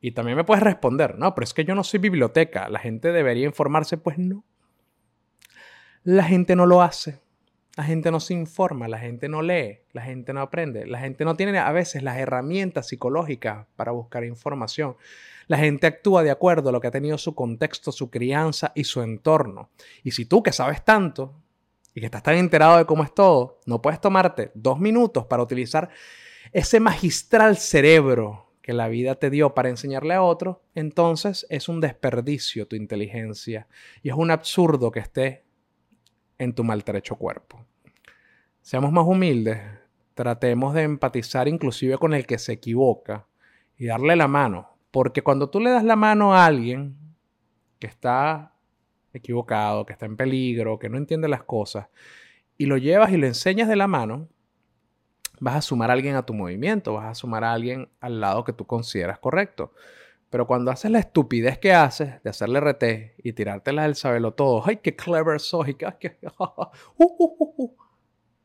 Y 0.00 0.12
también 0.12 0.36
me 0.36 0.44
puedes 0.44 0.62
responder, 0.62 1.18
no, 1.18 1.34
pero 1.34 1.44
es 1.44 1.52
que 1.52 1.64
yo 1.64 1.74
no 1.74 1.84
soy 1.84 2.00
biblioteca, 2.00 2.68
la 2.68 2.78
gente 2.78 3.12
debería 3.12 3.46
informarse, 3.46 3.98
pues 3.98 4.18
no. 4.18 4.44
La 6.02 6.24
gente 6.24 6.56
no 6.56 6.64
lo 6.64 6.80
hace. 6.80 7.20
La 7.76 7.84
gente 7.84 8.10
no 8.10 8.18
se 8.18 8.34
informa, 8.34 8.88
la 8.88 8.98
gente 8.98 9.28
no 9.28 9.42
lee, 9.42 9.80
la 9.92 10.02
gente 10.02 10.32
no 10.32 10.40
aprende, 10.40 10.86
la 10.86 10.98
gente 10.98 11.24
no 11.24 11.36
tiene 11.36 11.56
a 11.58 11.70
veces 11.70 12.02
las 12.02 12.18
herramientas 12.18 12.88
psicológicas 12.88 13.66
para 13.76 13.92
buscar 13.92 14.24
información. 14.24 14.96
La 15.46 15.56
gente 15.56 15.86
actúa 15.86 16.22
de 16.22 16.30
acuerdo 16.30 16.68
a 16.68 16.72
lo 16.72 16.80
que 16.80 16.88
ha 16.88 16.90
tenido 16.90 17.16
su 17.16 17.34
contexto, 17.34 17.92
su 17.92 18.10
crianza 18.10 18.72
y 18.74 18.84
su 18.84 19.02
entorno. 19.02 19.70
Y 20.02 20.10
si 20.10 20.26
tú 20.26 20.42
que 20.42 20.52
sabes 20.52 20.84
tanto 20.84 21.34
y 21.94 22.00
que 22.00 22.06
estás 22.06 22.22
tan 22.22 22.36
enterado 22.36 22.76
de 22.76 22.86
cómo 22.86 23.04
es 23.04 23.14
todo, 23.14 23.60
no 23.66 23.80
puedes 23.80 24.00
tomarte 24.00 24.50
dos 24.54 24.78
minutos 24.78 25.26
para 25.26 25.42
utilizar 25.42 25.90
ese 26.52 26.80
magistral 26.80 27.56
cerebro 27.56 28.49
que 28.70 28.74
la 28.74 28.86
vida 28.86 29.16
te 29.16 29.30
dio 29.30 29.52
para 29.52 29.68
enseñarle 29.68 30.14
a 30.14 30.22
otro, 30.22 30.62
entonces 30.76 31.44
es 31.50 31.68
un 31.68 31.80
desperdicio 31.80 32.68
tu 32.68 32.76
inteligencia 32.76 33.66
y 34.00 34.10
es 34.10 34.14
un 34.14 34.30
absurdo 34.30 34.92
que 34.92 35.00
esté 35.00 35.42
en 36.38 36.54
tu 36.54 36.62
maltrecho 36.62 37.16
cuerpo. 37.16 37.66
Seamos 38.62 38.92
más 38.92 39.04
humildes, 39.04 39.60
tratemos 40.14 40.72
de 40.72 40.82
empatizar 40.82 41.48
inclusive 41.48 41.98
con 41.98 42.14
el 42.14 42.26
que 42.26 42.38
se 42.38 42.52
equivoca 42.52 43.26
y 43.76 43.86
darle 43.86 44.14
la 44.14 44.28
mano. 44.28 44.76
Porque 44.92 45.22
cuando 45.22 45.50
tú 45.50 45.58
le 45.58 45.70
das 45.70 45.82
la 45.82 45.96
mano 45.96 46.32
a 46.32 46.46
alguien 46.46 46.96
que 47.80 47.88
está 47.88 48.54
equivocado, 49.12 49.84
que 49.84 49.94
está 49.94 50.06
en 50.06 50.16
peligro, 50.16 50.78
que 50.78 50.88
no 50.88 50.96
entiende 50.96 51.26
las 51.26 51.42
cosas, 51.42 51.88
y 52.56 52.66
lo 52.66 52.76
llevas 52.76 53.10
y 53.10 53.16
lo 53.16 53.26
enseñas 53.26 53.66
de 53.66 53.74
la 53.74 53.88
mano, 53.88 54.28
vas 55.40 55.56
a 55.56 55.62
sumar 55.62 55.90
a 55.90 55.94
alguien 55.94 56.14
a 56.14 56.24
tu 56.24 56.34
movimiento, 56.34 56.94
vas 56.94 57.06
a 57.06 57.14
sumar 57.14 57.42
a 57.42 57.52
alguien 57.52 57.88
al 58.00 58.20
lado 58.20 58.44
que 58.44 58.52
tú 58.52 58.66
consideras 58.66 59.18
correcto. 59.18 59.72
Pero 60.28 60.46
cuando 60.46 60.70
haces 60.70 60.90
la 60.92 61.00
estupidez 61.00 61.58
que 61.58 61.72
haces 61.72 62.22
de 62.22 62.30
hacerle 62.30 62.60
RT 62.60 63.16
y 63.24 63.32
tirártela 63.32 63.82
del 63.82 63.96
sabelo 63.96 64.32
todo, 64.32 64.62
¡ay, 64.64 64.76
qué 64.76 64.94
clever 64.94 65.40
soy! 65.40 65.74
¡Qué, 65.74 66.18
uh, 66.38 66.54
uh, 66.98 67.54
uh, 67.56 67.76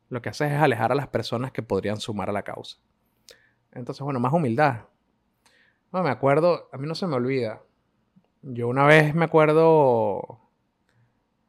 lo 0.10 0.22
que 0.22 0.30
haces 0.30 0.52
es 0.52 0.58
alejar 0.58 0.92
a 0.92 0.96
las 0.96 1.08
personas 1.08 1.52
que 1.52 1.62
podrían 1.62 1.98
sumar 1.98 2.30
a 2.30 2.34
la 2.34 2.42
causa. 2.42 2.78
Entonces, 3.72 4.02
bueno, 4.02 4.20
más 4.20 4.34
humildad. 4.34 4.86
No, 5.92 6.02
me 6.02 6.10
acuerdo, 6.10 6.70
a 6.72 6.78
mí 6.78 6.88
no 6.88 6.96
se 6.96 7.06
me 7.06 7.16
olvida. 7.16 7.62
Yo 8.42 8.68
una 8.68 8.86
vez 8.86 9.14
me 9.14 9.26
acuerdo, 9.26 10.40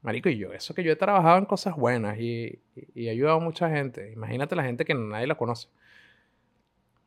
Marico, 0.06 0.28
y 0.28 0.38
yo, 0.38 0.52
eso 0.52 0.72
que 0.72 0.84
yo 0.84 0.92
he 0.92 0.96
trabajado 0.96 1.36
en 1.36 1.46
cosas 1.46 1.74
buenas 1.74 2.16
y, 2.20 2.60
he 2.94 3.10
ayudado 3.10 3.38
a 3.38 3.40
mucha 3.40 3.68
gente. 3.68 4.12
Imagínate 4.12 4.54
la 4.54 4.62
gente 4.62 4.84
que 4.84 4.94
nadie 4.94 5.26
la 5.26 5.34
conoce. 5.34 5.66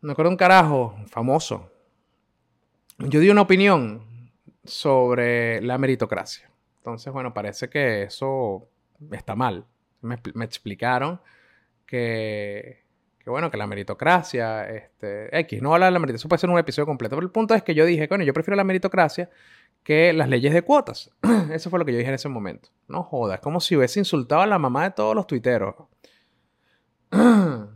Me 0.02 0.12
acuerdo 0.12 0.30
un 0.30 0.36
carajo 0.36 0.98
famoso. 1.08 1.72
Yo 2.98 3.22
di 3.22 3.30
una 3.30 3.44
opinión 3.44 4.06
sobre 4.66 5.62
la 5.62 5.78
meritocracia. 5.78 6.52
Entonces, 6.76 7.14
bueno, 7.14 7.34
parece 7.34 7.70
que 7.70 8.04
eso 8.04 8.68
está 9.14 9.34
mal. 9.34 9.66
Me, 10.02 10.18
me 10.34 10.44
explicaron 10.44 11.22
que, 11.86 12.84
bueno, 13.26 13.50
que 13.50 13.56
la 13.56 13.66
meritocracia, 13.66 14.70
este, 14.70 15.40
X, 15.40 15.62
no 15.62 15.74
habla 15.74 15.86
de 15.86 15.94
la 15.94 16.00
meritocracia, 16.00 16.24
eso 16.24 16.28
puede 16.28 16.40
ser 16.42 16.50
un 16.50 16.60
episodio 16.60 16.86
completo, 16.86 17.16
pero 17.16 17.26
el 17.26 17.32
punto 17.32 17.56
es 17.56 17.64
que 17.64 17.74
yo 17.74 17.86
dije, 17.86 18.08
bueno, 18.08 18.26
yo 18.26 18.34
prefiero 18.34 18.58
la 18.58 18.66
meritocracia 18.66 19.30
que 19.84 20.14
las 20.14 20.30
leyes 20.30 20.54
de 20.54 20.62
cuotas. 20.62 21.12
Eso 21.52 21.70
fue 21.70 21.80
lo 21.80 21.86
que 21.86 21.92
yo 21.92 21.98
dije 21.98 22.10
en 22.10 22.16
ese 22.16 22.30
momento. 22.30 22.70
No 22.88 23.04
jodas, 23.04 23.40
como 23.40 23.60
si 23.60 23.76
hubiese 23.76 24.00
insultado 24.00 24.42
a 24.42 24.48
la 24.48 24.60
mamá 24.60 24.84
de 24.84 24.92
todos 24.92 25.16
los 25.16 25.28
tuiteros. 25.28 25.76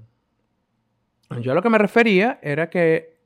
Yo 1.41 1.51
a 1.51 1.55
lo 1.55 1.63
que 1.63 1.69
me 1.69 1.79
refería 1.79 2.39
era 2.43 2.69
que 2.69 3.17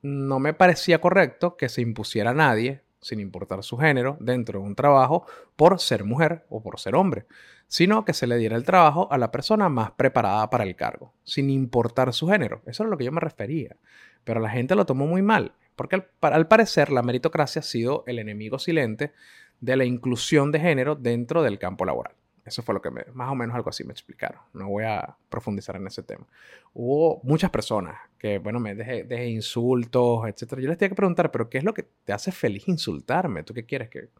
no 0.00 0.38
me 0.38 0.54
parecía 0.54 1.02
correcto 1.02 1.58
que 1.58 1.68
se 1.68 1.82
impusiera 1.82 2.30
a 2.30 2.34
nadie 2.34 2.82
sin 3.00 3.20
importar 3.20 3.62
su 3.62 3.78
género, 3.78 4.16
dentro 4.20 4.60
de 4.60 4.66
un 4.66 4.74
trabajo 4.74 5.26
por 5.56 5.80
ser 5.80 6.04
mujer 6.04 6.44
o 6.50 6.62
por 6.62 6.78
ser 6.78 6.94
hombre, 6.94 7.26
sino 7.66 8.04
que 8.04 8.12
se 8.12 8.26
le 8.26 8.36
diera 8.36 8.56
el 8.56 8.64
trabajo 8.64 9.08
a 9.10 9.18
la 9.18 9.30
persona 9.30 9.68
más 9.68 9.92
preparada 9.92 10.50
para 10.50 10.64
el 10.64 10.76
cargo, 10.76 11.14
sin 11.24 11.50
importar 11.50 12.12
su 12.12 12.28
género. 12.28 12.62
Eso 12.66 12.84
es 12.84 12.90
lo 12.90 12.98
que 12.98 13.04
yo 13.04 13.12
me 13.12 13.20
refería. 13.20 13.76
Pero 14.24 14.40
la 14.40 14.50
gente 14.50 14.74
lo 14.74 14.84
tomó 14.84 15.06
muy 15.06 15.22
mal, 15.22 15.54
porque 15.80 16.04
al, 16.20 16.46
parecer 16.46 16.92
la 16.92 17.00
meritocracia 17.00 17.60
ha 17.60 17.62
sido 17.62 18.04
el 18.06 18.18
enemigo 18.18 18.58
silente 18.58 19.14
de 19.62 19.78
la 19.78 19.86
inclusión 19.86 20.52
de 20.52 20.60
género 20.60 20.94
dentro 20.94 21.42
del 21.42 21.58
campo 21.58 21.86
laboral. 21.86 22.12
Eso 22.44 22.62
fue 22.62 22.74
lo 22.74 22.82
que 22.82 22.90
me, 22.90 23.06
más 23.14 23.30
o 23.30 23.34
menos 23.34 23.56
algo 23.56 23.70
así 23.70 23.82
me 23.82 23.92
explicaron. 23.94 24.42
No 24.52 24.68
voy 24.68 24.84
a 24.84 25.16
profundizar 25.30 25.76
en 25.76 25.86
ese 25.86 26.02
tema. 26.02 26.26
Hubo 26.74 27.22
muchas 27.22 27.48
personas 27.48 27.96
que, 28.18 28.38
bueno, 28.38 28.60
me 28.60 28.74
dejé, 28.74 29.30
insultos, 29.30 30.28
etc. 30.28 30.56
Yo 30.58 30.68
les 30.68 30.76
tenía 30.76 30.90
que 30.90 30.96
preguntar, 30.96 31.30
pero 31.30 31.48
¿qué 31.48 31.56
es 31.56 31.64
lo 31.64 31.72
que 31.72 31.86
te 32.04 32.12
hace 32.12 32.30
feliz 32.30 32.68
insultarme? 32.68 33.42
¿Tú 33.42 33.54
qué 33.54 33.64
quieres? 33.64 33.88
¿Que, 33.88 34.10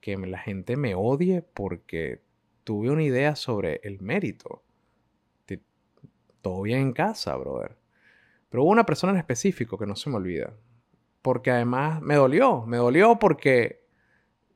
que 0.00 0.16
la 0.16 0.38
gente 0.38 0.76
me 0.76 0.94
odie 0.94 1.42
porque 1.42 2.20
tuve 2.62 2.90
una 2.90 3.02
idea 3.02 3.34
sobre 3.34 3.80
el 3.82 4.00
mérito? 4.00 4.62
Todo 6.40 6.62
bien 6.62 6.78
en 6.82 6.92
casa, 6.92 7.34
brother. 7.34 7.74
Pero 8.48 8.62
hubo 8.62 8.70
una 8.70 8.86
persona 8.86 9.12
en 9.12 9.18
específico 9.18 9.78
que 9.78 9.86
no 9.86 9.96
se 9.96 10.10
me 10.10 10.16
olvida. 10.16 10.54
Porque 11.22 11.50
además 11.50 12.00
me 12.02 12.14
dolió. 12.14 12.64
Me 12.66 12.76
dolió 12.76 13.18
porque 13.18 13.84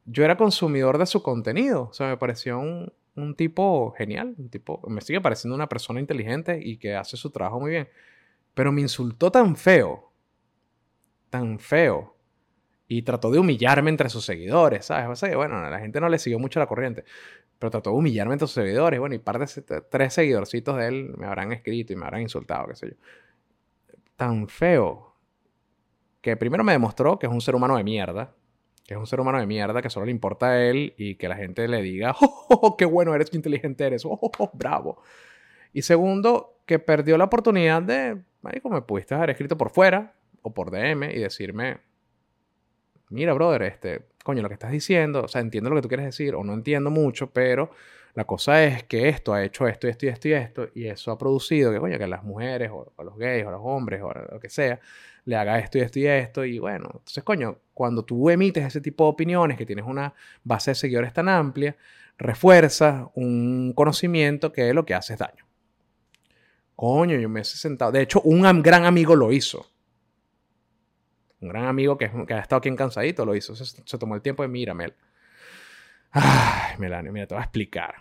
yo 0.05 0.25
era 0.25 0.37
consumidor 0.37 0.99
de 0.99 1.07
su 1.07 1.23
contenido. 1.23 1.89
O 1.91 1.93
sea, 1.93 2.09
me 2.09 2.17
pareció 2.17 2.59
un, 2.59 2.93
tipo 3.37 3.93
genial. 3.97 4.35
Un 4.39 4.49
tipo, 4.49 4.81
me 4.89 5.01
sigue 5.01 5.21
pareciendo 5.21 5.55
una 5.55 5.69
persona 5.69 6.01
inteligente 6.01 6.61
y 6.63 6.79
que 6.79 6.95
hace 6.95 7.17
su 7.17 7.31
trabajo 7.31 7.61
muy 7.61 7.73
bien. 7.73 7.89
Pero 8.55 8.73
me 8.73 8.81
insultó 8.81 9.31
tan 9.31 9.57
feo. 9.57 10.13
Tan 11.29 11.59
feo. 11.59 12.17
Y 12.89 13.03
trató 13.03 13.31
de 13.31 13.39
humillarme 13.39 13.91
entre 13.91 14.09
sus 14.09 14.25
seguidores, 14.25 14.87
¿sabes? 14.87 15.09
O 15.09 15.15
sea, 15.15 15.37
bueno, 15.37 15.59
a 15.59 15.71
la 15.71 15.79
gente 15.79 16.01
no 16.01 16.09
le 16.09 16.19
siguió 16.19 16.41
mucho 16.41 16.59
la 16.59 16.67
corriente. 16.67 17.05
Pero 17.59 17.71
trató 17.71 17.91
de 17.91 17.97
humillarme 17.97 18.33
entre 18.33 18.49
sus 18.49 18.55
seguidores. 18.55 18.99
Bueno, 18.99 19.15
y 19.15 19.19
par 19.19 19.39
de 19.39 19.83
tres 19.89 20.15
seguidorcitos 20.15 20.77
de 20.77 20.89
él 20.89 21.15
me 21.17 21.27
habrán 21.27 21.53
escrito 21.53 21.93
y 21.93 21.97
me 21.97 22.07
habrán 22.07 22.23
insultado, 22.23 22.67
qué 22.69 22.75
sé 22.75 22.89
yo. 22.91 22.97
Tan 24.21 24.49
feo. 24.49 25.17
Que 26.21 26.37
primero 26.37 26.63
me 26.63 26.73
demostró 26.73 27.19
que 27.19 27.27
es 27.27 27.33
un 27.33 27.41
ser 27.41 27.55
humano 27.55 27.79
de 27.79 27.85
mierda 27.85 28.35
que 28.91 28.95
es 28.95 28.99
un 28.99 29.07
ser 29.07 29.21
humano 29.21 29.39
de 29.39 29.47
mierda, 29.47 29.81
que 29.81 29.89
solo 29.89 30.07
le 30.07 30.11
importa 30.11 30.49
a 30.49 30.65
él 30.65 30.95
y 30.97 31.15
que 31.15 31.29
la 31.29 31.37
gente 31.37 31.69
le 31.69 31.81
diga, 31.81 32.11
oh, 32.21 32.47
oh, 32.49 32.59
oh 32.61 32.77
qué 32.77 32.85
bueno 32.87 33.15
eres, 33.15 33.31
qué 33.31 33.37
inteligente 33.37 33.87
eres, 33.87 34.05
oh, 34.05 34.19
oh, 34.21 34.33
oh, 34.37 34.51
bravo. 34.53 35.01
Y 35.73 35.83
segundo, 35.83 36.61
que 36.67 36.81
perdió 36.81 37.17
la 37.17 37.27
oportunidad 37.27 37.83
de, 37.83 38.21
marico, 38.43 38.69
me 38.69 38.83
pudiste 38.83 39.15
haber 39.15 39.31
escrito 39.31 39.57
por 39.57 39.71
fuera 39.71 40.17
o 40.43 40.53
por 40.53 40.73
DM 40.73 41.05
y 41.05 41.21
decirme, 41.21 41.79
mira, 43.11 43.33
brother, 43.33 43.63
este, 43.63 44.09
coño, 44.25 44.43
lo 44.43 44.49
que 44.49 44.55
estás 44.55 44.73
diciendo, 44.73 45.23
o 45.23 45.29
sea, 45.29 45.41
entiendo 45.41 45.71
lo 45.71 45.77
que 45.77 45.83
tú 45.83 45.89
quieres 45.89 46.07
decir 46.07 46.35
o 46.35 46.43
no 46.43 46.53
entiendo 46.55 46.91
mucho, 46.91 47.31
pero 47.31 47.71
la 48.15 48.25
cosa 48.25 48.65
es 48.65 48.85
que 48.85 49.09
esto 49.09 49.33
ha 49.33 49.45
hecho 49.45 49.67
esto 49.67 49.87
y 49.87 49.91
esto 49.91 50.07
y 50.07 50.09
esto 50.09 50.29
y 50.29 50.33
esto, 50.33 50.69
y 50.75 50.87
eso 50.87 51.11
ha 51.13 51.19
producido 51.19 51.73
que, 51.73 51.79
coño, 51.79 51.99
que 51.99 52.07
las 52.07 52.25
mujeres 52.25 52.71
o, 52.71 52.93
o 52.97 53.05
los 53.05 53.17
gays 53.17 53.47
o 53.47 53.51
los 53.51 53.61
hombres 53.63 54.03
o 54.03 54.13
lo 54.13 54.41
que 54.41 54.49
sea, 54.49 54.81
le 55.25 55.37
haga 55.37 55.59
esto 55.59 55.79
y 55.79 55.83
esto 55.83 55.99
y 55.99 56.07
esto. 56.07 56.45
Y 56.45 56.59
bueno, 56.59 56.87
entonces, 56.93 57.23
coño, 57.23 57.59
cuando 57.75 58.05
tú 58.05 58.31
emites 58.31 58.65
ese 58.65 58.81
tipo 58.81 59.05
de 59.05 59.11
opiniones, 59.11 59.57
que 59.57 59.67
tienes 59.67 59.85
una 59.87 60.15
base 60.45 60.73
de 60.73 60.75
seguidores 60.75 61.13
tan 61.13 61.29
amplia, 61.29 61.77
refuerza 62.19 63.11
un 63.15 63.73
conocimiento 63.75 64.53
que 64.53 64.73
lo 64.75 64.85
que 64.85 64.95
hace 64.95 65.15
es 65.15 65.19
daño. 65.19 65.47
Coño, 66.77 67.19
yo 67.19 67.29
me 67.29 67.41
he 67.41 67.45
sentado. 67.45 67.93
De 67.93 68.03
hecho, 68.03 68.21
un 68.23 68.63
gran 68.63 68.85
amigo 68.85 69.15
lo 69.15 69.33
hizo. 69.33 69.67
Un 71.41 71.49
gran 71.49 71.67
amigo 71.67 71.97
que, 71.97 72.11
que 72.27 72.35
ha 72.35 72.41
estado 72.41 72.59
aquí 72.59 72.75
Cansadito 72.75 73.25
lo 73.25 73.35
hizo. 73.35 73.55
Se, 73.55 73.99
tomó 73.99 74.15
el 74.15 74.23
tiempo 74.23 74.43
de 74.43 74.49
mira, 74.49 74.75
Mel. 74.75 74.95
Ay, 76.13 76.77
Melania, 76.79 77.13
mira, 77.13 77.27
te 77.27 77.35
voy 77.35 77.41
a 77.41 77.45
explicar. 77.45 77.95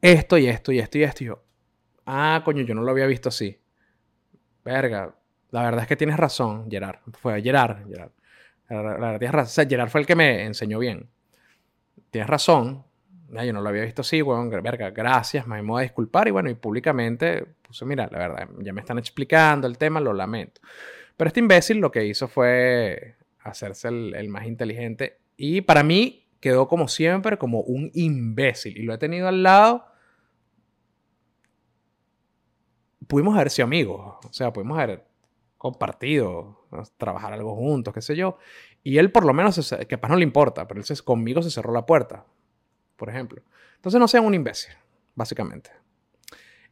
Esto 0.00 0.38
y 0.38 0.46
esto 0.46 0.72
y 0.72 0.78
esto 0.78 0.98
y 0.98 1.02
esto. 1.02 1.44
Ah, 2.06 2.42
coño, 2.44 2.62
yo 2.62 2.74
no 2.74 2.82
lo 2.82 2.90
había 2.90 3.06
visto 3.06 3.28
así. 3.28 3.58
Verga, 4.64 5.14
la 5.50 5.62
verdad 5.62 5.82
es 5.82 5.88
que 5.88 5.96
tienes 5.96 6.16
razón, 6.16 6.70
Gerard. 6.70 6.98
Fue 7.12 7.40
Gerard, 7.42 7.86
Gerard. 7.88 8.12
La, 8.68 8.82
verdad, 8.82 9.18
tienes 9.18 9.34
razón. 9.34 9.68
Gerard 9.68 9.88
fue 9.88 10.00
el 10.00 10.06
que 10.06 10.16
me 10.16 10.44
enseñó 10.44 10.78
bien. 10.78 11.10
Tienes 12.10 12.28
razón. 12.28 12.84
yo 13.30 13.52
no 13.52 13.60
lo 13.60 13.68
había 13.68 13.82
visto 13.82 14.02
así, 14.02 14.22
weón. 14.22 14.50
Verga, 14.50 14.90
gracias, 14.90 15.46
me 15.46 15.60
voy 15.62 15.80
a 15.80 15.82
disculpar. 15.82 16.28
Y 16.28 16.30
bueno, 16.30 16.50
y 16.50 16.54
públicamente 16.54 17.44
puse, 17.62 17.84
mira, 17.84 18.08
la 18.10 18.18
verdad, 18.18 18.48
ya 18.60 18.72
me 18.72 18.80
están 18.80 18.98
explicando 18.98 19.66
el 19.66 19.78
tema, 19.78 20.00
lo 20.00 20.12
lamento. 20.12 20.60
Pero 21.16 21.28
este 21.28 21.40
imbécil 21.40 21.78
lo 21.78 21.90
que 21.90 22.04
hizo 22.04 22.28
fue 22.28 23.16
hacerse 23.40 23.88
el 23.88 24.28
más 24.28 24.46
inteligente. 24.46 25.18
Y 25.36 25.60
para 25.60 25.82
mí 25.82 26.21
quedó 26.42 26.68
como 26.68 26.88
siempre 26.88 27.38
como 27.38 27.60
un 27.60 27.90
imbécil. 27.94 28.76
Y 28.76 28.82
lo 28.82 28.92
he 28.92 28.98
tenido 28.98 29.28
al 29.28 29.42
lado 29.42 29.86
pudimos 33.06 33.34
haber 33.34 33.50
sido 33.50 33.66
amigos. 33.66 34.16
O 34.28 34.32
sea, 34.32 34.52
pudimos 34.52 34.78
haber 34.78 35.04
compartido, 35.58 36.66
trabajar 36.96 37.32
algo 37.32 37.54
juntos, 37.54 37.92
qué 37.92 38.02
sé 38.02 38.16
yo. 38.16 38.38
Y 38.82 38.98
él 38.98 39.12
por 39.12 39.24
lo 39.24 39.32
menos, 39.34 39.74
que 39.88 39.98
para 39.98 40.12
no 40.12 40.18
le 40.18 40.24
importa, 40.24 40.66
pero 40.66 40.80
él 40.80 41.02
conmigo 41.04 41.42
se 41.42 41.50
cerró 41.50 41.72
la 41.72 41.86
puerta, 41.86 42.24
por 42.96 43.08
ejemplo. 43.08 43.42
Entonces 43.76 44.00
no 44.00 44.08
sean 44.08 44.24
un 44.24 44.34
imbécil, 44.34 44.72
básicamente. 45.14 45.70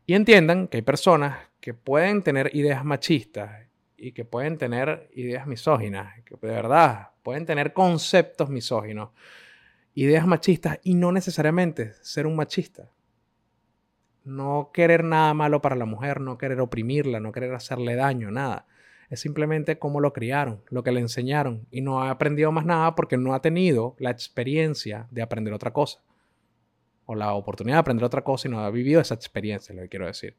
Y 0.06 0.14
entiendan 0.14 0.66
que 0.66 0.78
hay 0.78 0.82
personas 0.82 1.38
que 1.60 1.74
pueden 1.74 2.22
tener 2.22 2.50
ideas 2.56 2.84
machistas 2.84 3.66
y 3.96 4.12
que 4.12 4.24
pueden 4.24 4.56
tener 4.56 5.10
ideas 5.14 5.46
misóginas, 5.46 6.20
que 6.24 6.34
de 6.34 6.52
verdad 6.54 7.10
pueden 7.22 7.44
tener 7.44 7.74
conceptos 7.74 8.48
misóginos, 8.48 9.10
ideas 9.94 10.26
machistas 10.26 10.78
y 10.82 10.94
no 10.94 11.12
necesariamente 11.12 11.94
ser 12.02 12.26
un 12.26 12.36
machista. 12.36 12.90
No 14.24 14.70
querer 14.72 15.04
nada 15.04 15.34
malo 15.34 15.60
para 15.62 15.76
la 15.76 15.86
mujer, 15.86 16.20
no 16.20 16.38
querer 16.38 16.60
oprimirla, 16.60 17.20
no 17.20 17.32
querer 17.32 17.54
hacerle 17.54 17.96
daño, 17.96 18.30
nada 18.30 18.66
es 19.10 19.18
simplemente 19.18 19.78
cómo 19.78 20.00
lo 20.00 20.12
criaron, 20.12 20.62
lo 20.68 20.84
que 20.84 20.92
le 20.92 21.00
enseñaron 21.00 21.66
y 21.72 21.80
no 21.80 22.00
ha 22.00 22.10
aprendido 22.10 22.52
más 22.52 22.64
nada 22.64 22.94
porque 22.94 23.16
no 23.16 23.34
ha 23.34 23.42
tenido 23.42 23.96
la 23.98 24.10
experiencia 24.10 25.08
de 25.10 25.20
aprender 25.20 25.52
otra 25.52 25.72
cosa 25.72 26.00
o 27.06 27.16
la 27.16 27.34
oportunidad 27.34 27.76
de 27.76 27.80
aprender 27.80 28.04
otra 28.04 28.22
cosa 28.22 28.46
y 28.46 28.52
no 28.52 28.60
ha 28.60 28.70
vivido 28.70 29.00
esa 29.00 29.14
experiencia, 29.14 29.74
lo 29.74 29.82
que 29.82 29.88
quiero 29.88 30.06
decir. 30.06 30.36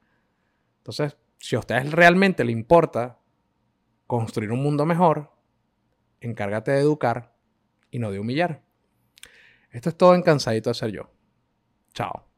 Entonces, 0.77 1.17
si 1.37 1.57
a 1.57 1.59
ustedes 1.59 1.91
realmente 1.91 2.45
le 2.45 2.53
importa 2.53 3.19
construir 4.07 4.53
un 4.53 4.63
mundo 4.63 4.85
mejor, 4.85 5.31
encárgate 6.21 6.71
de 6.71 6.79
educar 6.79 7.33
y 7.91 7.99
no 7.99 8.09
de 8.09 8.19
humillar. 8.19 8.61
Esto 9.71 9.89
es 9.89 9.97
todo 9.97 10.15
en 10.15 10.21
Cansadito 10.21 10.69
de 10.69 10.73
ser 10.73 10.91
yo. 10.91 11.09
Chao. 11.93 12.30